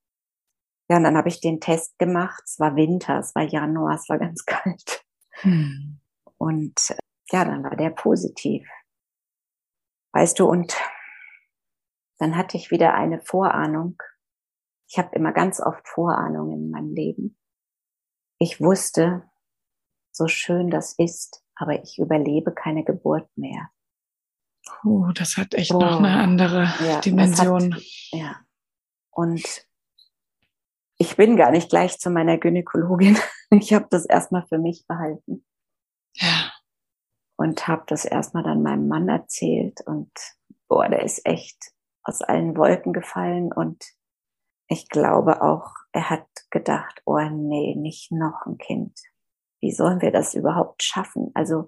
Ja, 0.89 0.97
und 0.97 1.03
dann 1.03 1.17
habe 1.17 1.29
ich 1.29 1.41
den 1.41 1.59
Test 1.59 1.97
gemacht. 1.97 2.43
Es 2.45 2.59
war 2.59 2.75
Winter, 2.75 3.19
es 3.19 3.33
war 3.35 3.43
Januar, 3.43 3.95
es 3.95 4.07
war 4.07 4.19
ganz 4.19 4.45
kalt. 4.45 5.03
Hm. 5.41 5.99
Und 6.37 6.95
ja, 7.31 7.45
dann 7.45 7.63
war 7.63 7.75
der 7.75 7.89
positiv. 7.89 8.67
Weißt 10.13 10.39
du, 10.39 10.47
und 10.47 10.75
dann 12.19 12.37
hatte 12.37 12.57
ich 12.57 12.71
wieder 12.71 12.93
eine 12.93 13.19
Vorahnung. 13.19 14.01
Ich 14.87 14.97
habe 14.97 15.15
immer 15.15 15.33
ganz 15.33 15.59
oft 15.59 15.87
Vorahnungen 15.87 16.65
in 16.65 16.71
meinem 16.71 16.93
Leben. 16.93 17.37
Ich 18.37 18.61
wusste, 18.61 19.29
so 20.11 20.27
schön 20.27 20.69
das 20.69 20.93
ist, 20.97 21.43
aber 21.55 21.81
ich 21.81 21.97
überlebe 21.99 22.53
keine 22.53 22.83
Geburt 22.83 23.27
mehr. 23.35 23.69
Oh, 24.83 25.11
das 25.13 25.37
hat 25.37 25.53
echt 25.53 25.73
oh, 25.73 25.79
noch 25.79 25.99
eine 25.99 26.17
andere 26.17 26.73
ja, 26.85 26.99
Dimension. 27.01 27.75
Hat, 27.75 27.83
ja. 28.11 28.35
Und 29.11 29.43
ich 30.97 31.15
bin 31.15 31.35
gar 31.35 31.51
nicht 31.51 31.69
gleich 31.69 31.99
zu 31.99 32.09
meiner 32.09 32.37
Gynäkologin. 32.37 33.17
Ich 33.51 33.73
habe 33.73 33.85
das 33.91 34.05
erstmal 34.05 34.45
für 34.47 34.57
mich 34.57 34.85
behalten. 34.87 35.45
Ja. 36.15 36.51
Und 37.37 37.67
habe 37.67 37.83
das 37.85 38.03
erstmal 38.03 38.41
dann 38.41 38.63
meinem 38.63 38.87
Mann 38.87 39.07
erzählt. 39.07 39.81
Und 39.85 40.11
boah, 40.67 40.89
der 40.89 41.03
ist 41.03 41.23
echt 41.25 41.71
aus 42.03 42.21
allen 42.21 42.57
Wolken 42.57 42.91
gefallen. 42.91 43.53
Und 43.53 43.85
ich 44.67 44.89
glaube 44.89 45.43
auch, 45.43 45.69
er 45.91 46.09
hat 46.09 46.27
gedacht, 46.49 47.01
oh 47.05 47.19
nee, 47.19 47.75
nicht 47.75 48.11
noch 48.11 48.47
ein 48.47 48.57
Kind. 48.57 48.99
Wie 49.61 49.71
sollen 49.71 50.01
wir 50.01 50.11
das 50.11 50.33
überhaupt 50.33 50.81
schaffen? 50.81 51.29
Also, 51.35 51.67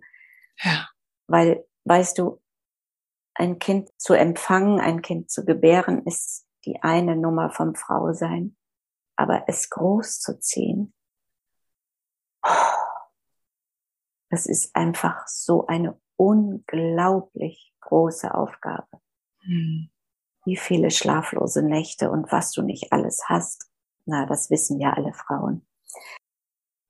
ja. 0.63 0.89
weil, 1.27 1.63
weißt 1.85 2.17
du, 2.17 2.41
ein 3.37 3.59
Kind 3.59 3.89
zu 3.97 4.13
empfangen, 4.13 4.79
ein 4.79 5.01
Kind 5.01 5.29
zu 5.29 5.45
gebären, 5.45 6.03
ist 6.05 6.47
die 6.65 6.81
eine 6.81 7.15
Nummer 7.15 7.51
vom 7.51 7.75
Frausein. 7.75 8.57
Aber 9.15 9.43
es 9.47 9.69
groß 9.69 10.19
zu 10.19 10.39
ziehen, 10.39 10.93
das 14.29 14.45
ist 14.45 14.75
einfach 14.75 15.27
so 15.27 15.67
eine 15.67 15.99
unglaublich 16.15 17.73
große 17.81 18.33
Aufgabe. 18.33 19.01
Hm. 19.41 19.89
Wie 20.45 20.57
viele 20.57 20.91
schlaflose 20.91 21.61
Nächte 21.61 22.09
und 22.09 22.31
was 22.31 22.51
du 22.51 22.61
nicht 22.61 22.91
alles 22.91 23.23
hast. 23.27 23.69
Na, 24.05 24.25
das 24.25 24.49
wissen 24.49 24.79
ja 24.79 24.93
alle 24.93 25.13
Frauen. 25.13 25.67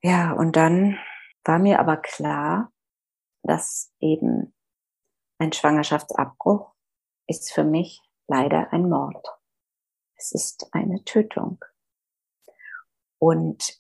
Ja, 0.02 0.34
und 0.34 0.56
dann 0.56 1.00
war 1.44 1.60
mir 1.60 1.80
aber 1.80 1.98
klar, 1.98 2.72
dass 3.42 3.92
eben 4.00 4.54
ein 5.40 5.54
Schwangerschaftsabbruch 5.54 6.74
ist 7.28 7.52
für 7.52 7.64
mich 7.64 8.02
leider 8.28 8.72
ein 8.74 8.90
Mord. 8.90 9.28
Es 10.16 10.32
ist 10.32 10.68
eine 10.72 11.04
Tötung. 11.04 11.64
Und 13.20 13.80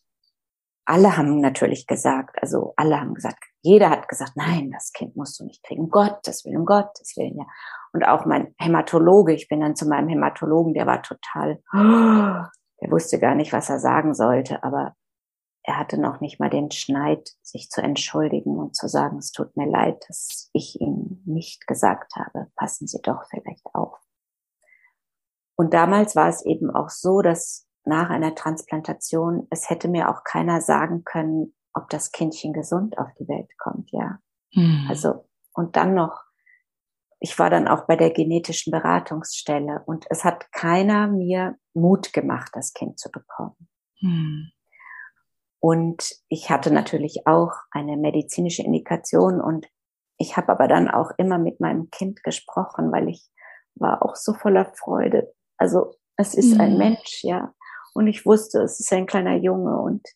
alle 0.85 1.17
haben 1.17 1.41
natürlich 1.41 1.85
gesagt, 1.85 2.41
also 2.41 2.73
alle 2.77 2.99
haben 2.99 3.13
gesagt, 3.13 3.43
jeder 3.61 3.89
hat 3.89 4.07
gesagt, 4.07 4.33
nein, 4.35 4.71
das 4.71 4.93
Kind 4.93 5.15
musst 5.15 5.39
du 5.39 5.45
nicht 5.45 5.63
kriegen. 5.63 5.83
Um 5.83 5.89
Gottes 5.89 6.45
Willen, 6.45 6.57
um 6.57 6.65
Gottes 6.65 7.17
Willen, 7.17 7.37
ja. 7.37 7.45
Und 7.91 8.03
auch 8.05 8.25
mein 8.25 8.55
Hämatologe, 8.57 9.33
ich 9.33 9.49
bin 9.49 9.59
dann 9.59 9.75
zu 9.75 9.87
meinem 9.87 10.07
Hämatologen, 10.07 10.73
der 10.73 10.85
war 10.85 11.01
total, 11.01 11.61
der 12.81 12.91
wusste 12.91 13.19
gar 13.19 13.35
nicht, 13.35 13.51
was 13.51 13.69
er 13.69 13.79
sagen 13.79 14.13
sollte, 14.13 14.63
aber 14.63 14.95
er 15.67 15.77
hatte 15.77 15.99
noch 15.99 16.21
nicht 16.21 16.39
mal 16.39 16.49
den 16.49 16.71
Schneid, 16.71 17.29
sich 17.41 17.69
zu 17.69 17.81
entschuldigen 17.81 18.57
und 18.57 18.73
zu 18.73 18.87
sagen, 18.87 19.17
es 19.17 19.33
tut 19.33 19.57
mir 19.57 19.67
leid, 19.67 20.01
dass 20.07 20.49
ich 20.53 20.79
ihm 20.79 21.21
nicht 21.25 21.67
gesagt 21.67 22.15
habe, 22.15 22.47
passen 22.55 22.87
Sie 22.87 23.01
doch 23.01 23.25
vielleicht 23.29 23.65
auf. 23.73 23.99
Und 25.57 25.73
damals 25.73 26.15
war 26.15 26.29
es 26.29 26.45
eben 26.45 26.71
auch 26.71 26.89
so, 26.89 27.21
dass 27.21 27.67
nach 27.83 28.09
einer 28.09 28.33
Transplantation, 28.33 29.45
es 29.49 29.69
hätte 29.69 29.89
mir 29.89 30.09
auch 30.09 30.23
keiner 30.23 30.61
sagen 30.61 31.03
können, 31.03 31.53
ob 31.73 31.89
das 31.89 32.11
Kindchen 32.13 32.53
gesund 32.53 32.97
auf 32.97 33.09
die 33.19 33.27
Welt 33.27 33.49
kommt, 33.57 33.91
ja. 33.91 34.19
Mhm. 34.53 34.87
Also, 34.89 35.27
und 35.53 35.75
dann 35.75 35.93
noch 35.93 36.23
ich 37.19 37.39
war 37.39 37.49
dann 37.49 37.67
auch 37.67 37.87
bei 37.87 37.95
der 37.95 38.11
genetischen 38.11 38.69
Beratungsstelle 38.69 39.81
und 39.87 40.05
es 40.11 40.23
hat 40.23 40.51
keiner 40.51 41.07
mir 41.07 41.57
Mut 41.73 42.13
gemacht, 42.13 42.51
das 42.53 42.73
Kind 42.73 42.99
zu 42.99 43.09
bekommen. 43.09 43.67
Hm. 43.99 44.51
Und 45.59 46.15
ich 46.29 46.49
hatte 46.49 46.71
natürlich 46.71 47.25
auch 47.25 47.51
eine 47.71 47.97
medizinische 47.97 48.63
Indikation 48.63 49.41
und 49.41 49.67
ich 50.17 50.37
habe 50.37 50.49
aber 50.49 50.67
dann 50.67 50.89
auch 50.89 51.11
immer 51.17 51.37
mit 51.37 51.59
meinem 51.59 51.89
Kind 51.89 52.23
gesprochen, 52.23 52.91
weil 52.91 53.07
ich 53.09 53.27
war 53.75 54.03
auch 54.03 54.15
so 54.15 54.33
voller 54.33 54.71
Freude. 54.75 55.33
Also 55.57 55.95
es 56.15 56.33
ist 56.33 56.55
mhm. 56.55 56.61
ein 56.61 56.77
Mensch, 56.77 57.23
ja. 57.23 57.53
Und 57.93 58.07
ich 58.07 58.25
wusste, 58.25 58.61
es 58.61 58.79
ist 58.79 58.91
ein 58.93 59.05
kleiner 59.05 59.35
Junge 59.35 59.79
und 59.79 60.07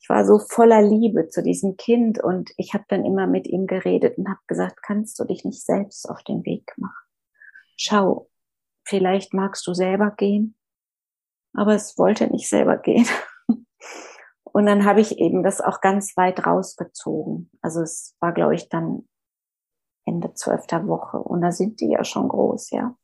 ich 0.00 0.08
war 0.08 0.24
so 0.24 0.38
voller 0.38 0.82
Liebe 0.82 1.28
zu 1.28 1.42
diesem 1.42 1.76
Kind 1.76 2.22
und 2.22 2.52
ich 2.56 2.74
habe 2.74 2.84
dann 2.88 3.04
immer 3.04 3.26
mit 3.26 3.48
ihm 3.48 3.66
geredet 3.66 4.18
und 4.18 4.28
habe 4.28 4.40
gesagt, 4.46 4.80
kannst 4.82 5.18
du 5.18 5.24
dich 5.24 5.44
nicht 5.44 5.64
selbst 5.64 6.08
auf 6.08 6.22
den 6.22 6.44
Weg 6.44 6.72
machen? 6.76 6.94
Schau, 7.76 8.28
vielleicht 8.84 9.34
magst 9.34 9.66
du 9.66 9.74
selber 9.74 10.12
gehen, 10.12 10.56
aber 11.52 11.74
es 11.74 11.98
wollte 11.98 12.28
nicht 12.28 12.48
selber 12.48 12.76
gehen. 12.76 13.06
Und 14.52 14.66
dann 14.66 14.84
habe 14.84 15.00
ich 15.00 15.18
eben 15.18 15.42
das 15.42 15.60
auch 15.60 15.80
ganz 15.80 16.16
weit 16.16 16.46
rausgezogen. 16.46 17.50
Also 17.60 17.82
es 17.82 18.16
war, 18.20 18.32
glaube 18.32 18.54
ich, 18.54 18.68
dann 18.68 19.08
Ende 20.06 20.32
zwölfter 20.34 20.86
Woche. 20.86 21.18
Und 21.18 21.42
da 21.42 21.52
sind 21.52 21.80
die 21.80 21.90
ja 21.90 22.04
schon 22.04 22.28
groß, 22.28 22.70
ja. 22.70 22.96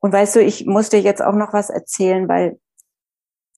Und 0.00 0.12
weißt 0.12 0.36
du, 0.36 0.42
ich 0.42 0.66
musste 0.66 0.96
jetzt 0.96 1.22
auch 1.22 1.34
noch 1.34 1.52
was 1.52 1.70
erzählen, 1.70 2.28
weil 2.28 2.60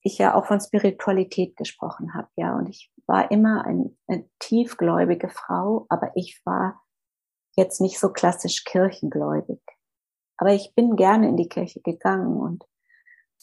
ich 0.01 0.17
ja 0.17 0.35
auch 0.35 0.45
von 0.45 0.61
Spiritualität 0.61 1.55
gesprochen 1.55 2.13
habe, 2.13 2.29
ja. 2.35 2.55
Und 2.55 2.69
ich 2.69 2.91
war 3.05 3.31
immer 3.31 3.65
ein, 3.65 3.97
eine 4.07 4.27
tiefgläubige 4.39 5.29
Frau, 5.29 5.85
aber 5.89 6.11
ich 6.15 6.41
war 6.45 6.81
jetzt 7.55 7.81
nicht 7.81 7.99
so 7.99 8.11
klassisch 8.11 8.63
kirchengläubig. 8.63 9.61
Aber 10.37 10.51
ich 10.53 10.73
bin 10.75 10.95
gerne 10.95 11.29
in 11.29 11.37
die 11.37 11.49
Kirche 11.49 11.81
gegangen 11.81 12.37
und 12.37 12.65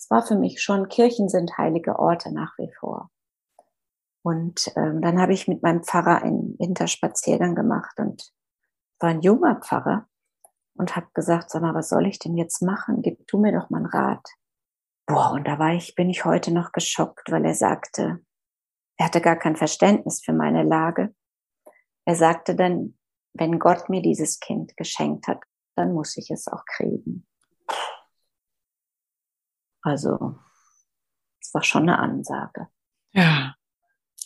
es 0.03 0.11
war 0.11 0.27
für 0.27 0.35
mich 0.35 0.61
schon, 0.61 0.89
Kirchen 0.89 1.29
sind 1.29 1.57
heilige 1.59 1.97
Orte 1.97 2.35
nach 2.35 2.59
wie 2.59 2.73
vor. 2.73 3.09
Und 4.25 4.73
ähm, 4.75 5.01
dann 5.01 5.21
habe 5.21 5.33
ich 5.33 5.47
mit 5.47 5.63
meinem 5.63 5.85
Pfarrer 5.85 6.23
einen 6.23 6.59
Winterspaziergang 6.59 7.55
gemacht 7.55 7.99
und 7.99 8.33
war 8.99 9.11
ein 9.11 9.21
junger 9.21 9.61
Pfarrer 9.61 10.09
und 10.75 10.97
habe 10.97 11.07
gesagt, 11.15 11.51
sag 11.51 11.63
mal, 11.63 11.75
was 11.75 11.89
soll 11.89 12.07
ich 12.09 12.19
denn 12.19 12.37
jetzt 12.37 12.63
machen? 12.63 13.03
Gib 13.03 13.29
du 13.29 13.39
mir 13.39 13.53
doch 13.53 13.71
mal 13.71 13.79
einen 13.79 13.87
Rat. 13.87 14.29
Boah, 15.07 15.33
und 15.35 15.47
da 15.47 15.61
war 15.61 15.73
ich, 15.73 15.95
bin 15.95 16.11
ich 16.11 16.25
heute 16.25 16.53
noch 16.53 16.73
geschockt, 16.73 17.31
weil 17.31 17.45
er 17.45 17.55
sagte, 17.55 18.25
er 18.97 19.07
hatte 19.07 19.21
gar 19.21 19.37
kein 19.37 19.55
Verständnis 19.55 20.21
für 20.25 20.33
meine 20.33 20.65
Lage. 20.65 21.15
Er 22.07 22.17
sagte 22.17 22.57
dann, 22.57 22.99
wenn 23.35 23.61
Gott 23.61 23.89
mir 23.89 24.03
dieses 24.03 24.41
Kind 24.41 24.77
geschenkt 24.77 25.29
hat, 25.29 25.43
dann 25.77 25.93
muss 25.95 26.17
ich 26.17 26.29
es 26.33 26.49
auch 26.49 26.65
kriegen. 26.67 27.25
Also, 29.83 30.37
es 31.41 31.53
war 31.53 31.63
schon 31.63 31.83
eine 31.83 31.99
Ansage. 31.99 32.69
Ja. 33.13 33.55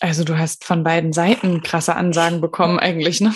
Also 0.01 0.25
du 0.25 0.39
hast 0.39 0.65
von 0.65 0.85
beiden 0.85 1.13
Seiten 1.13 1.63
krasse 1.63 1.97
Ansagen 1.97 2.41
bekommen 2.43 2.79
eigentlich, 2.79 3.21
ne? 3.21 3.33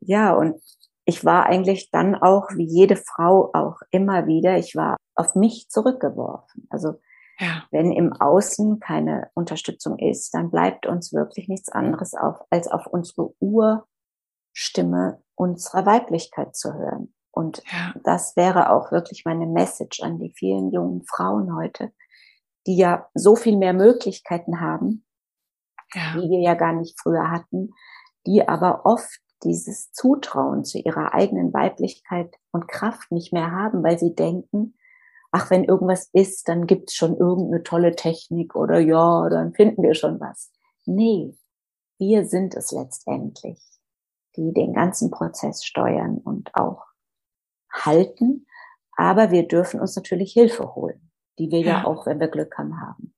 Ja, 0.00 0.34
und 0.34 0.60
ich 1.04 1.24
war 1.24 1.46
eigentlich 1.46 1.90
dann 1.90 2.14
auch, 2.16 2.48
wie 2.56 2.66
jede 2.66 2.96
Frau 2.96 3.50
auch 3.54 3.80
immer 3.90 4.26
wieder, 4.26 4.58
ich 4.58 4.74
war 4.74 4.96
auf 5.14 5.36
mich 5.36 5.68
zurückgeworfen. 5.68 6.66
Also 6.68 7.00
ja. 7.38 7.64
wenn 7.70 7.92
im 7.92 8.12
Außen 8.12 8.80
keine 8.80 9.30
Unterstützung 9.34 9.98
ist, 9.98 10.34
dann 10.34 10.50
bleibt 10.50 10.86
uns 10.86 11.12
wirklich 11.12 11.48
nichts 11.48 11.68
anderes 11.68 12.14
auf, 12.14 12.38
als 12.50 12.68
auf 12.68 12.86
unsere 12.86 13.32
Urstimme 13.40 15.22
unserer 15.36 15.86
Weiblichkeit 15.86 16.56
zu 16.56 16.74
hören. 16.74 17.13
Und 17.34 17.62
ja. 17.72 17.94
das 18.04 18.36
wäre 18.36 18.70
auch 18.70 18.92
wirklich 18.92 19.24
meine 19.24 19.46
Message 19.46 20.02
an 20.02 20.18
die 20.18 20.32
vielen 20.34 20.70
jungen 20.70 21.02
Frauen 21.04 21.54
heute, 21.54 21.92
die 22.66 22.76
ja 22.76 23.08
so 23.14 23.36
viel 23.36 23.56
mehr 23.56 23.72
Möglichkeiten 23.72 24.60
haben, 24.60 25.04
ja. 25.92 26.14
die 26.14 26.30
wir 26.30 26.40
ja 26.40 26.54
gar 26.54 26.72
nicht 26.72 26.98
früher 27.00 27.30
hatten, 27.30 27.70
die 28.26 28.46
aber 28.46 28.86
oft 28.86 29.20
dieses 29.42 29.92
Zutrauen 29.92 30.64
zu 30.64 30.78
ihrer 30.78 31.12
eigenen 31.12 31.52
Weiblichkeit 31.52 32.34
und 32.50 32.68
Kraft 32.68 33.12
nicht 33.12 33.32
mehr 33.32 33.50
haben, 33.50 33.82
weil 33.82 33.98
sie 33.98 34.14
denken, 34.14 34.74
ach, 35.30 35.50
wenn 35.50 35.64
irgendwas 35.64 36.08
ist, 36.12 36.48
dann 36.48 36.66
gibt's 36.66 36.94
schon 36.94 37.16
irgendeine 37.16 37.62
tolle 37.62 37.96
Technik 37.96 38.54
oder 38.54 38.78
ja, 38.78 39.28
dann 39.28 39.52
finden 39.52 39.82
wir 39.82 39.94
schon 39.94 40.20
was. 40.20 40.52
Nee, 40.86 41.36
wir 41.98 42.26
sind 42.26 42.54
es 42.54 42.72
letztendlich, 42.72 43.60
die 44.36 44.52
den 44.52 44.72
ganzen 44.72 45.10
Prozess 45.10 45.64
steuern 45.64 46.18
und 46.18 46.54
auch 46.54 46.84
halten. 47.74 48.46
Aber 48.96 49.30
wir 49.30 49.46
dürfen 49.46 49.80
uns 49.80 49.96
natürlich 49.96 50.32
Hilfe 50.32 50.74
holen, 50.74 51.10
die 51.38 51.50
wir 51.50 51.60
ja, 51.60 51.66
ja 51.66 51.84
auch, 51.84 52.06
wenn 52.06 52.20
wir 52.20 52.28
Glück 52.28 52.56
haben, 52.56 52.80
haben. 52.80 53.14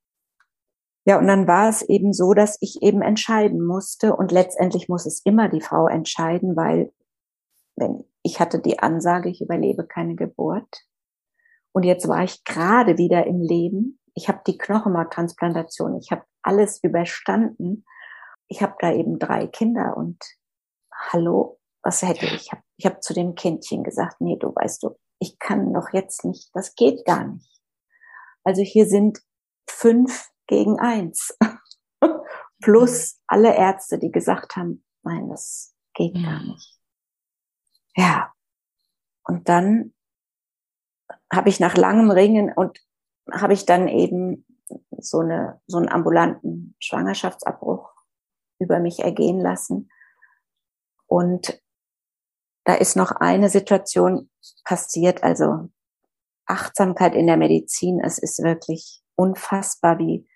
Ja, 1.05 1.19
und 1.19 1.29
dann 1.29 1.47
war 1.47 1.69
es 1.69 1.83
eben 1.83 2.13
so, 2.13 2.35
dass 2.35 2.59
ich 2.61 2.83
eben 2.83 3.01
entscheiden 3.01 3.65
musste 3.65 4.17
und 4.17 4.33
letztendlich 4.33 4.89
muss 4.89 5.07
es 5.07 5.21
immer 5.25 5.49
die 5.49 5.61
Frau 5.61 5.87
entscheiden, 5.87 6.57
weil 6.57 6.93
wenn 7.77 8.05
ich 8.27 8.41
hatte 8.41 8.59
die 8.59 8.81
Ansage, 8.81 9.29
ich 9.29 9.41
überlebe 9.41 9.87
keine 9.87 10.17
Geburt. 10.17 10.85
Und 11.73 11.85
jetzt 11.85 12.09
war 12.09 12.25
ich 12.25 12.43
gerade 12.43 12.99
wieder 12.99 13.25
im 13.25 13.41
Leben. 13.41 14.01
Ich 14.15 14.29
habe 14.29 14.41
die 14.45 14.59
Knochenmarktransplantation, 14.59 15.97
ich 15.97 16.11
habe 16.11 16.25
alles 16.43 16.83
überstanden. 16.83 17.85
Ich 18.49 18.63
habe 18.63 18.75
da 18.81 18.93
eben 18.93 19.21
drei 19.21 19.47
Kinder 19.47 19.97
und 19.97 20.19
hallo, 20.93 21.61
was 21.87 22.03
hätte 22.03 22.27
ich? 22.27 22.51
Ich 22.79 22.85
habe 22.85 22.99
zu 22.99 23.15
dem 23.15 23.37
Kindchen 23.37 23.85
gesagt, 23.85 24.21
nee, 24.21 24.37
du 24.37 24.49
weißt 24.53 24.83
du, 24.83 24.99
ich 25.21 25.39
kann 25.39 25.71
noch 25.71 25.93
jetzt 25.93 26.25
nicht, 26.25 26.51
das 26.53 26.75
geht 26.75 27.05
gar 27.05 27.25
nicht. 27.25 27.63
Also 28.43 28.63
hier 28.63 28.87
sind 28.87 29.21
fünf 29.71 30.29
gegen 30.49 30.81
eins. 30.81 31.39
Plus 32.61 33.21
alle 33.29 33.55
Ärzte, 33.55 34.01
die 34.01 34.11
gesagt 34.11 34.57
haben, 34.57 34.85
nein, 35.05 35.29
das 35.29 35.77
geht 35.95 36.15
gar 36.15 36.43
nicht. 36.43 36.77
Ja. 37.95 38.33
Und 39.23 39.49
dann 39.49 39.95
habe 41.33 41.51
ich 41.51 41.61
nach 41.61 41.77
langem 41.77 42.11
Ringen 42.11 42.53
und 42.53 42.81
habe 43.33 43.53
ich 43.53 43.65
dann 43.65 43.87
eben 43.87 44.45
so 44.99 45.21
eine 45.21 45.61
so 45.69 45.79
einen 45.79 45.89
ambulanten 45.89 46.75
Schwangerschaftsabbruch 46.81 47.93
über 48.59 48.81
mich 48.81 49.01
ergehen 49.01 49.39
lassen 49.39 49.89
und 51.07 51.63
da 52.67 52.75
ist 52.75 52.97
noch 52.97 53.13
eine 53.13 53.49
Situation 53.49 54.29
passiert, 54.65 55.23
also 55.23 55.69
Achtsamkeit 56.47 57.15
in 57.15 57.29
der 57.29 57.37
Medizin, 57.37 58.01
es 58.05 58.19
ist 58.19 58.43
wirklich 58.43 59.03
unfassbar, 59.15 59.99
wie, 59.99 60.29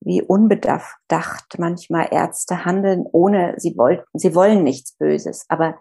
wie 0.00 0.22
unbedacht 0.22 1.58
manchmal 1.58 2.08
Ärzte 2.10 2.64
handeln, 2.64 3.06
ohne, 3.10 3.54
sie 3.58 3.76
wollten, 3.76 4.04
sie 4.12 4.34
wollen 4.34 4.64
nichts 4.64 4.96
Böses, 4.96 5.46
aber 5.48 5.80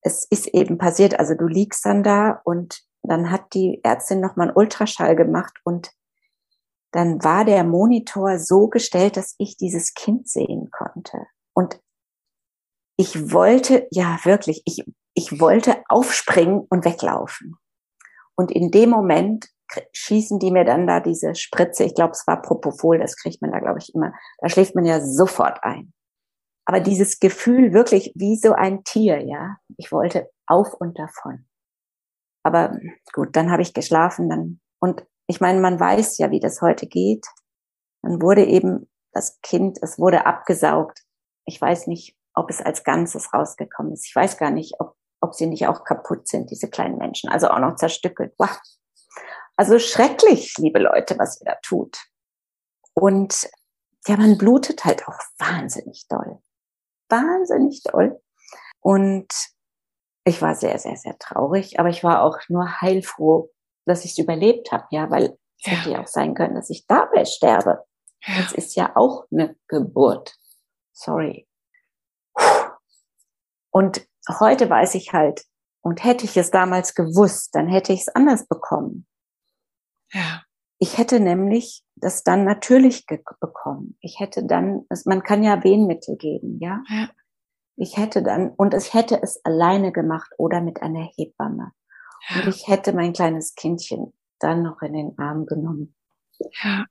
es 0.00 0.26
ist 0.28 0.48
eben 0.48 0.78
passiert, 0.78 1.18
also 1.18 1.34
du 1.34 1.46
liegst 1.46 1.86
dann 1.86 2.02
da 2.02 2.40
und 2.44 2.82
dann 3.04 3.30
hat 3.30 3.54
die 3.54 3.80
Ärztin 3.84 4.18
nochmal 4.18 4.48
einen 4.48 4.56
Ultraschall 4.56 5.14
gemacht 5.14 5.60
und 5.62 5.92
dann 6.90 7.22
war 7.22 7.44
der 7.44 7.62
Monitor 7.62 8.40
so 8.40 8.66
gestellt, 8.66 9.16
dass 9.16 9.36
ich 9.38 9.56
dieses 9.56 9.94
Kind 9.94 10.28
sehen 10.28 10.70
konnte. 10.72 11.26
Und 11.54 11.80
ich 13.02 13.32
wollte, 13.32 13.88
ja 13.90 14.16
wirklich, 14.22 14.62
ich, 14.64 14.84
ich 15.14 15.40
wollte 15.40 15.82
aufspringen 15.88 16.60
und 16.70 16.84
weglaufen. 16.84 17.56
Und 18.36 18.52
in 18.52 18.70
dem 18.70 18.90
Moment 18.90 19.48
schießen 19.92 20.38
die 20.38 20.52
mir 20.52 20.64
dann 20.64 20.86
da 20.86 21.00
diese 21.00 21.34
Spritze, 21.34 21.82
ich 21.82 21.96
glaube, 21.96 22.12
es 22.12 22.24
war 22.28 22.40
Propofol, 22.40 23.00
das 23.00 23.16
kriegt 23.16 23.42
man 23.42 23.50
da, 23.50 23.58
glaube 23.58 23.80
ich, 23.80 23.92
immer, 23.92 24.12
da 24.38 24.48
schläft 24.48 24.76
man 24.76 24.84
ja 24.84 25.00
sofort 25.00 25.64
ein. 25.64 25.92
Aber 26.64 26.78
dieses 26.78 27.18
Gefühl 27.18 27.72
wirklich 27.72 28.12
wie 28.14 28.36
so 28.36 28.52
ein 28.52 28.84
Tier, 28.84 29.20
ja, 29.20 29.56
ich 29.78 29.90
wollte 29.90 30.30
auf 30.46 30.72
und 30.74 30.96
davon. 30.96 31.48
Aber 32.44 32.78
gut, 33.12 33.34
dann 33.34 33.50
habe 33.50 33.62
ich 33.62 33.74
geschlafen, 33.74 34.28
dann, 34.28 34.60
und 34.78 35.04
ich 35.26 35.40
meine, 35.40 35.60
man 35.60 35.80
weiß 35.80 36.18
ja, 36.18 36.30
wie 36.30 36.40
das 36.40 36.62
heute 36.62 36.86
geht. 36.86 37.26
Dann 38.02 38.22
wurde 38.22 38.44
eben 38.44 38.88
das 39.12 39.40
Kind, 39.40 39.78
es 39.82 39.98
wurde 39.98 40.24
abgesaugt. 40.24 41.00
Ich 41.46 41.60
weiß 41.60 41.88
nicht, 41.88 42.16
ob 42.34 42.50
es 42.50 42.60
als 42.60 42.84
Ganzes 42.84 43.32
rausgekommen 43.32 43.92
ist. 43.92 44.06
Ich 44.06 44.16
weiß 44.16 44.36
gar 44.38 44.50
nicht, 44.50 44.80
ob, 44.80 44.96
ob 45.20 45.34
sie 45.34 45.46
nicht 45.46 45.66
auch 45.66 45.84
kaputt 45.84 46.28
sind, 46.28 46.50
diese 46.50 46.68
kleinen 46.68 46.98
Menschen, 46.98 47.30
also 47.30 47.48
auch 47.48 47.58
noch 47.58 47.76
zerstückelt. 47.76 48.34
Wow. 48.38 48.58
Also 49.56 49.78
schrecklich, 49.78 50.56
liebe 50.58 50.78
Leute, 50.78 51.18
was 51.18 51.40
ihr 51.40 51.46
da 51.46 51.56
tut. 51.62 51.98
Und 52.94 53.48
ja, 54.06 54.16
man 54.16 54.38
blutet 54.38 54.84
halt 54.84 55.06
auch 55.06 55.18
wahnsinnig 55.38 56.06
doll. 56.08 56.40
Wahnsinnig 57.08 57.82
doll. 57.84 58.20
Und 58.80 59.32
ich 60.24 60.40
war 60.40 60.54
sehr, 60.54 60.78
sehr, 60.78 60.96
sehr 60.96 61.18
traurig, 61.18 61.78
aber 61.78 61.88
ich 61.88 62.02
war 62.02 62.22
auch 62.22 62.38
nur 62.48 62.80
heilfroh, 62.80 63.50
dass 63.84 64.04
ich 64.04 64.12
es 64.12 64.18
überlebt 64.18 64.72
habe, 64.72 64.86
ja, 64.90 65.10
weil 65.10 65.36
es 65.58 65.66
ja. 65.66 65.72
hätte 65.72 65.90
ja 65.90 66.02
auch 66.02 66.06
sein 66.06 66.34
können, 66.34 66.54
dass 66.54 66.70
ich 66.70 66.86
dabei 66.86 67.24
sterbe. 67.24 67.84
Ja. 68.26 68.42
Das 68.42 68.52
ist 68.52 68.76
ja 68.76 68.92
auch 68.94 69.26
eine 69.30 69.56
Geburt. 69.68 70.36
Sorry. 70.92 71.48
Und 73.72 74.06
heute 74.28 74.70
weiß 74.70 74.94
ich 74.94 75.12
halt, 75.12 75.44
und 75.80 76.04
hätte 76.04 76.24
ich 76.24 76.36
es 76.36 76.52
damals 76.52 76.94
gewusst, 76.94 77.54
dann 77.54 77.66
hätte 77.66 77.92
ich 77.92 78.02
es 78.02 78.08
anders 78.08 78.46
bekommen. 78.46 79.06
Ja. 80.12 80.44
Ich 80.78 80.96
hätte 80.98 81.18
nämlich 81.20 81.84
das 81.96 82.22
dann 82.22 82.44
natürlich 82.44 83.06
bekommen. 83.06 83.96
Ich 84.00 84.20
hätte 84.20 84.44
dann, 84.44 84.86
man 85.04 85.22
kann 85.22 85.42
ja 85.42 85.62
Wehenmittel 85.64 86.16
geben, 86.16 86.58
ja? 86.60 86.82
ja. 86.88 87.08
Ich 87.76 87.96
hätte 87.96 88.22
dann, 88.22 88.50
und 88.50 88.74
ich 88.74 88.94
hätte 88.94 89.20
es 89.22 89.44
alleine 89.44 89.92
gemacht 89.92 90.30
oder 90.38 90.60
mit 90.60 90.82
einer 90.82 91.08
Hebamme. 91.16 91.72
Ja. 92.28 92.42
Und 92.42 92.48
ich 92.48 92.68
hätte 92.68 92.92
mein 92.92 93.12
kleines 93.12 93.54
Kindchen 93.54 94.12
dann 94.38 94.62
noch 94.62 94.82
in 94.82 94.92
den 94.92 95.18
Arm 95.18 95.46
genommen. 95.46 95.94
Ja. 96.62 96.86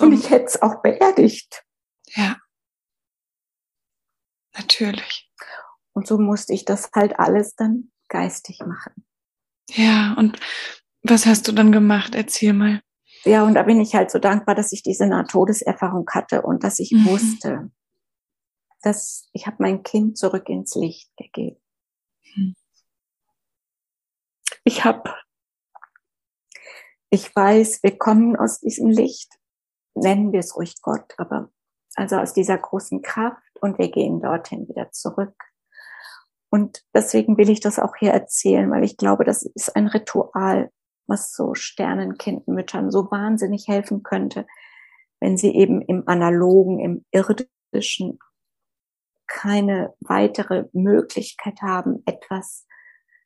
und 0.00 0.12
ich 0.12 0.30
hätte 0.30 0.46
es 0.46 0.62
auch 0.62 0.80
beerdigt. 0.82 1.64
Ja. 2.14 2.36
Natürlich. 4.56 5.30
Und 5.92 6.06
so 6.06 6.18
musste 6.18 6.52
ich 6.52 6.64
das 6.64 6.90
halt 6.94 7.18
alles 7.18 7.54
dann 7.54 7.90
geistig 8.08 8.60
machen. 8.64 9.04
Ja, 9.70 10.14
und 10.18 10.38
was 11.02 11.26
hast 11.26 11.48
du 11.48 11.52
dann 11.52 11.72
gemacht? 11.72 12.14
Erzähl 12.14 12.52
mal. 12.52 12.82
Ja, 13.24 13.44
und 13.44 13.54
da 13.54 13.62
bin 13.64 13.80
ich 13.80 13.94
halt 13.94 14.10
so 14.10 14.18
dankbar, 14.18 14.54
dass 14.54 14.72
ich 14.72 14.82
diese 14.82 15.06
Nahtodeserfahrung 15.06 16.06
hatte 16.10 16.42
und 16.42 16.62
dass 16.62 16.78
ich 16.78 16.92
mhm. 16.92 17.06
wusste, 17.06 17.70
dass 18.82 19.28
ich 19.32 19.46
habe 19.46 19.56
mein 19.60 19.82
Kind 19.82 20.16
zurück 20.16 20.48
ins 20.48 20.74
Licht 20.74 21.10
gegeben. 21.16 21.60
Mhm. 22.34 22.54
Ich 24.64 24.84
habe, 24.84 25.14
ich 27.10 27.34
weiß, 27.34 27.82
wir 27.82 27.98
kommen 27.98 28.36
aus 28.36 28.60
diesem 28.60 28.88
Licht, 28.90 29.32
nennen 29.94 30.32
wir 30.32 30.40
es 30.40 30.56
ruhig 30.56 30.80
Gott, 30.82 31.14
aber 31.18 31.50
also 31.94 32.16
aus 32.16 32.32
dieser 32.32 32.58
großen 32.58 33.02
Kraft 33.02 33.42
und 33.60 33.78
wir 33.78 33.90
gehen 33.90 34.20
dorthin 34.20 34.68
wieder 34.68 34.90
zurück. 34.92 35.34
Und 36.50 36.84
deswegen 36.94 37.36
will 37.36 37.50
ich 37.50 37.60
das 37.60 37.78
auch 37.78 37.96
hier 37.96 38.12
erzählen, 38.12 38.70
weil 38.70 38.84
ich 38.84 38.96
glaube, 38.96 39.24
das 39.24 39.42
ist 39.42 39.74
ein 39.74 39.88
Ritual, 39.88 40.70
was 41.06 41.32
so 41.32 41.54
Sternenkindmüttern 41.54 42.90
so 42.90 43.10
wahnsinnig 43.10 43.68
helfen 43.68 44.02
könnte, 44.02 44.46
wenn 45.20 45.36
sie 45.36 45.54
eben 45.54 45.82
im 45.82 46.06
analogen, 46.06 46.78
im 46.78 47.04
irdischen 47.10 48.18
keine 49.26 49.94
weitere 50.00 50.66
Möglichkeit 50.72 51.60
haben, 51.62 52.02
etwas 52.06 52.66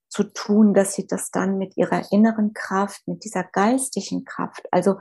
zu 0.09 0.25
tun, 0.25 0.75
dass 0.75 0.95
sie 0.95 1.07
das 1.07 1.31
dann 1.31 1.59
mit 1.59 1.77
ihrer 1.77 2.11
inneren 2.11 2.53
Kraft, 2.53 3.07
mit 3.07 3.25
dieser 3.25 3.45
geistigen 3.45 4.25
Kraft, 4.25 4.67
also 4.73 4.97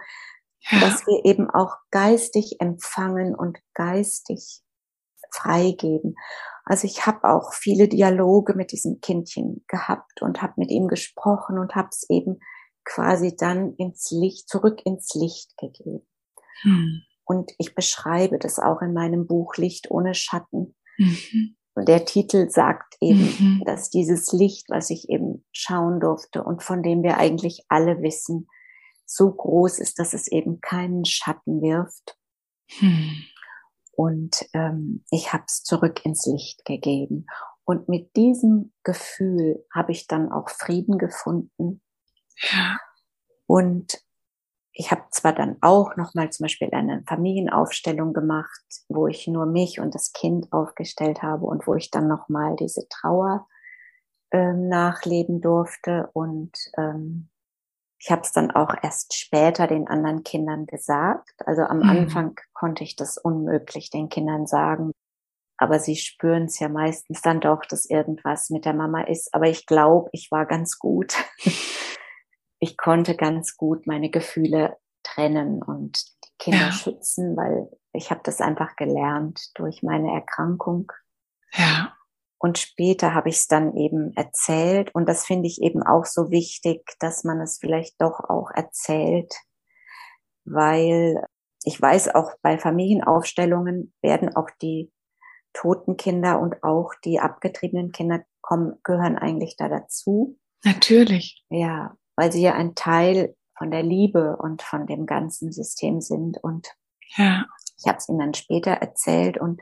ja. 0.69 0.79
dass 0.81 1.07
wir 1.07 1.25
eben 1.25 1.49
auch 1.49 1.77
geistig 1.89 2.57
empfangen 2.59 3.33
und 3.33 3.57
geistig 3.73 4.61
freigeben. 5.33 6.15
Also 6.65 6.85
ich 6.85 7.05
habe 7.05 7.23
auch 7.29 7.53
viele 7.53 7.87
Dialoge 7.87 8.53
mit 8.53 8.71
diesem 8.71 9.01
Kindchen 9.01 9.65
gehabt 9.67 10.21
und 10.21 10.41
habe 10.41 10.53
mit 10.57 10.69
ihm 10.69 10.87
gesprochen 10.87 11.57
und 11.57 11.75
habe 11.75 11.89
es 11.91 12.07
eben 12.09 12.39
quasi 12.85 13.35
dann 13.35 13.73
ins 13.75 14.11
Licht, 14.11 14.49
zurück 14.49 14.81
ins 14.85 15.13
Licht 15.15 15.57
gegeben. 15.57 16.07
Hm. 16.61 17.01
Und 17.25 17.51
ich 17.57 17.75
beschreibe 17.75 18.39
das 18.39 18.59
auch 18.59 18.81
in 18.81 18.93
meinem 18.93 19.27
Buch 19.27 19.55
Licht 19.57 19.91
ohne 19.91 20.15
Schatten. 20.15 20.75
Mhm. 20.97 21.55
Und 21.75 21.87
der 21.87 22.05
Titel 22.05 22.49
sagt 22.49 22.95
eben, 22.99 23.21
mhm. 23.21 23.63
dass 23.65 23.89
dieses 23.89 24.33
Licht, 24.33 24.65
was 24.69 24.89
ich 24.89 25.09
eben 25.09 25.45
schauen 25.51 25.99
durfte 25.99 26.43
und 26.43 26.63
von 26.63 26.81
dem 26.81 27.03
wir 27.03 27.17
eigentlich 27.17 27.63
alle 27.69 28.01
wissen, 28.01 28.47
so 29.05 29.31
groß 29.31 29.79
ist, 29.79 29.99
dass 29.99 30.13
es 30.13 30.27
eben 30.27 30.59
keinen 30.59 31.05
Schatten 31.05 31.61
wirft. 31.61 32.17
Hm. 32.79 33.23
Und 33.99 34.47
ähm, 34.53 35.03
ich 35.11 35.33
habe 35.33 35.43
es 35.45 35.61
zurück 35.61 36.05
ins 36.05 36.25
Licht 36.25 36.63
gegeben. 36.63 37.25
Und 37.65 37.89
mit 37.89 38.15
diesem 38.15 38.71
Gefühl 38.83 39.65
habe 39.75 39.91
ich 39.91 40.07
dann 40.07 40.31
auch 40.31 40.47
Frieden 40.47 40.97
gefunden. 40.97 41.81
Ja. 42.37 42.77
Und 43.45 44.01
ich 44.71 44.91
habe 44.91 45.01
zwar 45.11 45.33
dann 45.33 45.57
auch 45.59 45.97
nochmal 45.97 46.29
zum 46.29 46.45
Beispiel 46.45 46.69
eine 46.71 47.03
Familienaufstellung 47.09 48.13
gemacht, 48.13 48.63
wo 48.87 49.07
ich 49.07 49.27
nur 49.27 49.45
mich 49.45 49.81
und 49.81 49.93
das 49.93 50.13
Kind 50.13 50.53
aufgestellt 50.53 51.21
habe 51.21 51.45
und 51.45 51.67
wo 51.67 51.75
ich 51.75 51.91
dann 51.91 52.07
nochmal 52.07 52.55
diese 52.55 52.87
Trauer 52.87 53.49
ähm, 54.31 54.69
nachleben 54.69 55.41
durfte. 55.41 56.09
Und 56.13 56.53
ähm, 56.77 57.27
ich 57.99 58.09
habe 58.11 58.21
es 58.21 58.31
dann 58.31 58.51
auch 58.51 58.73
erst 58.81 59.13
später 59.13 59.67
den 59.67 59.87
anderen 59.87 60.23
Kindern 60.23 60.65
gesagt. 60.65 61.33
Also 61.45 61.63
am 61.63 61.79
mhm. 61.79 61.89
Anfang 61.89 62.39
konnte 62.53 62.83
ich 62.83 62.95
das 62.95 63.17
unmöglich 63.17 63.89
den 63.89 64.07
Kindern 64.07 64.47
sagen. 64.47 64.91
Aber 65.57 65.79
sie 65.79 65.97
spüren 65.97 66.45
es 66.45 66.57
ja 66.59 66.69
meistens 66.69 67.21
dann 67.21 67.41
doch, 67.41 67.65
dass 67.65 67.89
irgendwas 67.89 68.49
mit 68.49 68.63
der 68.63 68.73
Mama 68.73 69.01
ist. 69.01 69.33
Aber 69.33 69.49
ich 69.49 69.65
glaube, 69.65 70.09
ich 70.13 70.31
war 70.31 70.45
ganz 70.45 70.79
gut. 70.79 71.13
ich 72.59 72.77
konnte 72.77 73.15
ganz 73.15 73.57
gut 73.57 73.85
meine 73.85 74.09
Gefühle 74.09 74.77
trennen 75.03 75.61
und 75.61 76.01
die 76.23 76.31
Kinder 76.37 76.67
ja. 76.67 76.71
schützen, 76.71 77.35
weil 77.35 77.69
ich 77.91 78.11
habe 78.11 78.21
das 78.23 78.39
einfach 78.39 78.77
gelernt 78.77 79.51
durch 79.55 79.83
meine 79.83 80.13
Erkrankung. 80.13 80.89
Ja. 81.51 81.93
Und 82.39 82.57
später 82.57 83.13
habe 83.13 83.29
ich 83.29 83.35
es 83.35 83.47
dann 83.47 83.75
eben 83.75 84.13
erzählt. 84.15 84.95
Und 84.95 85.07
das 85.07 85.25
finde 85.25 85.47
ich 85.47 85.61
eben 85.61 85.83
auch 85.83 86.05
so 86.05 86.31
wichtig, 86.31 86.81
dass 86.99 87.23
man 87.25 87.41
es 87.41 87.57
vielleicht 87.59 88.01
doch 88.01 88.21
auch 88.29 88.49
erzählt, 88.51 89.33
weil 90.45 91.23
ich 91.65 91.81
weiß 91.81 92.15
auch 92.15 92.31
bei 92.41 92.57
Familienaufstellungen 92.57 93.93
werden 94.01 94.35
auch 94.35 94.49
die 94.61 94.91
toten 95.53 95.97
Kinder 95.97 96.39
und 96.39 96.63
auch 96.63 96.93
die 97.03 97.19
abgetriebenen 97.19 97.91
Kinder 97.91 98.23
kommen, 98.41 98.79
gehören 98.83 99.17
eigentlich 99.17 99.57
da 99.57 99.67
dazu. 99.67 100.37
Natürlich. 100.63 101.43
Ja, 101.49 101.95
weil 102.15 102.31
sie 102.31 102.41
ja 102.41 102.53
ein 102.53 102.75
Teil 102.75 103.35
von 103.57 103.71
der 103.71 103.83
Liebe 103.83 104.37
und 104.37 104.61
von 104.61 104.87
dem 104.87 105.05
ganzen 105.05 105.51
System 105.51 105.99
sind. 105.99 106.37
Und 106.41 106.69
ja. 107.17 107.45
ich 107.77 107.87
habe 107.87 107.97
es 107.97 108.07
ihnen 108.07 108.19
dann 108.19 108.33
später 108.33 108.71
erzählt 108.71 109.37
und 109.37 109.61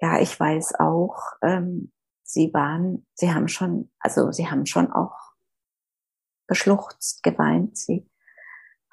ja, 0.00 0.20
ich 0.20 0.38
weiß 0.38 0.80
auch, 0.80 1.16
ähm, 1.42 1.92
sie 2.22 2.52
waren, 2.52 3.06
sie 3.14 3.32
haben 3.32 3.48
schon, 3.48 3.90
also 4.00 4.32
sie 4.32 4.50
haben 4.50 4.66
schon 4.66 4.92
auch 4.92 5.16
geschluchzt, 6.46 7.22
geweint, 7.22 7.76
sie 7.78 8.08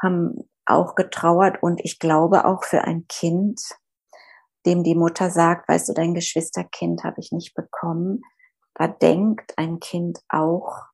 haben 0.01 0.49
auch 0.65 0.95
getrauert 0.95 1.61
und 1.61 1.81
ich 1.83 1.99
glaube 1.99 2.45
auch 2.45 2.63
für 2.63 2.83
ein 2.83 3.05
Kind, 3.07 3.61
dem 4.65 4.83
die 4.83 4.95
Mutter 4.95 5.31
sagt, 5.31 5.67
weißt 5.67 5.89
du, 5.89 5.93
dein 5.93 6.13
Geschwisterkind 6.13 7.03
habe 7.03 7.19
ich 7.19 7.31
nicht 7.31 7.55
bekommen, 7.55 8.21
da 8.75 8.87
denkt 8.87 9.57
ein 9.57 9.79
Kind 9.79 10.19
auch, 10.29 10.85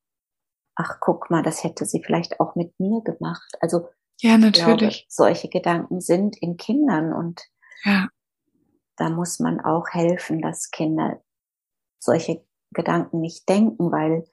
ach 0.76 0.98
guck 1.00 1.30
mal, 1.30 1.44
das 1.44 1.64
hätte 1.64 1.86
sie 1.86 2.02
vielleicht 2.04 2.40
auch 2.40 2.56
mit 2.56 2.80
mir 2.80 3.02
gemacht. 3.04 3.56
Also 3.60 3.90
ja, 4.20 4.38
natürlich. 4.38 4.66
Glaube, 4.66 5.06
solche 5.10 5.50
Gedanken 5.50 6.02
sind 6.02 6.38
in 6.38 6.58
Kindern 6.58 7.14
und 7.14 7.44
ja 7.84 8.08
da 8.98 9.10
muss 9.10 9.40
man 9.40 9.62
auch 9.62 9.88
helfen, 9.92 10.42
dass 10.42 10.72
Kinder 10.72 11.22
solche 12.00 12.44
Gedanken 12.72 13.22
nicht 13.22 13.48
denken, 13.48 13.92
weil 13.92 14.28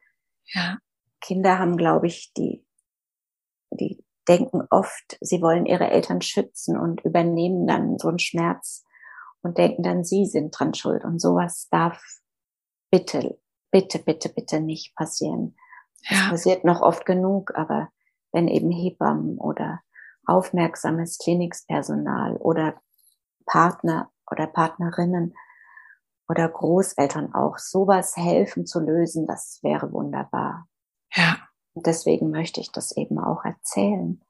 ja. 0.46 0.78
Kinder 1.20 1.58
haben, 1.58 1.76
glaube 1.76 2.06
ich, 2.06 2.32
die, 2.36 2.66
die 3.70 4.04
denken 4.28 4.62
oft, 4.70 5.18
sie 5.20 5.40
wollen 5.40 5.66
ihre 5.66 5.90
Eltern 5.90 6.20
schützen 6.20 6.78
und 6.78 7.04
übernehmen 7.04 7.66
dann 7.66 7.98
so 7.98 8.08
einen 8.08 8.18
Schmerz 8.18 8.84
und 9.42 9.58
denken 9.58 9.82
dann, 9.82 10.04
sie 10.04 10.26
sind 10.26 10.58
dran 10.58 10.74
schuld. 10.74 11.04
Und 11.04 11.20
sowas 11.20 11.68
darf 11.70 12.02
bitte, 12.90 13.38
bitte, 13.70 13.98
bitte, 13.98 14.28
bitte 14.30 14.60
nicht 14.60 14.94
passieren. 14.96 15.56
Es 16.02 16.18
ja. 16.18 16.30
passiert 16.30 16.64
noch 16.64 16.80
oft 16.80 17.04
genug, 17.06 17.54
aber 17.54 17.90
wenn 18.32 18.48
eben 18.48 18.70
Hebammen 18.70 19.38
oder 19.38 19.80
aufmerksames 20.26 21.18
Klinikpersonal 21.18 22.36
oder 22.36 22.80
Partner 23.46 24.10
oder 24.30 24.46
Partnerinnen 24.46 25.34
oder 26.28 26.48
Großeltern 26.48 27.34
auch 27.34 27.58
sowas 27.58 28.16
helfen 28.16 28.66
zu 28.66 28.80
lösen, 28.80 29.26
das 29.26 29.60
wäre 29.62 29.92
wunderbar. 29.92 30.68
Ja. 31.14 31.38
Und 31.74 31.86
deswegen 31.86 32.30
möchte 32.30 32.60
ich 32.60 32.70
das 32.72 32.96
eben 32.96 33.18
auch 33.18 33.44
erzählen, 33.44 34.22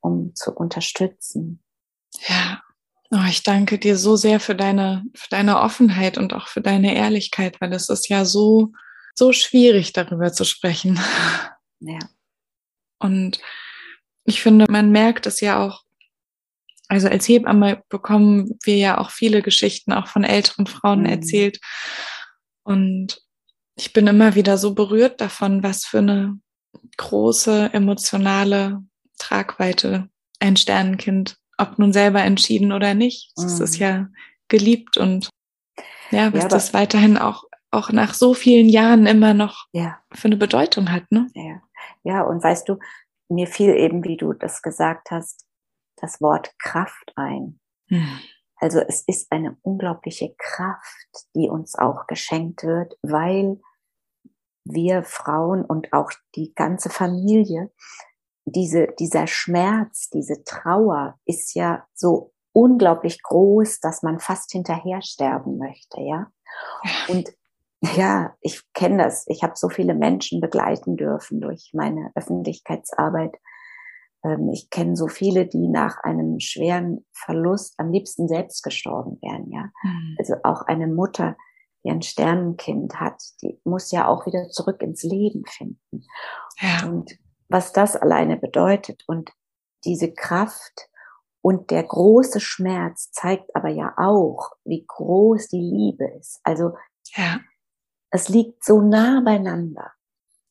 um 0.00 0.34
zu 0.34 0.52
unterstützen. 0.52 1.62
Ja. 2.28 2.60
Oh, 3.10 3.24
ich 3.28 3.42
danke 3.42 3.78
dir 3.78 3.96
so 3.96 4.16
sehr 4.16 4.40
für 4.40 4.54
deine, 4.54 5.04
für 5.14 5.28
deine 5.30 5.60
Offenheit 5.60 6.18
und 6.18 6.32
auch 6.32 6.48
für 6.48 6.60
deine 6.60 6.94
Ehrlichkeit, 6.94 7.60
weil 7.60 7.72
es 7.72 7.88
ist 7.88 8.08
ja 8.08 8.24
so, 8.24 8.72
so 9.14 9.32
schwierig, 9.32 9.92
darüber 9.92 10.32
zu 10.32 10.44
sprechen. 10.44 10.98
Ja. 11.80 11.98
Und 12.98 13.40
ich 14.24 14.42
finde, 14.42 14.66
man 14.68 14.90
merkt 14.90 15.26
es 15.26 15.40
ja 15.40 15.62
auch 15.62 15.84
also 16.88 17.08
als 17.08 17.26
Hebamme 17.28 17.82
bekommen 17.88 18.58
wir 18.62 18.76
ja 18.76 18.98
auch 18.98 19.10
viele 19.10 19.42
Geschichten 19.42 19.92
auch 19.92 20.06
von 20.06 20.24
älteren 20.24 20.66
Frauen 20.66 21.00
mhm. 21.00 21.06
erzählt. 21.06 21.60
Und 22.62 23.20
ich 23.76 23.92
bin 23.92 24.06
immer 24.06 24.34
wieder 24.34 24.58
so 24.58 24.74
berührt 24.74 25.20
davon, 25.20 25.62
was 25.62 25.84
für 25.84 25.98
eine 25.98 26.38
große 26.96 27.70
emotionale 27.72 28.80
Tragweite 29.18 30.08
ein 30.40 30.56
Sternenkind, 30.56 31.36
ob 31.58 31.78
nun 31.78 31.92
selber 31.92 32.22
entschieden 32.22 32.72
oder 32.72 32.94
nicht, 32.94 33.32
mhm. 33.36 33.44
es 33.44 33.60
ist 33.60 33.76
mhm. 33.76 33.82
ja 33.82 34.08
geliebt 34.48 34.96
und 34.96 35.30
Ja, 36.10 36.32
was 36.32 36.42
ja, 36.42 36.48
das 36.48 36.74
weiterhin 36.74 37.16
auch, 37.16 37.44
auch 37.70 37.90
nach 37.90 38.14
so 38.14 38.34
vielen 38.34 38.68
Jahren 38.68 39.06
immer 39.06 39.34
noch 39.34 39.66
ja. 39.72 39.98
für 40.12 40.26
eine 40.26 40.36
Bedeutung 40.36 40.92
hat, 40.92 41.10
ne? 41.10 41.28
Ja. 41.34 41.62
ja, 42.02 42.22
und 42.22 42.42
weißt 42.42 42.68
du, 42.68 42.78
mir 43.28 43.46
fiel 43.46 43.74
eben, 43.74 44.04
wie 44.04 44.16
du 44.16 44.32
das 44.32 44.62
gesagt 44.62 45.10
hast, 45.10 45.44
das 45.96 46.20
Wort 46.20 46.54
Kraft 46.58 47.12
ein. 47.16 47.60
Hm. 47.88 48.06
Also 48.56 48.80
es 48.80 49.02
ist 49.06 49.30
eine 49.32 49.56
unglaubliche 49.62 50.34
Kraft, 50.38 51.26
die 51.34 51.48
uns 51.48 51.74
auch 51.74 52.06
geschenkt 52.06 52.62
wird, 52.62 52.96
weil 53.02 53.60
wir 54.64 55.02
Frauen 55.02 55.64
und 55.64 55.92
auch 55.92 56.10
die 56.34 56.54
ganze 56.54 56.88
Familie, 56.88 57.70
diese, 58.46 58.88
dieser 58.98 59.26
Schmerz, 59.26 60.08
diese 60.10 60.44
Trauer 60.44 61.18
ist 61.24 61.54
ja 61.54 61.86
so 61.94 62.32
unglaublich 62.52 63.22
groß, 63.22 63.80
dass 63.80 64.02
man 64.02 64.20
fast 64.20 64.52
hinterher 64.52 65.02
sterben 65.02 65.58
möchte, 65.58 66.00
ja. 66.00 66.30
Und 67.08 67.34
ja, 67.96 68.34
ich 68.40 68.62
kenne 68.72 69.02
das. 69.02 69.26
Ich 69.28 69.42
habe 69.42 69.54
so 69.56 69.68
viele 69.68 69.94
Menschen 69.94 70.40
begleiten 70.40 70.96
dürfen 70.96 71.40
durch 71.40 71.70
meine 71.74 72.12
Öffentlichkeitsarbeit. 72.14 73.36
Ähm, 74.24 74.50
ich 74.50 74.70
kenne 74.70 74.96
so 74.96 75.06
viele, 75.06 75.46
die 75.46 75.68
nach 75.68 75.98
einem 76.02 76.40
schweren 76.40 77.04
Verlust 77.12 77.74
am 77.78 77.92
liebsten 77.92 78.26
selbst 78.26 78.62
gestorben 78.62 79.18
wären, 79.22 79.50
ja. 79.50 79.70
Mhm. 79.82 80.16
Also 80.18 80.34
auch 80.42 80.62
eine 80.62 80.86
Mutter, 80.86 81.36
die 81.84 81.90
ein 81.90 82.02
Sternenkind 82.02 82.98
hat, 82.98 83.22
die 83.42 83.60
muss 83.64 83.90
ja 83.90 84.08
auch 84.08 84.26
wieder 84.26 84.48
zurück 84.48 84.82
ins 84.82 85.02
Leben 85.02 85.44
finden. 85.46 86.06
Ja. 86.60 86.88
Und 86.88 87.18
was 87.48 87.72
das 87.72 87.94
alleine 87.94 88.36
bedeutet 88.36 89.04
und 89.06 89.30
diese 89.84 90.12
Kraft 90.12 90.88
und 91.42 91.70
der 91.70 91.82
große 91.82 92.40
Schmerz 92.40 93.10
zeigt 93.12 93.54
aber 93.54 93.68
ja 93.68 93.92
auch, 93.98 94.52
wie 94.64 94.84
groß 94.86 95.48
die 95.48 95.60
Liebe 95.60 96.06
ist. 96.18 96.40
Also 96.42 96.72
ja. 97.16 97.38
es 98.10 98.30
liegt 98.30 98.64
so 98.64 98.80
nah 98.80 99.20
beieinander. 99.22 99.92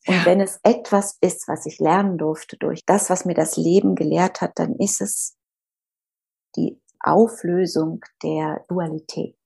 Und 0.06 0.16
ja. 0.16 0.26
wenn 0.26 0.42
es 0.42 0.60
etwas 0.64 1.18
ist, 1.22 1.48
was 1.48 1.66
ich 1.66 1.80
lernen 1.80 2.18
durfte 2.18 2.58
durch 2.58 2.86
das, 2.86 3.10
was 3.10 3.26
mir 3.26 3.36
das 3.36 3.56
Leben 3.56 3.96
gelehrt 3.96 4.42
hat, 4.42 4.60
dann 4.60 4.76
ist 4.76 5.02
es 5.02 5.38
die 6.56 6.82
Auflösung 7.00 8.02
der 8.22 8.64
Dualität. 8.68 9.38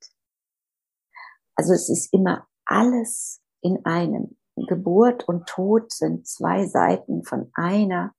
Also 1.56 1.74
es 1.74 1.90
ist 1.90 2.14
immer 2.14 2.48
alles 2.66 3.42
in 3.62 3.86
einem. 3.86 4.38
Geburt 4.68 5.28
und 5.28 5.48
Tod 5.48 5.92
sind 5.92 6.28
zwei 6.28 6.66
Seiten 6.66 7.24
von 7.24 7.52
einer 7.54 8.16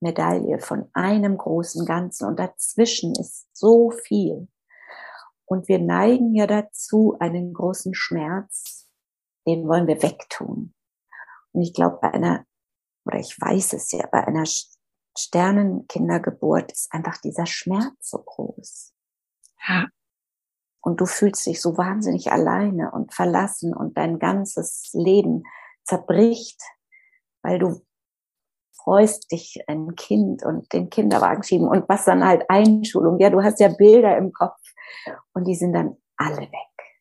Medaille, 0.00 0.60
von 0.60 0.88
einem 0.92 1.36
großen 1.36 1.84
Ganzen. 1.84 2.28
Und 2.28 2.38
dazwischen 2.38 3.12
ist 3.16 3.48
so 3.52 3.90
viel. 3.90 4.46
Und 5.44 5.66
wir 5.66 5.80
neigen 5.80 6.34
ja 6.36 6.46
dazu, 6.46 7.16
einen 7.18 7.52
großen 7.52 7.94
Schmerz, 7.94 8.88
den 9.46 9.66
wollen 9.66 9.88
wir 9.88 10.02
wegtun. 10.02 10.72
Und 11.56 11.62
ich 11.62 11.72
glaube, 11.72 11.98
bei 12.02 12.12
einer, 12.12 12.44
oder 13.06 13.18
ich 13.18 13.34
weiß 13.40 13.72
es 13.72 13.90
ja, 13.90 14.06
bei 14.12 14.22
einer 14.26 14.44
Sternenkindergeburt 15.16 16.70
ist 16.70 16.92
einfach 16.92 17.16
dieser 17.16 17.46
Schmerz 17.46 17.94
so 18.00 18.18
groß. 18.18 18.92
Ja. 19.66 19.86
Und 20.82 21.00
du 21.00 21.06
fühlst 21.06 21.46
dich 21.46 21.62
so 21.62 21.78
wahnsinnig 21.78 22.30
alleine 22.30 22.92
und 22.92 23.14
verlassen 23.14 23.74
und 23.74 23.96
dein 23.96 24.18
ganzes 24.18 24.90
Leben 24.92 25.44
zerbricht, 25.84 26.60
weil 27.42 27.58
du 27.58 27.80
freust 28.74 29.32
dich 29.32 29.64
ein 29.66 29.96
Kind 29.96 30.44
und 30.44 30.70
den 30.74 30.90
Kinderwagen 30.90 31.42
schieben 31.42 31.68
und 31.68 31.88
was 31.88 32.04
dann 32.04 32.22
halt 32.22 32.50
Einschulung. 32.50 33.18
Ja, 33.18 33.30
du 33.30 33.42
hast 33.42 33.60
ja 33.60 33.68
Bilder 33.68 34.18
im 34.18 34.30
Kopf 34.34 34.60
und 35.32 35.44
die 35.44 35.54
sind 35.54 35.72
dann 35.72 35.96
alle 36.18 36.42
weg. 36.42 36.96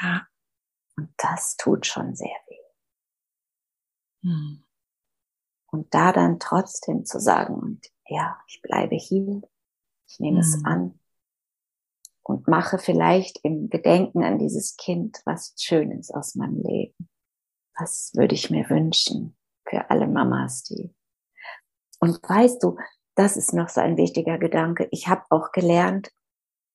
Ja. 0.00 0.28
Und 0.96 1.12
das 1.16 1.56
tut 1.56 1.86
schon 1.86 2.14
sehr 2.14 2.28
weh. 2.46 2.53
Hm. 4.24 4.64
Und 5.70 5.92
da 5.94 6.12
dann 6.12 6.40
trotzdem 6.40 7.04
zu 7.04 7.20
sagen, 7.20 7.80
ja, 8.06 8.38
ich 8.48 8.62
bleibe 8.62 8.96
hier, 8.96 9.42
ich 10.08 10.18
nehme 10.18 10.40
hm. 10.40 10.40
es 10.40 10.64
an 10.64 10.98
und 12.22 12.48
mache 12.48 12.78
vielleicht 12.78 13.38
im 13.44 13.68
Gedenken 13.68 14.24
an 14.24 14.38
dieses 14.38 14.76
Kind 14.76 15.20
was 15.26 15.54
Schönes 15.58 16.10
aus 16.10 16.34
meinem 16.34 16.62
Leben. 16.62 17.08
Was 17.76 18.12
würde 18.14 18.34
ich 18.34 18.50
mir 18.50 18.68
wünschen 18.70 19.36
für 19.68 19.90
alle 19.90 20.06
Mamas, 20.06 20.62
die. 20.64 20.94
Und 22.00 22.22
weißt 22.22 22.62
du, 22.62 22.78
das 23.14 23.36
ist 23.36 23.52
noch 23.52 23.68
so 23.68 23.80
ein 23.80 23.96
wichtiger 23.96 24.38
Gedanke. 24.38 24.88
Ich 24.90 25.08
habe 25.08 25.24
auch 25.30 25.52
gelernt, 25.52 26.10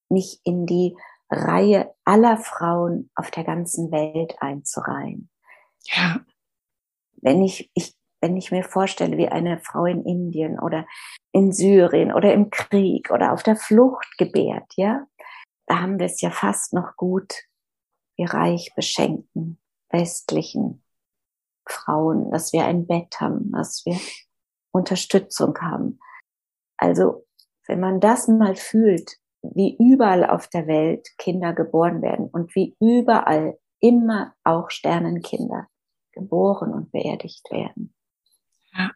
mich 0.10 0.41
in 0.43 0.66
die 0.66 0.97
Reihe 1.30 1.93
aller 2.04 2.38
Frauen 2.38 3.12
auf 3.16 3.32
der 3.32 3.43
ganzen 3.43 3.91
Welt 3.91 4.36
einzureihen. 4.39 5.30
Ja 5.84 6.26
wenn 7.22 7.43
ich, 7.43 7.72
ich, 7.74 7.93
wenn 8.22 8.38
ich 8.38 8.51
mir 8.51 8.63
vorstelle, 8.63 9.17
wie 9.17 9.30
eine 9.30 9.59
Frau 9.59 9.86
in 9.86 10.03
Indien 10.05 10.59
oder 10.59 10.86
in 11.32 11.51
Syrien 11.51 12.13
oder 12.13 12.34
im 12.34 12.49
Krieg 12.49 13.11
oder 13.11 13.34
auf 13.34 13.43
der 13.43 13.55
Flucht 13.55 14.17
gebärt, 14.17 14.74
ja, 14.76 15.05
da 15.67 15.82
haben 15.82 15.99
wir 15.99 16.07
es 16.07 16.22
ja 16.22 16.32
fast 16.32 16.74
noch 16.74 16.95
gut, 16.95 17.34
wie 18.17 18.26
reich 18.26 18.74
beschenkten 18.76 19.59
westlichen 19.91 20.84
Frauen, 21.67 22.32
dass 22.32 22.53
wir 22.53 22.65
ein 22.65 22.88
Bett 22.88 23.20
haben, 23.20 23.51
dass 23.51 23.86
wir 23.86 23.97
Unterstützung 24.72 25.57
haben. 25.59 25.99
Also, 26.78 27.26
wenn 27.67 27.80
man 27.80 27.99
das 27.99 28.28
mal 28.28 28.55
fühlt, 28.55 29.17
wie 29.41 29.78
überall 29.78 30.26
auf 30.26 30.47
der 30.47 30.67
Welt 30.67 31.07
Kinder 31.17 31.53
geboren 31.53 32.01
werden 32.01 32.28
und 32.28 32.55
wie 32.55 32.76
überall 32.80 33.57
immer 33.80 34.36
auch 34.43 34.70
Sternenkinder 34.70 35.67
geboren 36.20 36.74
und 36.74 36.91
beerdigt 36.91 37.49
werden. 37.51 37.93
Ja. 38.74 38.91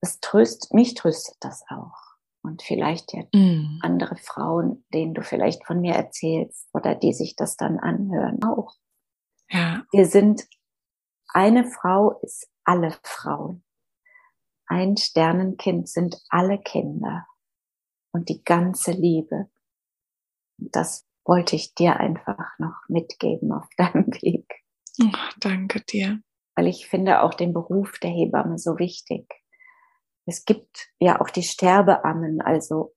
Das 0.00 0.20
tröst, 0.20 0.72
mich 0.74 0.94
tröstet 0.94 1.36
das 1.40 1.64
auch. 1.68 2.08
Und 2.42 2.62
vielleicht 2.62 3.12
ja 3.12 3.24
mm. 3.32 3.80
andere 3.82 4.16
Frauen, 4.16 4.84
denen 4.94 5.12
du 5.12 5.22
vielleicht 5.22 5.66
von 5.66 5.80
mir 5.80 5.94
erzählst 5.94 6.68
oder 6.72 6.94
die 6.94 7.12
sich 7.12 7.36
das 7.36 7.56
dann 7.56 7.78
anhören, 7.78 8.42
auch. 8.42 8.74
Ja. 9.50 9.84
Wir 9.92 10.06
sind, 10.06 10.46
eine 11.28 11.64
Frau 11.64 12.18
ist 12.22 12.48
alle 12.64 12.96
Frauen. 13.02 13.64
Ein 14.66 14.96
Sternenkind 14.96 15.88
sind 15.88 16.22
alle 16.28 16.58
Kinder 16.58 17.26
und 18.12 18.28
die 18.28 18.44
ganze 18.44 18.92
Liebe. 18.92 19.50
Das 20.58 21.06
wollte 21.24 21.56
ich 21.56 21.74
dir 21.74 21.98
einfach 21.98 22.58
noch 22.58 22.88
mitgeben 22.88 23.52
auf 23.52 23.68
deinem 23.76 24.06
Weg. 24.22 24.37
Oh, 25.00 25.12
danke 25.38 25.80
dir. 25.80 26.20
Weil 26.54 26.66
ich 26.66 26.88
finde 26.88 27.22
auch 27.22 27.34
den 27.34 27.52
Beruf 27.52 27.98
der 27.98 28.10
Hebamme 28.10 28.58
so 28.58 28.78
wichtig. 28.78 29.26
Es 30.26 30.44
gibt 30.44 30.88
ja 30.98 31.20
auch 31.20 31.30
die 31.30 31.42
Sterbeammen, 31.42 32.40
also 32.40 32.94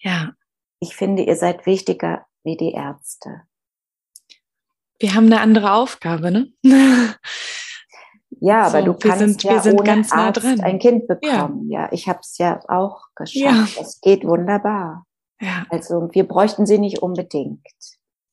ja. 0.00 0.32
Ich 0.78 0.94
finde, 0.94 1.22
ihr 1.22 1.36
seid 1.36 1.64
wichtiger 1.66 2.26
wie 2.44 2.56
die 2.56 2.72
Ärzte. 2.72 3.42
Wir 4.98 5.14
haben 5.14 5.26
eine 5.26 5.40
andere 5.40 5.72
Aufgabe, 5.72 6.30
ne? 6.30 6.52
Ja, 8.40 8.66
aber 8.66 8.80
so, 8.80 8.86
du 8.86 8.94
kannst 8.94 9.18
sind, 9.18 9.42
ja 9.44 9.62
ohne 9.62 9.82
ganz 9.82 10.10
nah 10.10 10.26
Arzt 10.26 10.42
dran. 10.42 10.60
ein 10.60 10.78
Kind 10.78 11.06
bekommen. 11.06 11.70
Ja, 11.70 11.84
ja 11.84 11.92
ich 11.92 12.08
habe 12.08 12.20
es 12.20 12.36
ja 12.38 12.60
auch 12.68 13.06
geschafft. 13.14 13.78
Es 13.80 14.00
geht 14.00 14.24
wunderbar. 14.24 15.06
Ja. 15.40 15.64
Also 15.70 16.08
wir 16.12 16.28
bräuchten 16.28 16.66
sie 16.66 16.78
nicht 16.78 16.98
unbedingt. 16.98 17.66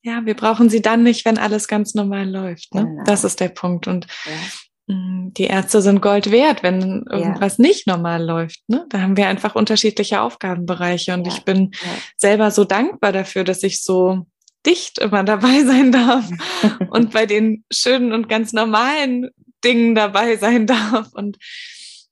Ja, 0.04 0.26
wir 0.26 0.34
brauchen 0.34 0.68
sie 0.68 0.82
dann 0.82 1.02
nicht, 1.02 1.24
wenn 1.24 1.38
alles 1.38 1.66
ganz 1.66 1.94
normal 1.94 2.28
läuft. 2.28 2.74
Ne? 2.74 2.84
Genau. 2.84 3.04
Das 3.04 3.24
ist 3.24 3.40
der 3.40 3.48
Punkt. 3.48 3.88
Und 3.88 4.06
ja. 4.26 4.94
Mm, 4.94 5.32
die 5.32 5.44
Ärzte 5.44 5.80
sind 5.80 6.02
Gold 6.02 6.30
wert, 6.30 6.62
wenn 6.62 7.04
irgendwas 7.10 7.56
ja. 7.56 7.62
nicht 7.62 7.86
normal 7.86 8.22
läuft. 8.22 8.60
Ne? 8.68 8.84
Da 8.90 9.00
haben 9.00 9.16
wir 9.16 9.28
einfach 9.28 9.54
unterschiedliche 9.54 10.20
Aufgabenbereiche. 10.20 11.14
Und 11.14 11.26
ja. 11.26 11.32
ich 11.32 11.44
bin 11.44 11.70
selber 12.18 12.50
so 12.50 12.64
dankbar 12.64 13.12
dafür, 13.12 13.44
dass 13.44 13.62
ich 13.62 13.82
so 13.82 14.26
dicht 14.66 14.98
immer 14.98 15.24
dabei 15.24 15.62
sein 15.64 15.90
darf 15.90 16.28
und 16.90 17.12
bei 17.12 17.24
den 17.24 17.64
schönen 17.72 18.12
und 18.12 18.28
ganz 18.28 18.52
normalen 18.52 19.30
Dingen 19.64 19.94
dabei 19.94 20.36
sein 20.36 20.66
darf. 20.66 21.14
Und 21.14 21.38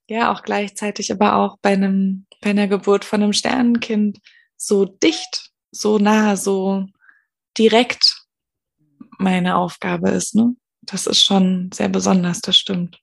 ja, 0.09 0.33
auch 0.33 0.43
gleichzeitig 0.43 1.13
aber 1.13 1.37
auch 1.37 1.59
bei 1.61 1.75
einem, 1.75 2.25
bei 2.41 2.51
einer 2.51 2.69
Geburt 2.69 3.05
von 3.05 3.23
einem 3.23 3.35
Sternenkind 3.35 4.19
so 4.57 4.87
dicht, 4.87 5.51
so 5.71 5.99
nah, 5.99 6.37
so 6.37 6.87
direkt 7.59 8.27
meine 9.19 9.57
Aufgabe 9.57 10.11
ist. 10.11 10.35
Ne? 10.35 10.57
Das 10.83 11.07
ist 11.07 11.25
schon 11.25 11.71
sehr 11.73 11.89
besonders, 11.89 12.41
das 12.41 12.57
stimmt. 12.57 12.99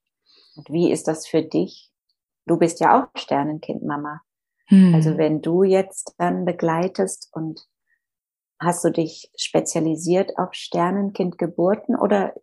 Und 0.55 0.69
wie 0.69 0.91
ist 0.91 1.07
das 1.07 1.27
für 1.27 1.41
dich? 1.41 1.89
Du 2.45 2.57
bist 2.57 2.79
ja 2.79 3.01
auch 3.01 3.19
Sternenkind, 3.19 3.83
Mama. 3.83 4.21
Hm. 4.65 4.93
Also 4.93 5.17
wenn 5.17 5.41
du 5.41 5.63
jetzt 5.63 6.13
dann 6.17 6.45
begleitest 6.45 7.29
und 7.31 7.61
hast 8.59 8.83
du 8.83 8.91
dich 8.91 9.31
spezialisiert 9.37 10.37
auf 10.37 10.53
Sternenkindgeburten 10.53 11.95
oder? 11.95 12.33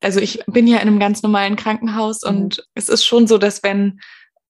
Also 0.00 0.18
ich 0.18 0.44
bin 0.46 0.66
ja 0.66 0.78
in 0.78 0.88
einem 0.88 0.98
ganz 0.98 1.22
normalen 1.22 1.54
Krankenhaus 1.56 2.22
mhm. 2.22 2.28
und 2.28 2.68
es 2.74 2.88
ist 2.88 3.04
schon 3.04 3.28
so, 3.28 3.38
dass 3.38 3.62
wenn 3.62 4.00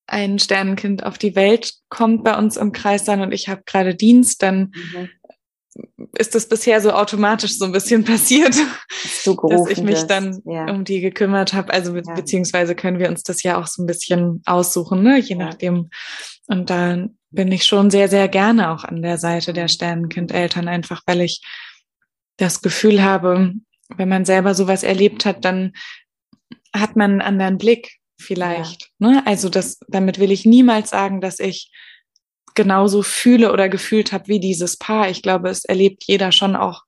ein 0.06 0.38
Sternenkind 0.38 1.04
auf 1.04 1.18
die 1.18 1.36
Welt 1.36 1.74
kommt 1.90 2.24
bei 2.24 2.36
uns 2.36 2.56
im 2.56 2.72
Kreis 2.72 3.04
dann 3.04 3.20
und 3.20 3.32
ich 3.32 3.48
habe 3.48 3.62
gerade 3.66 3.94
Dienst, 3.94 4.42
dann 4.42 4.72
mhm 4.74 5.10
ist 6.18 6.34
es 6.34 6.48
bisher 6.48 6.80
so 6.80 6.92
automatisch 6.92 7.58
so 7.58 7.64
ein 7.64 7.72
bisschen 7.72 8.04
passiert, 8.04 8.54
dass 9.24 9.68
ich 9.68 9.82
mich 9.82 10.02
dann 10.04 10.40
ja. 10.44 10.70
um 10.70 10.84
die 10.84 11.00
gekümmert 11.00 11.54
habe. 11.54 11.72
Also 11.72 11.96
ja. 11.96 12.14
beziehungsweise 12.14 12.74
können 12.74 12.98
wir 12.98 13.08
uns 13.08 13.22
das 13.22 13.42
ja 13.42 13.58
auch 13.58 13.66
so 13.66 13.82
ein 13.82 13.86
bisschen 13.86 14.42
aussuchen, 14.44 15.02
ne? 15.02 15.18
je 15.18 15.36
nachdem. 15.36 15.90
Und 16.48 16.70
dann 16.70 17.16
bin 17.30 17.50
ich 17.50 17.64
schon 17.64 17.90
sehr, 17.90 18.08
sehr 18.08 18.28
gerne 18.28 18.70
auch 18.70 18.84
an 18.84 19.00
der 19.00 19.16
Seite 19.16 19.52
der 19.52 19.68
Sternenkindeltern, 19.68 20.68
einfach 20.68 21.02
weil 21.06 21.22
ich 21.22 21.42
das 22.36 22.60
Gefühl 22.60 23.02
habe, 23.02 23.54
wenn 23.96 24.08
man 24.08 24.24
selber 24.24 24.54
sowas 24.54 24.82
erlebt 24.82 25.24
hat, 25.24 25.44
dann 25.44 25.72
hat 26.74 26.96
man 26.96 27.12
einen 27.12 27.20
anderen 27.20 27.58
Blick 27.58 27.98
vielleicht. 28.18 28.90
Ne? 28.98 29.22
Also 29.26 29.48
das, 29.48 29.78
damit 29.88 30.18
will 30.18 30.30
ich 30.30 30.44
niemals 30.44 30.90
sagen, 30.90 31.20
dass 31.20 31.38
ich 31.38 31.70
genauso 32.54 33.02
fühle 33.02 33.52
oder 33.52 33.68
gefühlt 33.68 34.12
habe 34.12 34.28
wie 34.28 34.40
dieses 34.40 34.76
Paar. 34.76 35.10
Ich 35.10 35.22
glaube, 35.22 35.48
es 35.48 35.64
erlebt 35.64 36.04
jeder 36.06 36.32
schon 36.32 36.56
auch 36.56 36.84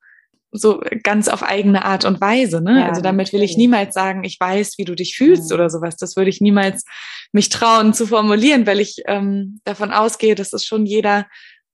so 0.57 0.81
ganz 1.03 1.29
auf 1.29 1.43
eigene 1.43 1.85
Art 1.85 2.05
und 2.05 2.21
Weise. 2.21 2.61
Ne? 2.61 2.81
Ja, 2.81 2.89
also 2.89 3.01
damit 3.01 3.33
will 3.33 3.43
ich 3.43 3.57
niemals 3.57 3.93
sagen, 3.93 4.23
ich 4.23 4.39
weiß, 4.39 4.79
wie 4.79 4.85
du 4.85 4.95
dich 4.95 5.17
fühlst 5.17 5.51
ja. 5.51 5.57
oder 5.57 5.69
sowas. 5.69 5.97
Das 5.97 6.17
würde 6.17 6.31
ich 6.31 6.41
niemals 6.41 6.85
mich 7.33 7.49
trauen 7.49 7.93
zu 7.93 8.07
formulieren, 8.07 8.65
weil 8.65 8.79
ich 8.79 9.03
ähm, 9.07 9.61
davon 9.65 9.91
ausgehe, 9.91 10.37
dass 10.37 10.53
es 10.53 10.65
schon 10.65 10.87
jeder 10.87 11.27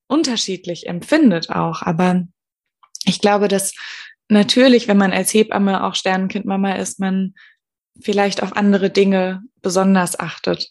unterschiedlich 0.08 0.86
empfindet 0.86 1.50
auch. 1.50 1.82
Aber 1.82 2.24
ich 3.04 3.20
glaube, 3.20 3.48
dass 3.48 3.74
natürlich, 4.28 4.88
wenn 4.88 4.96
man 4.96 5.12
als 5.12 5.34
Hebamme 5.34 5.84
auch 5.84 5.94
Sternenkindmama 5.94 6.72
ist, 6.72 6.98
man 6.98 7.34
vielleicht 8.00 8.42
auf 8.42 8.56
andere 8.56 8.88
Dinge 8.88 9.42
besonders 9.60 10.18
achtet. 10.18 10.70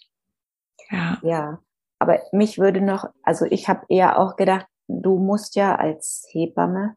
Ja. 0.89 1.19
Ja, 1.21 1.59
aber 1.99 2.19
mich 2.31 2.57
würde 2.57 2.81
noch, 2.81 3.09
also 3.23 3.45
ich 3.45 3.67
habe 3.67 3.85
eher 3.89 4.19
auch 4.19 4.37
gedacht, 4.37 4.65
du 4.87 5.19
musst 5.19 5.55
ja 5.55 5.75
als 5.75 6.25
Hebamme 6.31 6.95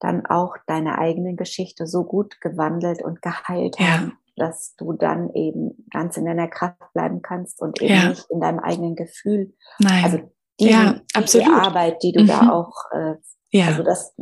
dann 0.00 0.26
auch 0.26 0.56
deine 0.66 0.98
eigene 0.98 1.34
Geschichte 1.34 1.86
so 1.86 2.04
gut 2.04 2.40
gewandelt 2.40 3.02
und 3.02 3.22
geheilt 3.22 3.76
ja. 3.78 3.86
haben, 3.86 4.18
dass 4.36 4.74
du 4.76 4.92
dann 4.92 5.32
eben 5.34 5.86
ganz 5.92 6.16
in 6.16 6.24
deiner 6.24 6.48
Kraft 6.48 6.92
bleiben 6.92 7.22
kannst 7.22 7.60
und 7.60 7.80
eben 7.80 7.94
ja. 7.94 8.08
nicht 8.08 8.26
in 8.30 8.40
deinem 8.40 8.58
eigenen 8.58 8.96
Gefühl. 8.96 9.54
Nein. 9.78 10.04
Also 10.04 10.18
die, 10.58 10.70
ja, 10.70 11.00
die 11.16 11.44
Arbeit, 11.44 12.02
die 12.02 12.12
du 12.12 12.22
mhm. 12.22 12.26
da 12.26 12.50
auch, 12.50 12.74
äh, 12.92 13.14
ja. 13.50 13.66
also 13.66 13.82
das, 13.82 14.14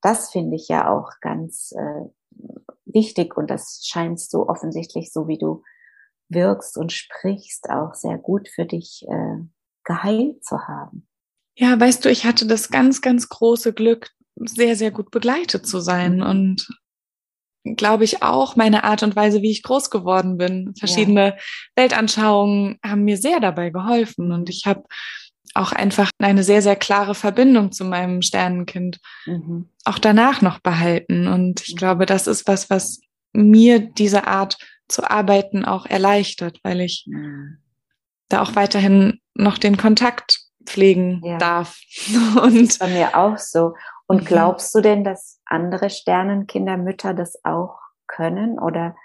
das 0.00 0.30
finde 0.30 0.56
ich 0.56 0.68
ja 0.68 0.90
auch 0.90 1.10
ganz 1.20 1.72
äh, 1.76 2.08
wichtig 2.84 3.36
und 3.36 3.50
das 3.50 3.82
scheint 3.84 4.20
so 4.20 4.48
offensichtlich, 4.48 5.12
so 5.12 5.26
wie 5.26 5.38
du 5.38 5.62
wirkst 6.28 6.76
und 6.78 6.92
sprichst, 6.92 7.68
auch 7.70 7.94
sehr 7.94 8.18
gut 8.18 8.48
für 8.48 8.64
dich 8.64 9.04
äh, 9.08 9.38
geheilt 9.84 10.44
zu 10.44 10.58
haben. 10.66 11.06
Ja, 11.56 11.78
weißt 11.78 12.04
du, 12.04 12.10
ich 12.10 12.24
hatte 12.24 12.46
das 12.46 12.70
ganz, 12.70 13.00
ganz 13.00 13.28
große 13.28 13.72
Glück, 13.72 14.10
sehr, 14.36 14.74
sehr 14.76 14.90
gut 14.90 15.10
begleitet 15.10 15.66
zu 15.66 15.80
sein 15.80 16.20
und 16.20 16.68
glaube 17.76 18.04
ich 18.04 18.22
auch 18.22 18.56
meine 18.56 18.84
Art 18.84 19.02
und 19.02 19.16
Weise, 19.16 19.40
wie 19.40 19.50
ich 19.50 19.62
groß 19.62 19.90
geworden 19.90 20.36
bin. 20.36 20.74
Verschiedene 20.78 21.28
ja. 21.28 21.36
Weltanschauungen 21.76 22.78
haben 22.84 23.04
mir 23.04 23.16
sehr 23.16 23.40
dabei 23.40 23.70
geholfen 23.70 24.32
und 24.32 24.50
ich 24.50 24.66
habe 24.66 24.84
auch 25.54 25.72
einfach 25.72 26.10
eine 26.18 26.42
sehr, 26.42 26.62
sehr 26.62 26.76
klare 26.76 27.14
Verbindung 27.14 27.72
zu 27.72 27.84
meinem 27.84 28.22
Sternenkind 28.22 29.00
mhm. 29.24 29.68
auch 29.84 29.98
danach 29.98 30.42
noch 30.42 30.58
behalten. 30.58 31.28
Und 31.28 31.62
ich 31.62 31.74
mhm. 31.74 31.78
glaube, 31.78 32.06
das 32.06 32.26
ist 32.26 32.48
was, 32.48 32.70
was 32.70 33.00
mir 33.32 33.78
diese 33.78 34.26
Art 34.26 34.58
zu 34.88 35.08
arbeiten 35.08 35.64
auch 35.64 35.86
erleichtert, 35.86 36.58
weil 36.64 36.80
ich 36.80 37.04
mhm. 37.06 37.58
da 38.28 38.42
auch 38.42 38.56
weiterhin 38.56 39.20
noch 39.34 39.58
den 39.58 39.76
Kontakt 39.76 40.40
pflegen 40.64 41.20
ja. 41.24 41.38
darf. 41.38 41.80
Und 42.42 42.78
bei 42.78 42.88
mir 42.88 43.16
auch 43.16 43.38
so. 43.38 43.74
Und 44.06 44.22
mhm. 44.22 44.26
glaubst 44.26 44.74
du 44.74 44.80
denn, 44.80 45.04
dass 45.04 45.40
andere 45.46 45.90
Sternenkindermütter 45.90 47.14
das 47.14 47.44
auch 47.44 47.78
können? 48.06 48.58
Oder 48.58 48.96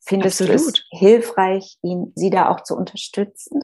findest 0.00 0.40
Absolut. 0.40 0.60
du 0.60 0.68
es 0.68 0.84
hilfreich, 0.90 1.76
ihn, 1.82 2.12
sie 2.14 2.30
da 2.30 2.48
auch 2.48 2.62
zu 2.62 2.76
unterstützen? 2.76 3.60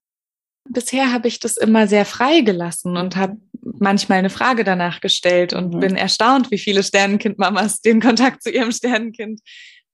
Bisher 0.69 1.13
habe 1.13 1.27
ich 1.27 1.41
das 1.41 1.57
immer 1.57 1.89
sehr 1.89 2.05
frei 2.05 2.43
gelassen 2.43 2.97
und 2.97 3.17
habe 3.17 3.37
manchmal 3.61 4.19
eine 4.19 4.31
Frage 4.31 4.63
danach 4.63 5.01
gestellt 5.01 5.53
und 5.53 5.75
mhm. 5.75 5.81
bin 5.81 5.97
erstaunt, 5.97 6.51
wie 6.51 6.59
viele 6.59 6.83
Sternenkindmamas 6.83 7.81
den 7.81 8.01
Kontakt 8.01 8.43
zu 8.43 8.51
ihrem 8.51 8.71
Sternenkind 8.71 9.41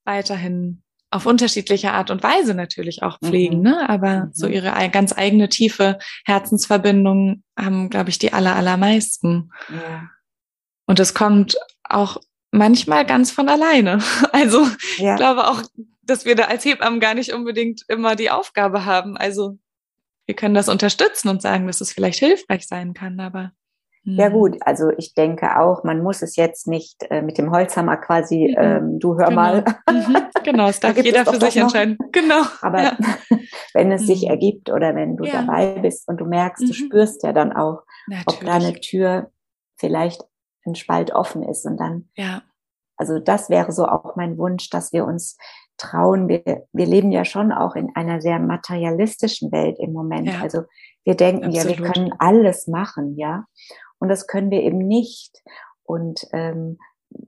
weiterhin 0.05 0.83
auf 1.11 1.27
unterschiedliche 1.27 1.93
Art 1.93 2.11
und 2.11 2.23
Weise 2.23 2.55
natürlich 2.55 3.03
auch 3.03 3.19
pflegen, 3.21 3.59
mhm. 3.59 3.63
ne? 3.63 3.89
aber 3.89 4.27
mhm. 4.27 4.31
so 4.33 4.47
ihre 4.47 4.73
ganz 4.91 5.17
eigene 5.17 5.49
tiefe 5.49 5.99
Herzensverbindung 6.25 7.43
haben, 7.59 7.91
glaube 7.91 8.11
ich, 8.11 8.19
die 8.19 8.33
aller, 8.33 8.57
allermeisten. 8.57 9.51
Ja. 9.69 10.11
Und 10.87 11.01
es 11.01 11.15
kommt 11.15 11.57
auch 11.85 12.19
manchmal 12.51 13.07
ganz 13.07 13.31
von 13.31 13.49
alleine. 13.49 14.03
Also 14.33 14.67
ja. 14.99 15.13
ich 15.13 15.17
glaube 15.17 15.49
auch, 15.49 15.63
dass 16.03 16.25
wir 16.25 16.35
da 16.35 16.45
als 16.45 16.65
Hebammen 16.65 17.01
gar 17.01 17.15
nicht 17.15 17.33
unbedingt 17.33 17.83
immer 17.89 18.17
die 18.17 18.31
Aufgabe 18.31 18.85
haben. 18.85 19.17
Also 19.17 19.59
wir 20.27 20.35
können 20.35 20.55
das 20.55 20.69
unterstützen 20.69 21.29
und 21.29 21.41
sagen, 21.41 21.67
dass 21.67 21.81
es 21.81 21.93
vielleicht 21.93 22.19
hilfreich 22.19 22.67
sein 22.67 22.95
kann, 22.95 23.21
aber 23.21 23.53
ja 24.07 24.27
hm. 24.27 24.33
gut, 24.33 24.57
also 24.61 24.91
ich 24.97 25.15
denke 25.15 25.59
auch, 25.59 25.83
man 25.83 26.01
muss 26.01 26.23
es 26.23 26.37
jetzt 26.37 26.69
nicht 26.69 27.05
äh, 27.11 27.23
mit 27.23 27.39
dem 27.39 27.51
Holzhammer 27.51 27.97
quasi, 27.97 28.55
mhm. 28.57 28.65
ähm, 28.65 28.99
du 29.01 29.19
hör 29.19 29.29
genau. 29.29 29.41
mal. 29.41 29.65
Mhm. 29.91 30.17
Genau, 30.45 30.69
es 30.69 30.79
darf 30.79 30.97
jeder 30.97 31.27
für 31.27 31.41
sich 31.41 31.57
entscheiden. 31.57 31.99
Genau. 32.13 32.43
Aber 32.63 32.83
ja. 32.83 32.97
wenn 33.75 33.91
es 33.91 34.03
mhm. 34.03 34.07
sich 34.07 34.29
ergibt 34.29 34.71
oder 34.71 34.95
wenn 34.95 35.17
du 35.17 35.25
ja. 35.25 35.43
dabei 35.43 35.81
bist 35.81 36.09
und 36.09 36.21
du 36.21 36.25
merkst, 36.25 36.63
du 36.63 36.69
mhm. 36.69 36.73
spürst 36.73 37.25
ja 37.25 37.33
dann 37.33 37.53
auch, 37.53 37.83
Natürlich. 38.07 38.27
ob 38.29 38.47
deine 38.47 38.73
Tür 38.75 39.31
vielleicht 39.77 40.23
ein 40.65 40.77
Spalt 40.77 41.13
offen 41.13 41.43
ist 41.43 41.67
und 41.67 41.77
dann, 41.77 42.09
ja. 42.15 42.43
also 42.97 43.19
das 43.19 43.51
wäre 43.51 43.73
so 43.73 43.87
auch 43.87 44.15
mein 44.15 44.39
Wunsch, 44.39 44.71
dass 44.71 44.93
wir 44.93 45.05
uns 45.05 45.37
trauen. 45.79 46.29
Wir, 46.29 46.67
wir 46.73 46.87
leben 46.87 47.13
ja 47.13 47.25
schon 47.25 47.53
auch 47.53 47.75
in 47.75 47.91
einer 47.95 48.21
sehr 48.21 48.39
materialistischen 48.39 49.53
Welt 49.53 49.79
im 49.79 49.93
Moment. 49.93 50.29
Ja. 50.29 50.41
Also 50.41 50.63
wir 51.05 51.15
denken 51.15 51.47
Absolut. 51.47 51.79
ja, 51.79 51.85
wir 51.85 51.93
können 51.93 52.13
alles 52.19 52.67
machen, 52.67 53.17
ja. 53.17 53.45
Und 53.99 54.09
das 54.09 54.27
können 54.27 54.51
wir 54.51 54.63
eben 54.63 54.79
nicht. 54.79 55.43
Und 55.85 56.27
ähm, 56.33 56.79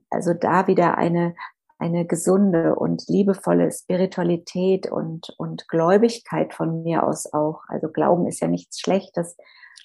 also 0.09 0.33
da 0.33 0.67
wieder 0.67 0.97
eine, 0.97 1.35
eine 1.77 2.05
gesunde 2.05 2.75
und 2.75 3.07
liebevolle 3.07 3.71
Spiritualität 3.71 4.91
und, 4.91 5.33
und 5.37 5.67
Gläubigkeit 5.67 6.53
von 6.53 6.83
mir 6.83 7.03
aus 7.03 7.33
auch. 7.33 7.61
Also 7.67 7.89
Glauben 7.89 8.27
ist 8.27 8.41
ja 8.41 8.47
nichts 8.47 8.79
Schlechtes. 8.79 9.37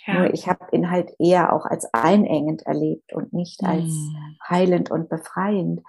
Ja. 0.06 0.14
Nur 0.14 0.34
ich 0.34 0.48
habe 0.48 0.66
ihn 0.72 0.90
halt 0.90 1.12
eher 1.18 1.52
auch 1.52 1.64
als 1.66 1.88
einengend 1.94 2.62
erlebt 2.66 3.12
und 3.14 3.32
nicht 3.32 3.62
als 3.64 3.84
mm. 3.84 4.36
heilend 4.48 4.90
und 4.90 5.08
befreiend. 5.08 5.80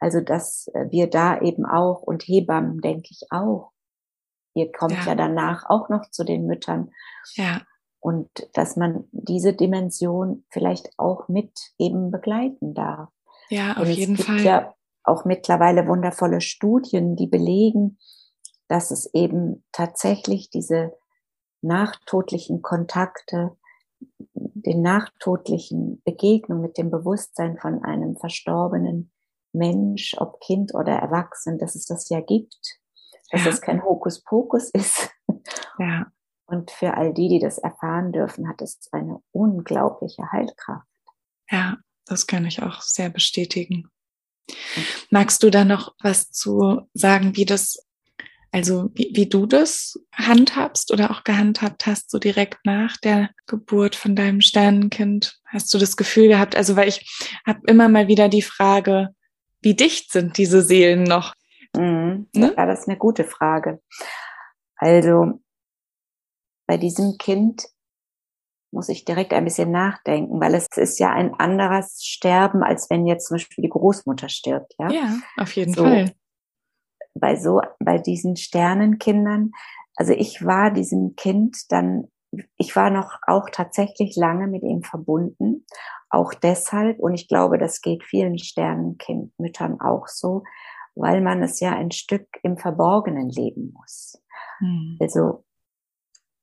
Also 0.00 0.20
dass 0.20 0.70
wir 0.88 1.08
da 1.08 1.40
eben 1.40 1.66
auch 1.66 2.02
und 2.02 2.22
Hebammen 2.22 2.80
denke 2.80 3.08
ich 3.10 3.26
auch. 3.30 3.70
Ihr 4.54 4.72
kommt 4.72 4.96
ja. 5.04 5.10
ja 5.10 5.14
danach 5.14 5.68
auch 5.68 5.88
noch 5.88 6.10
zu 6.10 6.24
den 6.24 6.46
Müttern. 6.46 6.90
Ja. 7.34 7.60
Und 8.00 8.28
dass 8.54 8.76
man 8.76 9.04
diese 9.12 9.52
Dimension 9.52 10.44
vielleicht 10.48 10.90
auch 10.98 11.28
mit 11.28 11.52
eben 11.78 12.10
begleiten 12.10 12.74
darf. 12.74 13.10
Ja, 13.50 13.76
auf 13.76 13.88
jeden 13.88 14.16
Fall. 14.16 14.36
Es 14.36 14.42
gibt 14.42 14.46
ja 14.46 14.74
auch 15.04 15.24
mittlerweile 15.24 15.86
wundervolle 15.86 16.40
Studien, 16.40 17.16
die 17.16 17.26
belegen, 17.26 17.98
dass 18.68 18.90
es 18.90 19.12
eben 19.12 19.64
tatsächlich 19.72 20.50
diese 20.50 20.92
nachtodlichen 21.60 22.62
Kontakte 22.62 23.56
den 24.34 24.82
nachtodlichen 24.82 26.02
Begegnung 26.04 26.60
mit 26.60 26.78
dem 26.78 26.90
Bewusstsein 26.90 27.58
von 27.58 27.82
einem 27.84 28.16
verstorbenen 28.16 29.12
Mensch, 29.52 30.14
ob 30.18 30.40
Kind 30.40 30.74
oder 30.74 30.92
Erwachsen, 30.92 31.58
dass 31.58 31.74
es 31.74 31.86
das 31.86 32.08
ja 32.08 32.20
gibt, 32.20 32.78
dass 33.30 33.44
ja. 33.44 33.50
es 33.50 33.60
kein 33.60 33.82
Hokuspokus 33.82 34.70
ist. 34.70 35.10
Ja. 35.78 36.06
Und 36.50 36.72
für 36.72 36.96
all 36.96 37.14
die, 37.14 37.28
die 37.28 37.38
das 37.38 37.58
erfahren 37.58 38.10
dürfen, 38.10 38.48
hat 38.48 38.60
es 38.60 38.80
eine 38.90 39.22
unglaubliche 39.30 40.32
Heilkraft. 40.32 40.88
Ja, 41.48 41.78
das 42.06 42.26
kann 42.26 42.44
ich 42.44 42.60
auch 42.60 42.82
sehr 42.82 43.08
bestätigen. 43.08 43.88
Magst 45.10 45.44
du 45.44 45.50
da 45.50 45.64
noch 45.64 45.94
was 46.02 46.32
zu 46.32 46.88
sagen, 46.92 47.36
wie 47.36 47.44
das 47.44 47.86
also 48.52 48.90
wie, 48.94 49.12
wie 49.14 49.28
du 49.28 49.46
das 49.46 49.96
handhabst 50.12 50.92
oder 50.92 51.12
auch 51.12 51.22
gehandhabt 51.22 51.86
hast, 51.86 52.10
so 52.10 52.18
direkt 52.18 52.58
nach 52.64 52.96
der 52.96 53.30
Geburt 53.46 53.94
von 53.94 54.16
deinem 54.16 54.40
Sternenkind. 54.40 55.38
Hast 55.46 55.72
du 55.72 55.78
das 55.78 55.96
Gefühl 55.96 56.26
gehabt, 56.26 56.56
also 56.56 56.74
weil 56.74 56.88
ich 56.88 57.08
habe 57.46 57.60
immer 57.68 57.88
mal 57.88 58.08
wieder 58.08 58.28
die 58.28 58.42
Frage, 58.42 59.10
wie 59.60 59.76
dicht 59.76 60.10
sind 60.10 60.36
diese 60.36 60.62
Seelen 60.62 61.04
noch? 61.04 61.34
Mhm. 61.76 62.28
Ne? 62.34 62.52
Ja, 62.56 62.66
das 62.66 62.80
ist 62.80 62.88
eine 62.88 62.98
gute 62.98 63.22
Frage. 63.22 63.80
Also 64.74 65.40
bei 66.70 66.76
diesem 66.76 67.18
Kind 67.18 67.66
muss 68.72 68.88
ich 68.88 69.04
direkt 69.04 69.32
ein 69.32 69.42
bisschen 69.42 69.72
nachdenken, 69.72 70.40
weil 70.40 70.54
es 70.54 70.68
ist 70.76 71.00
ja 71.00 71.10
ein 71.10 71.34
anderes 71.34 72.04
Sterben, 72.04 72.62
als 72.62 72.88
wenn 72.90 73.08
jetzt 73.08 73.26
zum 73.26 73.38
Beispiel 73.38 73.62
die 73.62 73.70
Großmutter 73.70 74.28
stirbt. 74.28 74.76
Ja, 74.78 74.88
ja 74.92 75.18
auf 75.36 75.50
jeden 75.56 75.74
so, 75.74 75.82
Fall 75.82 76.14
bei 77.14 77.34
so, 77.34 77.60
bei 77.80 77.98
diesen 77.98 78.36
Sternenkindern, 78.36 79.50
also 79.96 80.12
ich 80.12 80.44
war 80.46 80.70
diesem 80.70 81.16
Kind 81.16 81.56
dann, 81.72 82.06
ich 82.56 82.76
war 82.76 82.90
noch 82.90 83.18
auch 83.26 83.50
tatsächlich 83.50 84.14
lange 84.14 84.46
mit 84.46 84.62
ihm 84.62 84.84
verbunden, 84.84 85.66
auch 86.08 86.34
deshalb, 86.34 87.00
und 87.00 87.14
ich 87.14 87.26
glaube, 87.26 87.58
das 87.58 87.80
geht 87.80 88.04
vielen 88.04 88.38
Sternenkindmüttern 88.38 89.80
auch 89.80 90.06
so, 90.06 90.44
weil 90.94 91.20
man 91.20 91.42
es 91.42 91.58
ja 91.58 91.74
ein 91.74 91.90
Stück 91.90 92.28
im 92.44 92.58
Verborgenen 92.58 93.28
leben 93.28 93.74
muss. 93.76 94.22
Mhm. 94.60 94.98
Also 95.00 95.42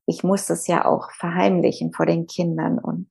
ich 0.08 0.24
muss 0.24 0.50
es 0.50 0.68
ja 0.68 0.86
auch 0.86 1.12
verheimlichen 1.12 1.94
vor 1.94 2.06
den 2.06 2.26
Kindern 2.26 2.80
und 2.80 3.08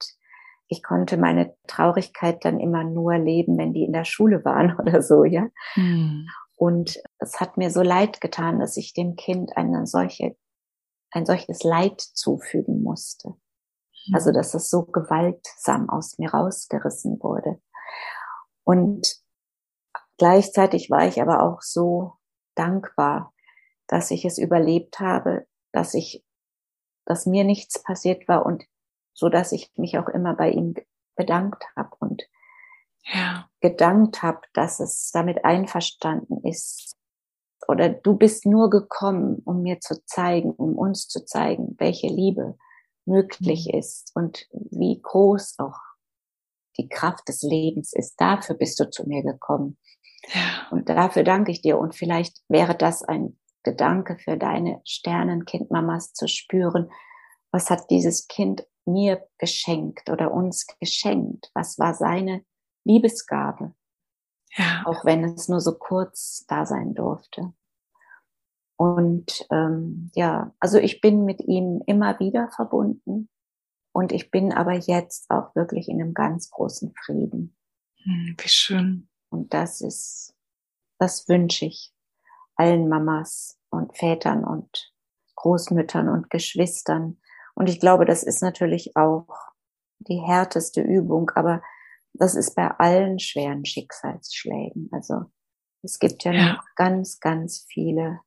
ich 0.68 0.82
konnte 0.82 1.16
meine 1.16 1.54
Traurigkeit 1.68 2.44
dann 2.44 2.58
immer 2.58 2.82
nur 2.82 3.16
leben, 3.18 3.56
wenn 3.56 3.72
die 3.72 3.84
in 3.84 3.92
der 3.92 4.04
Schule 4.04 4.44
waren 4.44 4.76
oder 4.80 5.02
so, 5.02 5.24
ja. 5.24 5.46
Mhm. 5.76 6.28
Und 6.56 6.98
es 7.18 7.38
hat 7.38 7.58
mir 7.58 7.70
so 7.70 7.82
leid 7.82 8.20
getan, 8.20 8.58
dass 8.58 8.76
ich 8.76 8.94
dem 8.94 9.14
Kind 9.14 9.56
eine 9.56 9.86
solche, 9.86 10.36
ein 11.10 11.26
solches 11.26 11.62
Leid 11.62 12.00
zufügen 12.00 12.82
musste. 12.82 13.28
Mhm. 13.28 14.14
Also, 14.14 14.32
dass 14.32 14.54
es 14.54 14.70
so 14.70 14.84
gewaltsam 14.84 15.90
aus 15.90 16.18
mir 16.18 16.30
rausgerissen 16.30 17.20
wurde. 17.22 17.60
Und 18.64 19.16
gleichzeitig 20.16 20.90
war 20.90 21.06
ich 21.06 21.20
aber 21.20 21.42
auch 21.42 21.60
so 21.60 22.14
dankbar, 22.54 23.34
dass 23.86 24.10
ich 24.10 24.24
es 24.24 24.38
überlebt 24.38 24.98
habe, 24.98 25.46
dass 25.72 25.94
ich, 25.94 26.24
dass 27.06 27.26
mir 27.26 27.44
nichts 27.44 27.82
passiert 27.82 28.28
war 28.28 28.44
und 28.44 28.64
so 29.14 29.28
dass 29.28 29.52
ich 29.52 29.72
mich 29.76 29.98
auch 29.98 30.08
immer 30.08 30.34
bei 30.34 30.50
ihm 30.50 30.74
bedankt 31.16 31.64
habe 31.74 31.96
und 31.98 32.28
ja. 33.04 33.48
gedankt 33.60 34.22
habe, 34.22 34.40
dass 34.52 34.80
es 34.80 35.10
damit 35.10 35.44
einverstanden 35.44 36.46
ist. 36.46 36.94
Oder 37.66 37.88
du 37.88 38.16
bist 38.16 38.46
nur 38.46 38.68
gekommen, 38.70 39.40
um 39.44 39.62
mir 39.62 39.80
zu 39.80 40.04
zeigen, 40.04 40.50
um 40.50 40.76
uns 40.76 41.08
zu 41.08 41.24
zeigen, 41.24 41.74
welche 41.78 42.08
Liebe 42.08 42.56
möglich 43.06 43.68
mhm. 43.72 43.78
ist 43.78 44.12
und 44.14 44.46
wie 44.52 45.00
groß 45.00 45.58
auch 45.58 45.78
die 46.78 46.88
Kraft 46.88 47.28
des 47.28 47.42
Lebens 47.42 47.92
ist. 47.94 48.20
Dafür 48.20 48.54
bist 48.54 48.78
du 48.78 48.90
zu 48.90 49.08
mir 49.08 49.22
gekommen. 49.22 49.78
Ja. 50.34 50.68
Und 50.70 50.88
dafür 50.88 51.24
danke 51.24 51.50
ich 51.52 51.62
dir. 51.62 51.78
Und 51.78 51.94
vielleicht 51.94 52.42
wäre 52.48 52.74
das 52.74 53.02
ein 53.02 53.38
Gedanke 53.66 54.16
für 54.16 54.36
deine 54.36 54.80
Sternenkindmamas 54.84 56.12
zu 56.12 56.28
spüren. 56.28 56.88
Was 57.50 57.68
hat 57.68 57.90
dieses 57.90 58.28
Kind 58.28 58.64
mir 58.84 59.26
geschenkt 59.38 60.08
oder 60.08 60.32
uns 60.32 60.68
geschenkt? 60.78 61.50
Was 61.52 61.76
war 61.78 61.92
seine 61.92 62.44
Liebesgabe? 62.84 63.74
Ja. 64.56 64.84
Auch 64.86 65.04
wenn 65.04 65.24
es 65.24 65.48
nur 65.48 65.60
so 65.60 65.76
kurz 65.76 66.46
da 66.46 66.64
sein 66.64 66.94
durfte. 66.94 67.52
Und 68.76 69.44
ähm, 69.50 70.12
ja, 70.14 70.54
also 70.60 70.78
ich 70.78 71.00
bin 71.00 71.24
mit 71.24 71.40
ihm 71.40 71.82
immer 71.86 72.20
wieder 72.20 72.48
verbunden 72.54 73.28
und 73.92 74.12
ich 74.12 74.30
bin 74.30 74.52
aber 74.52 74.74
jetzt 74.74 75.28
auch 75.28 75.56
wirklich 75.56 75.88
in 75.88 76.00
einem 76.00 76.14
ganz 76.14 76.50
großen 76.50 76.94
Frieden. 77.04 77.56
Hm, 78.04 78.36
wie 78.38 78.48
schön. 78.48 79.08
Und 79.28 79.52
das 79.52 79.80
ist, 79.80 80.36
das 80.98 81.28
wünsche 81.28 81.64
ich 81.64 81.95
allen 82.56 82.88
Mamas 82.88 83.58
und 83.70 83.96
Vätern 83.96 84.44
und 84.44 84.92
Großmüttern 85.36 86.08
und 86.08 86.30
Geschwistern, 86.30 87.18
und 87.56 87.70
ich 87.70 87.80
glaube, 87.80 88.04
das 88.04 88.22
ist 88.22 88.42
natürlich 88.42 88.96
auch 88.96 89.26
die 89.98 90.20
härteste 90.20 90.82
Übung, 90.82 91.30
aber 91.34 91.62
das 92.12 92.34
ist 92.34 92.54
bei 92.54 92.70
allen 92.70 93.18
schweren 93.18 93.64
Schicksalsschlägen. 93.64 94.90
Also 94.92 95.24
es 95.82 95.98
gibt 95.98 96.24
ja, 96.24 96.32
ja. 96.32 96.52
noch 96.52 96.64
ganz, 96.76 97.18
ganz 97.18 97.64
viele 97.68 98.20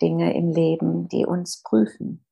Dinge 0.00 0.34
im 0.36 0.50
Leben, 0.50 1.08
die 1.08 1.24
uns 1.24 1.62
prüfen. 1.62 2.24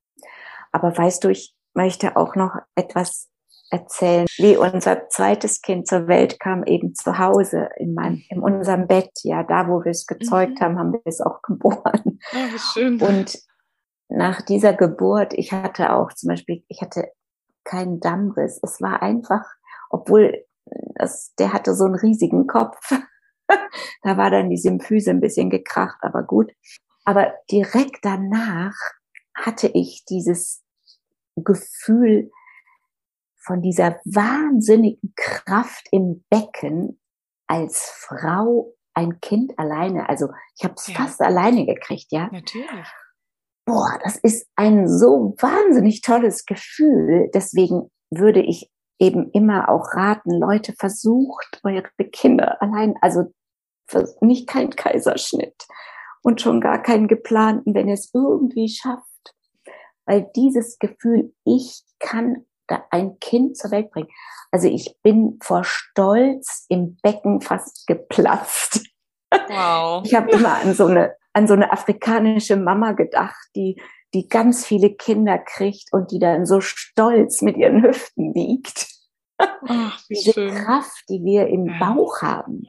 Aber 0.70 0.96
weißt 0.96 1.24
du, 1.24 1.30
ich 1.30 1.56
möchte 1.72 2.16
auch 2.16 2.36
noch 2.36 2.56
etwas 2.74 3.30
erzählen, 3.70 4.26
wie 4.36 4.56
unser 4.56 5.08
zweites 5.08 5.60
Kind 5.60 5.86
zur 5.86 6.08
Welt 6.08 6.40
kam, 6.40 6.64
eben 6.64 6.94
zu 6.94 7.18
Hause 7.18 7.68
in 7.76 7.94
meinem, 7.94 8.22
in 8.30 8.40
unserem 8.40 8.86
Bett. 8.86 9.10
Ja, 9.22 9.42
da, 9.42 9.68
wo 9.68 9.84
wir 9.84 9.90
es 9.90 10.06
gezeugt 10.06 10.60
mhm. 10.60 10.64
haben, 10.64 10.78
haben 10.78 10.92
wir 10.92 11.00
es 11.04 11.20
auch 11.20 11.42
geboren. 11.42 12.18
Oh, 12.32 12.58
schön. 12.72 13.00
Und 13.00 13.38
nach 14.08 14.42
dieser 14.42 14.72
Geburt, 14.72 15.34
ich 15.34 15.52
hatte 15.52 15.92
auch 15.92 16.12
zum 16.12 16.28
Beispiel, 16.28 16.64
ich 16.68 16.80
hatte 16.80 17.12
keinen 17.64 18.00
Dammriss. 18.00 18.58
Es 18.62 18.80
war 18.80 19.02
einfach, 19.02 19.44
obwohl 19.90 20.44
das, 20.94 21.34
der 21.38 21.52
hatte 21.52 21.74
so 21.74 21.84
einen 21.84 21.94
riesigen 21.94 22.46
Kopf. 22.46 22.78
da 24.02 24.16
war 24.16 24.30
dann 24.30 24.50
die 24.50 24.56
Symphyse 24.56 25.10
ein 25.10 25.20
bisschen 25.20 25.50
gekracht, 25.50 25.98
aber 26.02 26.22
gut. 26.22 26.52
Aber 27.04 27.34
direkt 27.50 27.98
danach 28.02 28.76
hatte 29.34 29.68
ich 29.68 30.04
dieses 30.06 30.62
Gefühl 31.36 32.30
von 33.48 33.62
dieser 33.62 33.96
wahnsinnigen 34.04 35.12
Kraft 35.16 35.88
im 35.90 36.24
Becken 36.30 37.00
als 37.48 37.90
Frau 38.06 38.74
ein 38.94 39.20
Kind 39.20 39.58
alleine. 39.58 40.08
Also 40.08 40.28
ich 40.56 40.64
habe 40.64 40.74
es 40.76 40.86
ja. 40.86 40.94
fast 40.94 41.20
alleine 41.20 41.66
gekriegt, 41.66 42.06
ja. 42.10 42.28
Natürlich 42.30 42.86
boah, 43.68 43.98
das 44.02 44.16
ist 44.16 44.48
ein 44.56 44.88
so 44.88 45.36
wahnsinnig 45.38 46.00
tolles 46.00 46.46
Gefühl. 46.46 47.30
Deswegen 47.34 47.90
würde 48.10 48.40
ich 48.40 48.70
eben 48.98 49.30
immer 49.32 49.68
auch 49.68 49.92
raten, 49.92 50.30
Leute, 50.30 50.72
versucht 50.78 51.60
eure 51.62 51.82
Kinder 52.10 52.60
allein, 52.62 52.94
also 53.02 53.24
nicht 54.22 54.48
kein 54.48 54.70
Kaiserschnitt 54.70 55.66
und 56.22 56.40
schon 56.40 56.62
gar 56.62 56.82
keinen 56.82 57.08
geplanten, 57.08 57.74
wenn 57.74 57.88
ihr 57.88 57.94
es 57.94 58.10
irgendwie 58.14 58.70
schafft. 58.70 59.04
Weil 60.06 60.30
dieses 60.34 60.78
Gefühl, 60.78 61.34
ich 61.44 61.82
kann 61.98 62.46
ein 62.90 63.18
Kind 63.20 63.56
zur 63.56 63.70
Welt 63.70 63.90
bringen. 63.90 64.08
Also 64.50 64.68
ich 64.68 64.96
bin 65.02 65.38
vor 65.42 65.64
Stolz 65.64 66.64
im 66.68 66.96
Becken 67.02 67.40
fast 67.40 67.86
geplatzt. 67.86 68.82
Wow. 69.30 70.02
Ich 70.04 70.14
habe 70.14 70.30
immer 70.30 70.54
an 70.54 70.74
so 70.74 70.86
eine 70.86 71.18
an 71.38 71.46
so 71.46 71.54
eine 71.54 71.72
afrikanische 71.72 72.56
Mama 72.56 72.92
gedacht, 72.92 73.48
die, 73.54 73.80
die 74.12 74.28
ganz 74.28 74.66
viele 74.66 74.94
Kinder 74.94 75.38
kriegt 75.38 75.92
und 75.92 76.10
die 76.10 76.18
dann 76.18 76.46
so 76.46 76.60
stolz 76.60 77.42
mit 77.42 77.56
ihren 77.56 77.82
Hüften 77.82 78.34
wiegt. 78.34 78.88
Ach, 79.38 80.00
Diese 80.10 80.32
schön. 80.32 80.54
Kraft, 80.54 81.04
die 81.08 81.22
wir 81.24 81.46
im 81.46 81.66
ja. 81.66 81.78
Bauch 81.78 82.22
haben, 82.22 82.64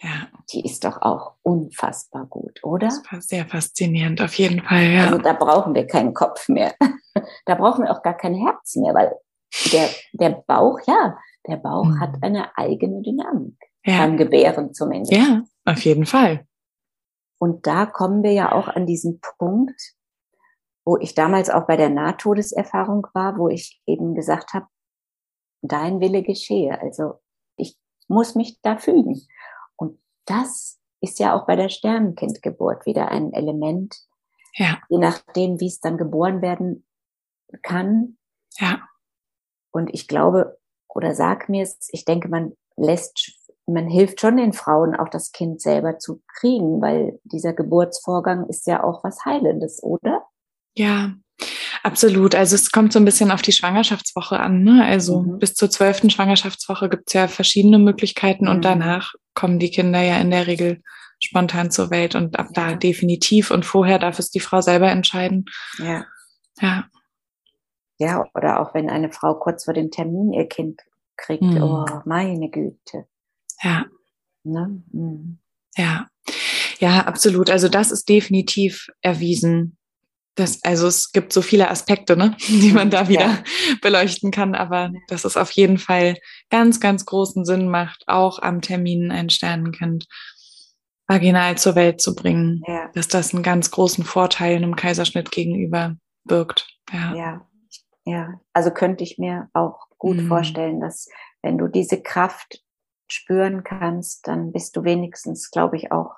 ja. 0.00 0.28
die 0.52 0.64
ist 0.64 0.84
doch 0.84 1.00
auch 1.00 1.36
unfassbar 1.42 2.26
gut, 2.26 2.60
oder? 2.62 2.90
Sehr 3.20 3.46
faszinierend, 3.46 4.20
auf 4.20 4.34
jeden 4.34 4.60
Fall, 4.62 4.84
ja. 4.84 5.04
Also 5.06 5.18
da 5.18 5.32
brauchen 5.32 5.74
wir 5.74 5.86
keinen 5.86 6.14
Kopf 6.14 6.48
mehr. 6.48 6.74
Da 7.44 7.56
brauchen 7.56 7.84
wir 7.84 7.90
auch 7.90 8.02
gar 8.02 8.16
kein 8.16 8.34
Herz 8.34 8.74
mehr, 8.76 8.94
weil 8.94 9.12
der, 9.72 9.88
der 10.12 10.42
Bauch, 10.46 10.80
ja, 10.86 11.18
der 11.46 11.56
Bauch 11.56 11.84
mhm. 11.84 12.00
hat 12.00 12.22
eine 12.22 12.56
eigene 12.56 13.02
Dynamik. 13.02 13.56
Ja. 13.84 13.98
Beim 13.98 14.16
Gebären 14.16 14.72
zumindest. 14.74 15.12
Ja, 15.12 15.42
auf 15.64 15.84
jeden 15.84 16.06
Fall. 16.06 16.46
Und 17.38 17.66
da 17.66 17.86
kommen 17.86 18.22
wir 18.22 18.32
ja 18.32 18.52
auch 18.52 18.68
an 18.68 18.86
diesen 18.86 19.20
Punkt, 19.38 19.80
wo 20.84 20.96
ich 20.98 21.14
damals 21.14 21.50
auch 21.50 21.66
bei 21.66 21.76
der 21.76 21.90
Nahtodeserfahrung 21.90 23.06
war, 23.14 23.36
wo 23.38 23.48
ich 23.48 23.82
eben 23.86 24.14
gesagt 24.14 24.54
habe, 24.54 24.66
dein 25.62 26.00
Wille 26.00 26.22
geschehe. 26.22 26.80
Also 26.80 27.14
ich 27.56 27.76
muss 28.08 28.34
mich 28.34 28.60
da 28.62 28.78
fügen. 28.78 29.20
Und 29.76 30.00
das 30.24 30.80
ist 31.00 31.18
ja 31.18 31.34
auch 31.34 31.46
bei 31.46 31.56
der 31.56 31.68
Sternenkindgeburt 31.68 32.86
wieder 32.86 33.08
ein 33.08 33.32
Element. 33.32 33.96
Ja. 34.54 34.78
Je 34.88 34.98
nachdem, 34.98 35.60
wie 35.60 35.66
es 35.66 35.80
dann 35.80 35.96
geboren 35.96 36.42
werden 36.42 36.86
kann. 37.62 38.18
Ja. 38.58 38.82
Und 39.72 39.90
ich 39.92 40.06
glaube, 40.06 40.58
oder 40.88 41.14
sag 41.14 41.48
mir 41.48 41.62
es, 41.62 41.88
ich 41.90 42.04
denke, 42.04 42.28
man 42.28 42.52
lässt 42.76 43.42
man 43.66 43.88
hilft 43.88 44.20
schon 44.20 44.36
den 44.36 44.52
Frauen, 44.52 44.94
auch 44.96 45.08
das 45.08 45.32
Kind 45.32 45.60
selber 45.60 45.98
zu 45.98 46.22
kriegen, 46.38 46.80
weil 46.80 47.18
dieser 47.24 47.52
Geburtsvorgang 47.52 48.48
ist 48.48 48.66
ja 48.66 48.82
auch 48.82 49.04
was 49.04 49.24
Heilendes, 49.24 49.82
oder? 49.82 50.22
Ja, 50.74 51.14
absolut. 51.82 52.34
Also 52.34 52.54
es 52.54 52.72
kommt 52.72 52.92
so 52.92 52.98
ein 52.98 53.04
bisschen 53.04 53.30
auf 53.30 53.42
die 53.42 53.52
Schwangerschaftswoche 53.52 54.40
an. 54.40 54.62
Ne? 54.62 54.84
Also 54.84 55.22
mhm. 55.22 55.38
bis 55.38 55.54
zur 55.54 55.70
zwölften 55.70 56.10
Schwangerschaftswoche 56.10 56.88
gibt 56.88 57.04
es 57.08 57.12
ja 57.12 57.28
verschiedene 57.28 57.78
Möglichkeiten 57.78 58.46
mhm. 58.46 58.50
und 58.50 58.64
danach 58.64 59.14
kommen 59.34 59.58
die 59.58 59.70
Kinder 59.70 60.00
ja 60.00 60.18
in 60.18 60.30
der 60.30 60.46
Regel 60.46 60.82
spontan 61.20 61.70
zur 61.70 61.90
Welt 61.90 62.14
und 62.16 62.38
ab 62.38 62.48
ja. 62.56 62.70
da 62.70 62.74
definitiv. 62.74 63.50
Und 63.50 63.64
vorher 63.64 63.98
darf 63.98 64.18
es 64.18 64.30
die 64.30 64.40
Frau 64.40 64.60
selber 64.60 64.90
entscheiden. 64.90 65.44
Ja. 65.78 66.04
Ja. 66.60 66.84
Ja, 68.02 68.26
oder 68.34 68.60
auch 68.60 68.74
wenn 68.74 68.90
eine 68.90 69.12
Frau 69.12 69.34
kurz 69.34 69.64
vor 69.64 69.74
dem 69.74 69.92
Termin 69.92 70.32
ihr 70.32 70.48
Kind 70.48 70.80
kriegt, 71.16 71.42
mhm. 71.42 71.62
oh 71.62 71.86
meine 72.04 72.50
Güte. 72.50 73.06
Ja. 73.62 73.86
Ne? 74.42 74.82
Mhm. 74.90 75.38
Ja. 75.76 76.08
Ja, 76.80 77.02
absolut. 77.02 77.48
Also 77.48 77.68
das 77.68 77.92
ist 77.92 78.08
definitiv 78.08 78.88
erwiesen. 79.02 79.76
Das, 80.34 80.64
also 80.64 80.88
es 80.88 81.12
gibt 81.12 81.32
so 81.32 81.42
viele 81.42 81.70
Aspekte, 81.70 82.16
ne, 82.16 82.36
die 82.48 82.72
man 82.72 82.90
da 82.90 83.08
wieder 83.08 83.20
ja. 83.20 83.44
beleuchten 83.82 84.32
kann, 84.32 84.56
aber 84.56 84.90
dass 85.06 85.24
es 85.24 85.36
auf 85.36 85.52
jeden 85.52 85.78
Fall 85.78 86.16
ganz, 86.50 86.80
ganz 86.80 87.04
großen 87.04 87.44
Sinn 87.44 87.68
macht, 87.68 88.02
auch 88.08 88.40
am 88.40 88.62
Termin 88.62 89.12
ein 89.12 89.30
Sternenkind 89.30 90.08
vaginal 91.06 91.56
zur 91.56 91.76
Welt 91.76 92.00
zu 92.00 92.16
bringen, 92.16 92.62
ja. 92.66 92.90
dass 92.94 93.06
das 93.06 93.32
einen 93.32 93.44
ganz 93.44 93.70
großen 93.70 94.02
Vorteil 94.02 94.56
einem 94.56 94.74
Kaiserschnitt 94.74 95.30
gegenüber 95.30 95.96
birgt. 96.24 96.66
Ja. 96.92 97.14
ja, 97.14 97.46
ja. 98.04 98.40
Also 98.52 98.70
könnte 98.70 99.04
ich 99.04 99.18
mir 99.18 99.48
auch 99.52 99.86
gut 99.98 100.18
mhm. 100.18 100.28
vorstellen, 100.28 100.80
dass 100.80 101.08
wenn 101.42 101.58
du 101.58 101.68
diese 101.68 102.02
Kraft 102.02 102.62
spüren 103.08 103.62
kannst, 103.64 104.26
dann 104.26 104.52
bist 104.52 104.76
du 104.76 104.84
wenigstens, 104.84 105.50
glaube 105.50 105.76
ich, 105.76 105.92
auch 105.92 106.14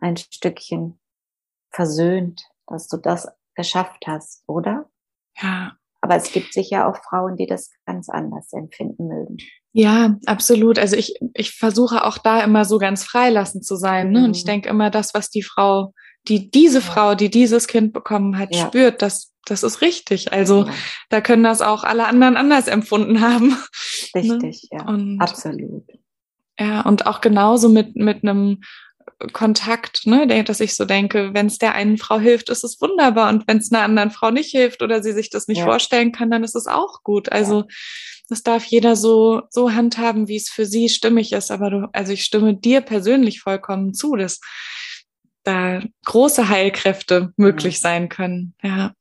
ein 0.00 0.16
Stückchen 0.16 0.98
versöhnt, 1.70 2.42
dass 2.66 2.88
du 2.88 2.98
das 2.98 3.28
geschafft 3.54 4.06
hast, 4.06 4.44
oder? 4.46 4.88
Ja. 5.40 5.76
Aber 6.02 6.16
es 6.16 6.30
gibt 6.30 6.52
sicher 6.52 6.86
auch 6.86 6.96
Frauen, 7.08 7.36
die 7.36 7.46
das 7.46 7.70
ganz 7.84 8.08
anders 8.08 8.52
empfinden 8.52 9.08
mögen. 9.08 9.38
Ja, 9.72 10.16
absolut. 10.26 10.78
Also 10.78 10.94
ich, 10.96 11.18
ich 11.34 11.52
versuche 11.52 12.04
auch 12.04 12.18
da 12.18 12.42
immer 12.42 12.64
so 12.64 12.78
ganz 12.78 13.02
freilassend 13.02 13.64
zu 13.64 13.76
sein. 13.76 14.10
Ne? 14.10 14.20
Mhm. 14.20 14.24
Und 14.26 14.36
ich 14.36 14.44
mhm. 14.44 14.48
denke 14.48 14.68
immer, 14.68 14.90
das, 14.90 15.14
was 15.14 15.30
die 15.30 15.42
Frau, 15.42 15.92
die 16.28 16.50
diese. 16.50 16.80
Frau, 16.80 17.14
die 17.14 17.30
dieses 17.30 17.66
Kind 17.66 17.92
bekommen 17.92 18.38
hat, 18.38 18.54
ja. 18.54 18.66
spürt, 18.66 19.02
das, 19.02 19.32
das 19.44 19.62
ist 19.62 19.80
richtig. 19.80 20.32
Also 20.32 20.66
ja. 20.66 20.72
da 21.08 21.20
können 21.20 21.42
das 21.42 21.60
auch 21.60 21.84
alle 21.84 22.06
anderen 22.06 22.36
anders 22.36 22.68
empfunden 22.68 23.20
haben. 23.20 23.56
Ne? 24.14 24.22
Richtig, 24.22 24.68
ne? 24.70 24.78
ja. 24.78 24.86
Und, 24.86 25.20
Absolut. 25.20 25.84
Ja, 26.58 26.82
und 26.82 27.06
auch 27.06 27.20
genauso 27.20 27.68
mit, 27.68 27.96
mit 27.96 28.22
einem 28.22 28.60
Kontakt, 29.32 30.06
ne, 30.06 30.44
dass 30.44 30.60
ich 30.60 30.74
so 30.74 30.84
denke, 30.84 31.32
wenn 31.32 31.46
es 31.46 31.58
der 31.58 31.74
einen 31.74 31.96
Frau 31.96 32.18
hilft, 32.18 32.50
ist 32.50 32.64
es 32.64 32.80
wunderbar. 32.80 33.30
Und 33.30 33.46
wenn 33.46 33.58
es 33.58 33.72
einer 33.72 33.82
anderen 33.82 34.10
Frau 34.10 34.30
nicht 34.30 34.50
hilft 34.50 34.82
oder 34.82 35.02
sie 35.02 35.12
sich 35.12 35.30
das 35.30 35.48
nicht 35.48 35.58
ja. 35.58 35.64
vorstellen 35.64 36.12
kann, 36.12 36.30
dann 36.30 36.44
ist 36.44 36.54
es 36.54 36.66
auch 36.66 37.02
gut. 37.02 37.32
Also 37.32 37.60
ja. 37.60 37.66
das 38.28 38.42
darf 38.42 38.64
jeder 38.64 38.94
so, 38.94 39.42
so 39.48 39.72
handhaben, 39.72 40.28
wie 40.28 40.36
es 40.36 40.50
für 40.50 40.66
sie 40.66 40.88
stimmig 40.88 41.32
ist. 41.32 41.50
Aber 41.50 41.70
du, 41.70 41.88
also 41.92 42.12
ich 42.12 42.24
stimme 42.24 42.54
dir 42.54 42.82
persönlich 42.82 43.40
vollkommen 43.40 43.94
zu, 43.94 44.16
dass 44.16 44.40
da 45.46 45.80
große 46.04 46.48
Heilkräfte 46.48 47.32
möglich 47.36 47.80
sein 47.80 48.08
können. 48.08 48.54
Ja. 48.62 48.92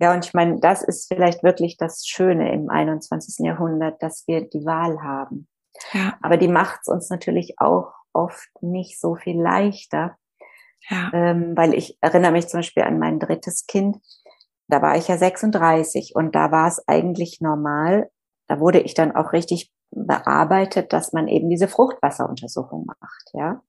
Ja, 0.00 0.14
und 0.14 0.24
ich 0.24 0.32
meine, 0.32 0.60
das 0.60 0.82
ist 0.82 1.08
vielleicht 1.08 1.42
wirklich 1.42 1.76
das 1.76 2.06
Schöne 2.06 2.52
im 2.52 2.70
21. 2.70 3.44
Jahrhundert, 3.44 4.00
dass 4.00 4.28
wir 4.28 4.48
die 4.48 4.64
Wahl 4.64 5.02
haben. 5.02 5.48
Ja. 5.92 6.16
Aber 6.22 6.36
die 6.36 6.48
macht 6.48 6.80
es 6.82 6.88
uns 6.88 7.10
natürlich 7.10 7.58
auch 7.58 7.92
oft 8.12 8.48
nicht 8.60 9.00
so 9.00 9.16
viel 9.16 9.40
leichter. 9.40 10.16
Ja. 10.88 11.10
Ähm, 11.12 11.56
weil 11.56 11.74
ich 11.74 11.98
erinnere 12.00 12.32
mich 12.32 12.48
zum 12.48 12.58
Beispiel 12.58 12.84
an 12.84 12.98
mein 12.98 13.18
drittes 13.18 13.66
Kind. 13.66 13.98
Da 14.68 14.82
war 14.82 14.96
ich 14.96 15.08
ja 15.08 15.18
36 15.18 16.14
und 16.14 16.34
da 16.34 16.52
war 16.52 16.68
es 16.68 16.86
eigentlich 16.86 17.40
normal. 17.40 18.10
Da 18.46 18.60
wurde 18.60 18.80
ich 18.80 18.94
dann 18.94 19.14
auch 19.14 19.32
richtig 19.32 19.72
bearbeitet, 19.90 20.92
dass 20.92 21.12
man 21.12 21.28
eben 21.28 21.48
diese 21.48 21.68
Fruchtwasseruntersuchung 21.68 22.86
macht, 22.86 23.30
ja. 23.32 23.62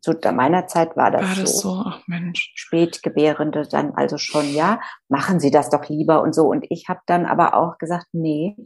Zu 0.00 0.18
meiner 0.32 0.66
Zeit 0.66 0.96
war 0.96 1.10
das, 1.10 1.22
war 1.22 1.34
das 1.36 1.60
so. 1.60 1.74
so? 1.74 1.82
Ach 1.86 2.02
Mensch. 2.06 2.52
Spätgebärende 2.54 3.68
dann 3.68 3.92
also 3.94 4.16
schon, 4.16 4.52
ja, 4.54 4.80
machen 5.08 5.40
Sie 5.40 5.50
das 5.50 5.68
doch 5.68 5.88
lieber 5.88 6.22
und 6.22 6.34
so. 6.34 6.46
Und 6.46 6.64
ich 6.70 6.88
habe 6.88 7.00
dann 7.06 7.26
aber 7.26 7.54
auch 7.54 7.76
gesagt, 7.78 8.06
nee, 8.12 8.56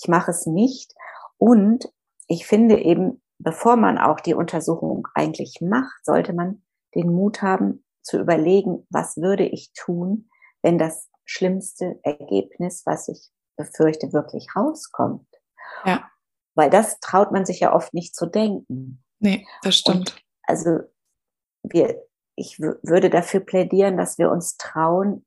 ich 0.00 0.08
mache 0.08 0.30
es 0.30 0.46
nicht. 0.46 0.94
Und 1.36 1.86
ich 2.28 2.46
finde 2.46 2.80
eben, 2.80 3.22
bevor 3.38 3.76
man 3.76 3.98
auch 3.98 4.20
die 4.20 4.34
Untersuchung 4.34 5.06
eigentlich 5.14 5.58
macht, 5.60 6.04
sollte 6.04 6.32
man 6.32 6.62
den 6.94 7.12
Mut 7.12 7.42
haben 7.42 7.84
zu 8.02 8.18
überlegen, 8.18 8.86
was 8.90 9.16
würde 9.16 9.44
ich 9.44 9.72
tun, 9.74 10.30
wenn 10.62 10.78
das 10.78 11.08
schlimmste 11.24 12.00
Ergebnis, 12.02 12.82
was 12.86 13.08
ich 13.08 13.30
befürchte, 13.56 14.12
wirklich 14.12 14.48
rauskommt. 14.56 15.28
Ja. 15.84 16.10
Weil 16.54 16.70
das 16.70 16.98
traut 17.00 17.30
man 17.32 17.44
sich 17.44 17.60
ja 17.60 17.74
oft 17.74 17.94
nicht 17.94 18.14
zu 18.14 18.26
denken. 18.26 19.02
Nee, 19.18 19.46
das 19.62 19.76
stimmt. 19.76 19.98
Und 19.98 20.22
also 20.50 20.80
wir, 21.62 22.02
ich 22.36 22.60
würde 22.60 23.08
dafür 23.08 23.40
plädieren, 23.40 23.96
dass 23.96 24.18
wir 24.18 24.30
uns 24.30 24.56
trauen, 24.56 25.24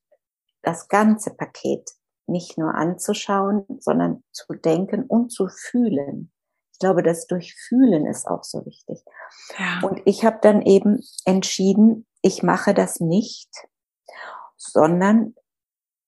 das 0.61 0.87
ganze 0.87 1.33
Paket 1.33 1.89
nicht 2.27 2.57
nur 2.57 2.73
anzuschauen, 2.75 3.65
sondern 3.79 4.23
zu 4.31 4.53
denken 4.53 5.03
und 5.03 5.31
zu 5.31 5.47
fühlen 5.47 6.31
glaube, 6.83 7.01
das 7.01 7.27
Durchfühlen 7.27 8.05
ist 8.05 8.27
auch 8.27 8.43
so 8.43 8.65
wichtig. 8.65 8.99
Ja. 9.57 9.87
Und 9.87 10.01
ich 10.03 10.25
habe 10.25 10.39
dann 10.41 10.61
eben 10.61 10.99
entschieden, 11.23 12.05
ich 12.21 12.43
mache 12.43 12.73
das 12.73 12.99
nicht, 12.99 13.49
sondern 14.57 15.33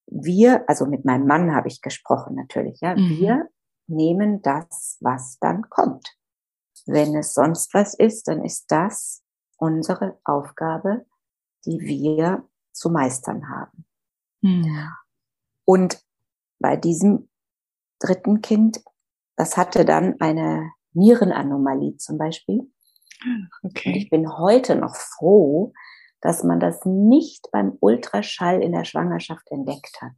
wir, 0.07 0.68
also 0.68 0.86
mit 0.86 1.05
meinem 1.05 1.28
Mann 1.28 1.55
habe 1.55 1.70
ich 1.70 1.82
gesprochen 1.82 2.36
natürlich, 2.36 2.82
ja, 2.82 2.93
mhm. 2.95 3.09
wir 3.09 3.49
nehmen 3.88 4.41
das, 4.41 4.97
was 4.99 5.38
dann 5.39 5.70
kommt. 5.70 6.18
Wenn 6.86 7.16
es 7.16 7.34
sonst 7.34 7.74
was 7.74 7.94
ist, 7.94 8.28
dann 8.28 8.44
ist 8.44 8.66
das 8.70 9.24
unsere 9.58 10.20
Aufgabe, 10.24 11.06
die 11.66 11.80
wir 11.80 12.48
zu 12.72 12.90
meistern 12.90 13.50
haben. 13.50 13.86
Mhm. 14.42 14.90
Und 15.66 16.04
bei 16.60 16.76
diesem 16.76 17.30
dritten 18.00 18.42
Kind 18.42 18.84
das 19.36 19.58
hatte 19.58 19.86
dann 19.86 20.16
eine 20.20 20.72
Nierenanomalie 20.94 21.98
zum 21.98 22.18
Beispiel. 22.18 22.72
Ah, 23.22 23.48
okay. 23.64 23.90
Und 23.90 23.96
ich 23.98 24.10
bin 24.10 24.38
heute 24.38 24.76
noch 24.76 24.96
froh, 24.96 25.74
dass 26.22 26.44
man 26.44 26.60
das 26.60 26.86
nicht 26.86 27.50
beim 27.52 27.78
Ultraschall 27.82 28.62
in 28.62 28.72
der 28.72 28.86
Schwangerschaft 28.86 29.52
entdeckt 29.52 30.02
hat, 30.02 30.16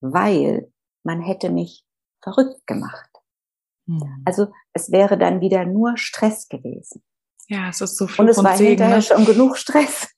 weil 0.00 0.72
man 1.04 1.22
hätte 1.22 1.50
mich 1.50 1.86
verrückt 2.20 2.66
gemacht. 2.66 3.09
Hm. 3.98 4.22
Also 4.24 4.48
es 4.72 4.90
wäre 4.92 5.18
dann 5.18 5.40
wieder 5.40 5.64
nur 5.64 5.96
Stress 5.96 6.48
gewesen. 6.48 7.02
Ja, 7.48 7.68
es 7.68 7.80
ist 7.80 7.96
so 7.96 8.06
viel. 8.06 8.22
Und 8.22 8.28
es 8.28 8.42
war 8.42 8.56
Segen, 8.56 8.70
hinterher 8.70 8.96
ne? 8.96 9.02
schon 9.02 9.24
genug 9.24 9.56
Stress. 9.56 10.08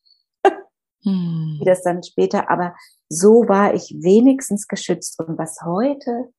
hm. 1.02 1.58
Wie 1.60 1.64
das 1.64 1.82
dann 1.82 2.02
später, 2.02 2.50
aber 2.50 2.74
so 3.08 3.48
war 3.48 3.74
ich 3.74 3.94
wenigstens 4.00 4.68
geschützt. 4.68 5.18
Und 5.18 5.38
was 5.38 5.62
heute 5.64 6.32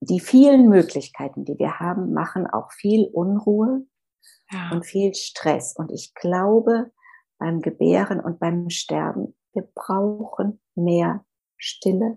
die 0.00 0.20
vielen 0.20 0.68
Möglichkeiten, 0.68 1.44
die 1.44 1.58
wir 1.58 1.78
haben, 1.78 2.12
machen 2.12 2.46
auch 2.46 2.72
viel 2.72 3.06
Unruhe 3.12 3.86
ja. 4.50 4.70
und 4.72 4.86
viel 4.86 5.14
Stress. 5.14 5.74
Und 5.76 5.90
ich 5.92 6.14
glaube, 6.14 6.90
beim 7.38 7.60
Gebären 7.60 8.20
und 8.20 8.38
beim 8.38 8.70
Sterben, 8.70 9.36
wir 9.52 9.68
brauchen 9.74 10.60
mehr 10.74 11.24
Stille, 11.56 12.16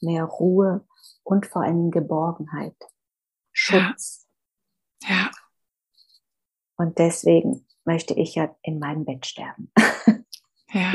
mehr 0.00 0.24
Ruhe 0.24 0.86
und 1.22 1.46
vor 1.46 1.62
allem 1.62 1.90
Geborgenheit, 1.90 2.76
Schutz. 3.54 4.26
Ja. 5.04 5.08
ja. 5.08 5.30
Und 6.76 6.98
deswegen 6.98 7.66
möchte 7.84 8.14
ich 8.14 8.34
ja 8.34 8.54
in 8.62 8.78
meinem 8.78 9.04
Bett 9.04 9.24
sterben. 9.24 9.72
ja, 10.72 10.92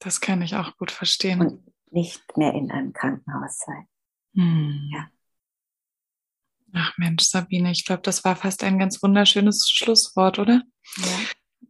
das 0.00 0.20
kann 0.20 0.42
ich 0.42 0.56
auch 0.56 0.76
gut 0.76 0.90
verstehen. 0.90 1.40
Und 1.40 1.72
nicht 1.92 2.36
mehr 2.36 2.52
in 2.54 2.70
einem 2.70 2.92
Krankenhaus 2.92 3.58
sein. 3.58 3.86
Hm. 4.34 4.90
Ja. 4.92 5.10
Ach 6.72 6.96
Mensch, 6.98 7.24
Sabine, 7.24 7.72
ich 7.72 7.84
glaube, 7.84 8.02
das 8.02 8.24
war 8.24 8.36
fast 8.36 8.62
ein 8.62 8.78
ganz 8.78 9.02
wunderschönes 9.02 9.70
Schlusswort, 9.70 10.38
oder? 10.38 10.62
Ja. 10.96 11.18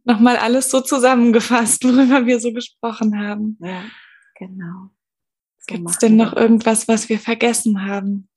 Nochmal 0.03 0.37
alles 0.37 0.69
so 0.69 0.81
zusammengefasst, 0.81 1.83
worüber 1.83 2.25
wir 2.25 2.39
so 2.39 2.53
gesprochen 2.53 3.19
haben. 3.19 3.57
Ja, 3.61 3.83
genau. 4.35 4.89
So 5.59 5.75
Gibt 5.75 5.89
es 5.89 5.97
denn 5.99 6.15
noch 6.15 6.33
irgendwas, 6.33 6.87
was 6.87 7.09
wir 7.09 7.19
vergessen 7.19 7.85
haben? 7.85 8.29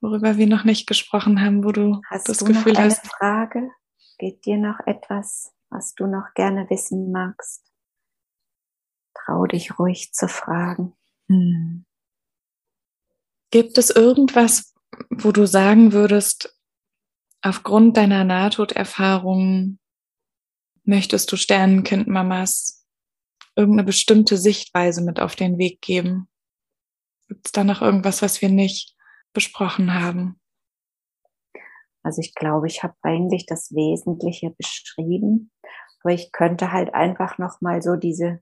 Worüber 0.00 0.36
wir 0.36 0.46
noch 0.46 0.64
nicht 0.64 0.86
gesprochen 0.86 1.40
haben, 1.40 1.64
wo 1.64 1.72
du 1.72 2.00
hast 2.08 2.28
das 2.28 2.38
du 2.38 2.46
Gefühl 2.46 2.72
noch 2.72 2.80
eine 2.80 2.90
hast. 2.90 3.06
Frage? 3.06 3.70
Geht 4.18 4.44
dir 4.44 4.56
noch 4.56 4.78
etwas, 4.86 5.52
was 5.70 5.94
du 5.94 6.06
noch 6.06 6.34
gerne 6.34 6.68
wissen 6.70 7.10
magst? 7.10 7.64
Trau 9.14 9.46
dich 9.46 9.78
ruhig 9.78 10.12
zu 10.12 10.28
fragen. 10.28 10.94
Hm. 11.28 11.84
Gibt 13.50 13.78
es 13.78 13.90
irgendwas, 13.90 14.74
wo 15.10 15.32
du 15.32 15.46
sagen 15.46 15.92
würdest, 15.92 16.56
aufgrund 17.42 17.96
deiner 17.96 18.24
Nahtoderfahrung 18.24 19.78
möchtest 20.84 21.30
du 21.32 21.36
Sternenkind-Mamas 21.36 22.86
irgendeine 23.56 23.84
bestimmte 23.84 24.36
Sichtweise 24.36 25.02
mit 25.02 25.18
auf 25.18 25.34
den 25.34 25.58
Weg 25.58 25.80
geben? 25.80 26.28
Gibt 27.28 27.46
es 27.46 27.52
da 27.52 27.64
noch 27.64 27.82
irgendwas, 27.82 28.22
was 28.22 28.40
wir 28.40 28.48
nicht 28.48 28.97
besprochen 29.38 29.94
haben? 29.94 30.40
Also 32.02 32.20
ich 32.20 32.34
glaube, 32.34 32.66
ich 32.66 32.82
habe 32.82 32.94
eigentlich 33.02 33.46
das 33.46 33.72
Wesentliche 33.72 34.50
beschrieben, 34.50 35.50
aber 36.02 36.12
ich 36.12 36.32
könnte 36.32 36.72
halt 36.72 36.94
einfach 36.94 37.38
noch 37.38 37.60
mal 37.60 37.82
so 37.82 37.96
diese 37.96 38.40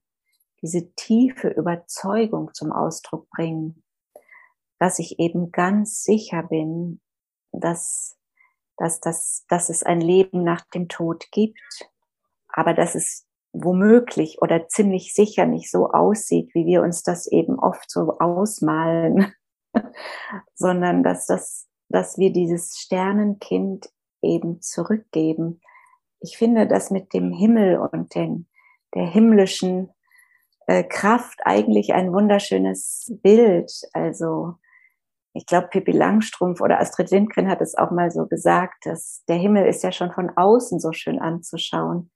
diese 0.63 0.93
tiefe 0.95 1.49
Überzeugung 1.49 2.53
zum 2.55 2.73
Ausdruck 2.73 3.29
bringen, 3.31 3.83
dass 4.79 4.99
ich 4.99 5.19
eben 5.19 5.53
ganz 5.53 6.03
sicher 6.03 6.43
bin, 6.43 7.01
dass, 7.53 8.17
dass, 8.77 9.01
dass, 9.01 9.45
dass 9.49 9.69
es 9.69 9.83
ein 9.83 10.01
Leben 10.01 10.43
nach 10.43 10.65
dem 10.75 10.89
Tod 10.89 11.27
gibt, 11.31 11.61
aber 12.49 12.75
dass 12.75 12.95
es 12.95 13.27
womöglich 13.53 14.43
oder 14.43 14.69
ziemlich 14.69 15.15
sicher 15.15 15.47
nicht 15.47 15.71
so 15.71 15.91
aussieht, 15.91 16.55
wie 16.55 16.67
wir 16.67 16.83
uns 16.83 17.03
das 17.03 17.27
eben 17.27 17.59
oft 17.59 17.91
so 17.91 18.19
ausmalen, 18.19 19.33
sondern 20.55 21.03
dass 21.03 21.27
das, 21.27 21.67
dass 21.89 22.19
wir 22.19 22.33
dieses 22.33 22.79
Sternenkind 22.79 23.89
eben 24.23 24.61
zurückgeben. 24.61 25.61
Ich 26.21 26.37
finde 26.37 26.67
das 26.67 26.91
mit 26.91 27.13
dem 27.15 27.33
Himmel 27.33 27.79
und 27.79 28.15
den, 28.15 28.49
der 28.95 29.07
himmlischen 29.07 29.91
äh, 30.67 30.83
Kraft 30.83 31.41
eigentlich 31.45 31.95
ein 31.95 32.13
wunderschönes 32.13 33.13
Bild. 33.23 33.71
Also 33.93 34.55
ich 35.33 35.47
glaube, 35.47 35.69
Pippi 35.69 35.93
Langstrumpf 35.93 36.61
oder 36.61 36.81
Astrid 36.81 37.11
Lindgren 37.11 37.49
hat 37.49 37.61
es 37.61 37.77
auch 37.77 37.91
mal 37.91 38.11
so 38.11 38.27
gesagt, 38.27 38.87
dass 38.87 39.23
der 39.29 39.37
Himmel 39.37 39.67
ist 39.67 39.83
ja 39.83 39.93
schon 39.93 40.13
von 40.13 40.31
außen 40.35 40.81
so 40.81 40.93
schön 40.93 41.19
anzuschauen. 41.19 42.11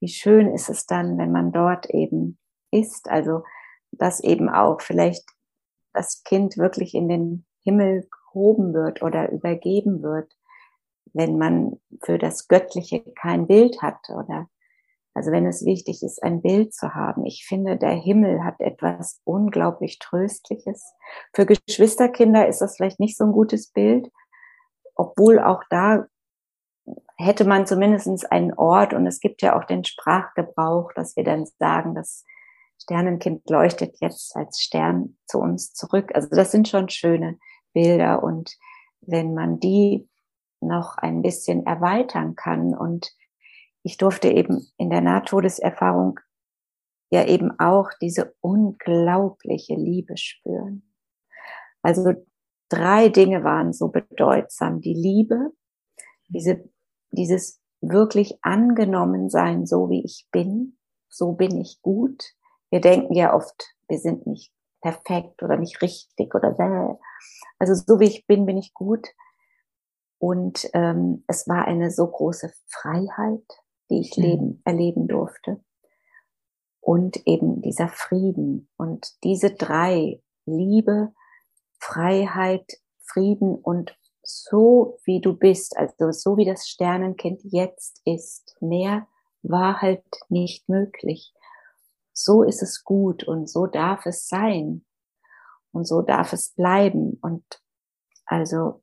Wie 0.00 0.08
schön 0.08 0.54
ist 0.54 0.70
es 0.70 0.86
dann, 0.86 1.18
wenn 1.18 1.32
man 1.32 1.52
dort 1.52 1.90
eben 1.90 2.38
ist. 2.70 3.10
Also, 3.10 3.42
dass 3.90 4.20
eben 4.20 4.48
auch 4.48 4.80
vielleicht 4.80 5.24
das 5.92 6.22
Kind 6.24 6.56
wirklich 6.56 6.94
in 6.94 7.08
den 7.08 7.46
Himmel 7.62 8.08
gehoben 8.10 8.72
wird 8.74 9.02
oder 9.02 9.30
übergeben 9.30 10.02
wird, 10.02 10.36
wenn 11.12 11.38
man 11.38 11.80
für 12.02 12.18
das 12.18 12.48
Göttliche 12.48 13.02
kein 13.14 13.46
Bild 13.46 13.82
hat 13.82 14.08
oder 14.10 14.48
also 15.12 15.32
wenn 15.32 15.44
es 15.46 15.64
wichtig 15.64 16.02
ist, 16.02 16.22
ein 16.22 16.40
Bild 16.40 16.72
zu 16.72 16.94
haben. 16.94 17.26
Ich 17.26 17.44
finde, 17.44 17.76
der 17.76 17.90
Himmel 17.90 18.44
hat 18.44 18.60
etwas 18.60 19.20
unglaublich 19.24 19.98
Tröstliches. 19.98 20.94
Für 21.34 21.46
Geschwisterkinder 21.46 22.46
ist 22.46 22.60
das 22.60 22.76
vielleicht 22.76 23.00
nicht 23.00 23.16
so 23.16 23.24
ein 23.24 23.32
gutes 23.32 23.72
Bild, 23.72 24.08
obwohl 24.94 25.40
auch 25.40 25.64
da 25.68 26.06
hätte 27.16 27.44
man 27.44 27.66
zumindest 27.66 28.30
einen 28.30 28.54
Ort 28.54 28.94
und 28.94 29.06
es 29.06 29.20
gibt 29.20 29.42
ja 29.42 29.58
auch 29.58 29.64
den 29.64 29.84
Sprachgebrauch, 29.84 30.92
dass 30.94 31.16
wir 31.16 31.24
dann 31.24 31.44
sagen, 31.58 31.94
das 31.94 32.24
Sternenkind 32.82 33.48
leuchtet 33.48 33.96
jetzt 34.00 34.34
als 34.36 34.60
Stern 34.60 35.16
zu 35.26 35.38
uns 35.38 35.72
zurück. 35.72 36.10
Also 36.14 36.28
das 36.30 36.50
sind 36.50 36.68
schon 36.68 36.88
schöne 36.88 37.38
Bilder 37.72 38.22
und 38.22 38.56
wenn 39.00 39.34
man 39.34 39.60
die 39.60 40.08
noch 40.60 40.96
ein 40.98 41.22
bisschen 41.22 41.66
erweitern 41.66 42.34
kann 42.34 42.74
und 42.74 43.12
ich 43.82 43.96
durfte 43.96 44.28
eben 44.28 44.66
in 44.76 44.90
der 44.90 45.00
Nahtodeserfahrung 45.00 46.20
ja 47.10 47.26
eben 47.26 47.58
auch 47.58 47.90
diese 48.00 48.34
unglaubliche 48.40 49.74
Liebe 49.74 50.16
spüren. 50.16 50.82
Also 51.82 52.12
drei 52.68 53.08
Dinge 53.08 53.42
waren 53.42 53.72
so 53.72 53.88
bedeutsam. 53.88 54.80
Die 54.80 54.94
Liebe, 54.94 55.50
diese, 56.28 56.68
dieses 57.10 57.60
wirklich 57.80 58.38
angenommen 58.42 59.30
sein, 59.30 59.66
so 59.66 59.88
wie 59.88 60.04
ich 60.04 60.28
bin, 60.30 60.78
so 61.08 61.32
bin 61.32 61.56
ich 61.58 61.80
gut. 61.82 62.22
Wir 62.70 62.80
denken 62.80 63.14
ja 63.14 63.34
oft, 63.34 63.74
wir 63.88 63.98
sind 63.98 64.26
nicht 64.26 64.52
perfekt 64.80 65.42
oder 65.42 65.56
nicht 65.56 65.82
richtig 65.82 66.34
oder 66.34 66.52
bäh. 66.52 66.96
Also 67.58 67.74
so 67.74 68.00
wie 68.00 68.06
ich 68.06 68.26
bin, 68.26 68.46
bin 68.46 68.56
ich 68.56 68.72
gut. 68.72 69.08
Und 70.18 70.68
ähm, 70.74 71.24
es 71.26 71.48
war 71.48 71.66
eine 71.66 71.90
so 71.90 72.06
große 72.06 72.52
Freiheit, 72.66 73.44
die 73.90 74.00
ich 74.00 74.16
leben, 74.16 74.62
erleben 74.64 75.08
durfte. 75.08 75.62
Und 76.80 77.26
eben 77.26 77.62
dieser 77.62 77.88
Frieden. 77.88 78.68
Und 78.76 79.12
diese 79.24 79.50
drei, 79.54 80.22
Liebe, 80.46 81.12
Freiheit, 81.78 82.80
Frieden 82.98 83.56
und 83.56 83.96
so 84.22 84.98
wie 85.04 85.20
du 85.20 85.34
bist, 85.34 85.76
also 85.76 86.12
so 86.12 86.36
wie 86.36 86.44
das 86.44 86.68
Sternenkind 86.68 87.40
jetzt 87.44 88.00
ist, 88.04 88.56
mehr 88.60 89.06
war 89.42 89.80
halt 89.80 90.04
nicht 90.28 90.68
möglich. 90.68 91.32
So 92.22 92.42
ist 92.42 92.62
es 92.62 92.84
gut 92.84 93.24
und 93.24 93.48
so 93.48 93.66
darf 93.66 94.04
es 94.04 94.28
sein 94.28 94.84
und 95.72 95.86
so 95.86 96.02
darf 96.02 96.34
es 96.34 96.50
bleiben. 96.50 97.18
Und 97.22 97.44
also 98.26 98.82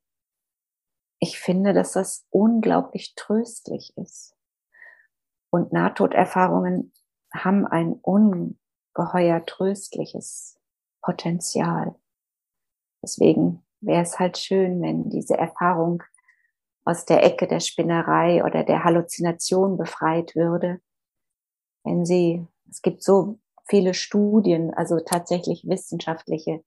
ich 1.20 1.38
finde, 1.38 1.72
dass 1.72 1.92
das 1.92 2.26
unglaublich 2.30 3.14
tröstlich 3.14 3.96
ist. 3.96 4.36
Und 5.50 5.72
Nahtoderfahrungen 5.72 6.92
haben 7.32 7.64
ein 7.66 7.92
ungeheuer 7.92 9.44
tröstliches 9.46 10.58
Potenzial. 11.00 11.94
Deswegen 13.02 13.64
wäre 13.80 14.02
es 14.02 14.18
halt 14.18 14.36
schön, 14.36 14.82
wenn 14.82 15.10
diese 15.10 15.38
Erfahrung 15.38 16.02
aus 16.84 17.04
der 17.04 17.22
Ecke 17.22 17.46
der 17.46 17.60
Spinnerei 17.60 18.42
oder 18.44 18.64
der 18.64 18.82
Halluzination 18.82 19.76
befreit 19.76 20.34
würde. 20.34 20.80
Wenn 21.84 22.04
sie, 22.04 22.46
es 22.70 22.82
gibt 22.82 23.02
so 23.02 23.38
viele 23.68 23.94
Studien, 23.94 24.72
also 24.74 24.98
tatsächlich 25.00 25.66
wissenschaftliche 25.66 26.62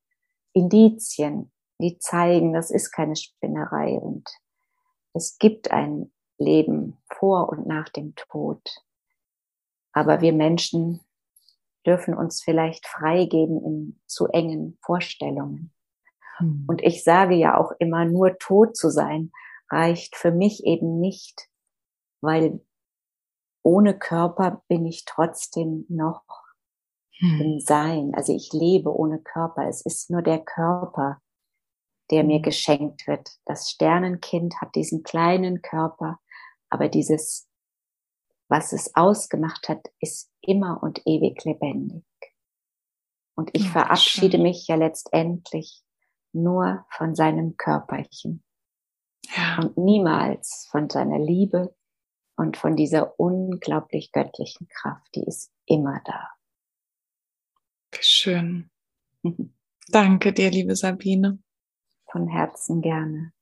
Indizien, 0.53 1.52
die 1.80 1.98
zeigen, 1.98 2.53
das 2.53 2.72
ist 2.72 2.91
keine 2.91 3.15
Spinnerei 3.15 3.98
und 3.98 4.30
es 5.14 5.38
gibt 5.38 5.72
ein 5.72 6.11
Leben 6.38 6.98
vor 7.10 7.49
und 7.49 7.68
nach 7.68 7.90
dem 7.90 8.15
Tod. 8.15 8.61
Aber 9.94 10.22
wir 10.22 10.34
Menschen 10.34 11.02
dürfen 11.86 12.14
uns 12.14 12.41
vielleicht 12.41 12.86
freigeben 12.88 13.64
in 13.64 14.02
zu 14.06 14.28
engen 14.28 14.78
Vorstellungen. 14.82 15.73
Hm. 16.38 16.65
Und 16.68 16.82
ich 16.84 17.03
sage 17.03 17.36
ja 17.36 17.57
auch 17.57 17.72
immer, 17.80 18.06
nur 18.06 18.38
tot 18.38 18.78
zu 18.78 18.90
sein 18.90 19.32
reicht 19.69 20.15
für 20.15 20.32
mich 20.32 20.65
eben 20.65 20.99
nicht, 20.99 21.49
weil 22.22 22.61
ohne 23.63 23.97
Körper 23.97 24.63
bin 24.67 24.85
ich 24.85 25.05
trotzdem 25.05 25.85
noch 25.89 26.23
hm. 27.17 27.41
im 27.41 27.59
Sein. 27.59 28.13
Also 28.15 28.33
ich 28.35 28.51
lebe 28.53 28.95
ohne 28.95 29.19
Körper. 29.19 29.67
Es 29.67 29.81
ist 29.81 30.09
nur 30.09 30.21
der 30.21 30.39
Körper, 30.39 31.21
der 32.09 32.23
mir 32.23 32.38
hm. 32.38 32.43
geschenkt 32.43 33.07
wird. 33.07 33.29
Das 33.45 33.69
Sternenkind 33.69 34.59
hat 34.61 34.75
diesen 34.75 35.03
kleinen 35.03 35.61
Körper, 35.61 36.19
aber 36.69 36.89
dieses, 36.89 37.47
was 38.47 38.73
es 38.73 38.95
ausgemacht 38.95 39.69
hat, 39.69 39.91
ist 39.99 40.31
immer 40.41 40.81
und 40.81 41.01
ewig 41.05 41.43
lebendig. 41.45 42.03
Und 43.35 43.51
ich 43.53 43.65
ja, 43.65 43.71
verabschiede 43.71 44.38
schön. 44.38 44.43
mich 44.43 44.67
ja 44.67 44.75
letztendlich 44.75 45.83
nur 46.33 46.85
von 46.89 47.15
seinem 47.15 47.57
Körperchen. 47.57 48.43
Ja. 49.35 49.59
Und 49.59 49.77
niemals 49.77 50.67
von 50.69 50.89
seiner 50.89 51.19
Liebe 51.19 51.75
und 52.36 52.58
von 52.58 52.76
dieser 52.76 53.20
unglaublich 53.20 54.12
göttlichen 54.12 54.68
Kraft, 54.68 55.08
die 55.16 55.24
ist 55.24 55.52
immer 55.66 56.02
da. 56.06 56.30
Schön. 57.99 58.70
Danke 59.90 60.34
dir, 60.34 60.49
liebe 60.49 60.76
Sabine. 60.76 61.40
Von 62.12 62.28
Herzen 62.28 62.82
gerne. 62.82 63.34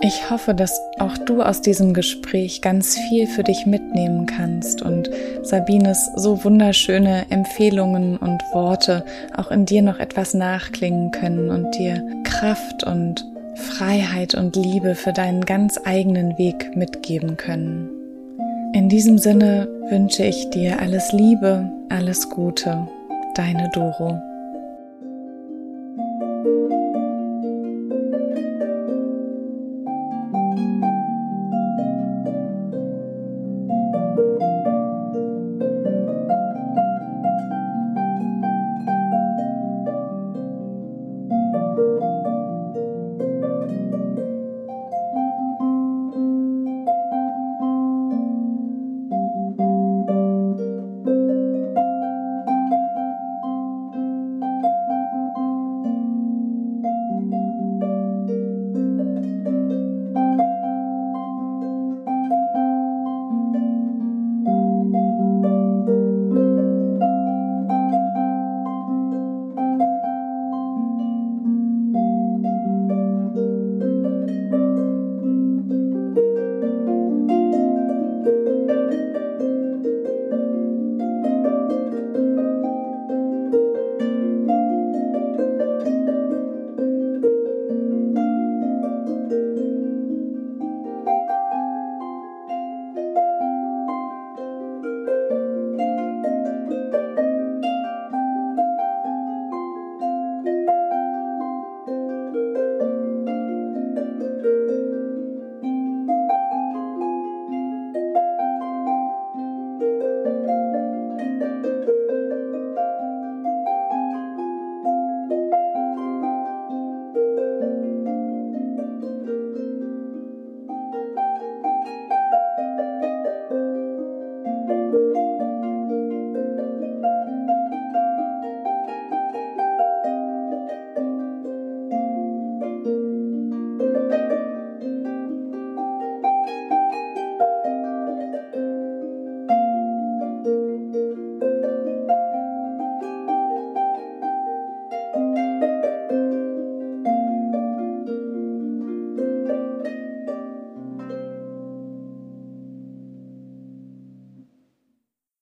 Ich 0.00 0.30
hoffe, 0.30 0.54
dass 0.54 0.80
auch 1.00 1.18
du 1.18 1.42
aus 1.42 1.60
diesem 1.60 1.92
Gespräch 1.92 2.62
ganz 2.62 2.96
viel 2.96 3.26
für 3.26 3.42
dich 3.42 3.66
mitnehmen 3.66 4.26
kannst 4.26 4.80
und 4.80 5.10
Sabines 5.42 6.08
so 6.14 6.44
wunderschöne 6.44 7.28
Empfehlungen 7.30 8.16
und 8.16 8.40
Worte 8.52 9.04
auch 9.36 9.50
in 9.50 9.66
dir 9.66 9.82
noch 9.82 9.98
etwas 9.98 10.34
nachklingen 10.34 11.10
können 11.10 11.50
und 11.50 11.72
dir 11.72 12.22
Kraft 12.22 12.84
und 12.84 13.26
Freiheit 13.58 14.34
und 14.34 14.56
Liebe 14.56 14.94
für 14.94 15.12
deinen 15.12 15.44
ganz 15.44 15.78
eigenen 15.84 16.38
Weg 16.38 16.76
mitgeben 16.76 17.36
können. 17.36 17.90
In 18.72 18.88
diesem 18.88 19.18
Sinne 19.18 19.68
wünsche 19.90 20.24
ich 20.24 20.48
dir 20.50 20.80
alles 20.80 21.12
Liebe, 21.12 21.70
alles 21.88 22.28
Gute, 22.30 22.86
deine 23.34 23.70
Doro. 23.74 24.20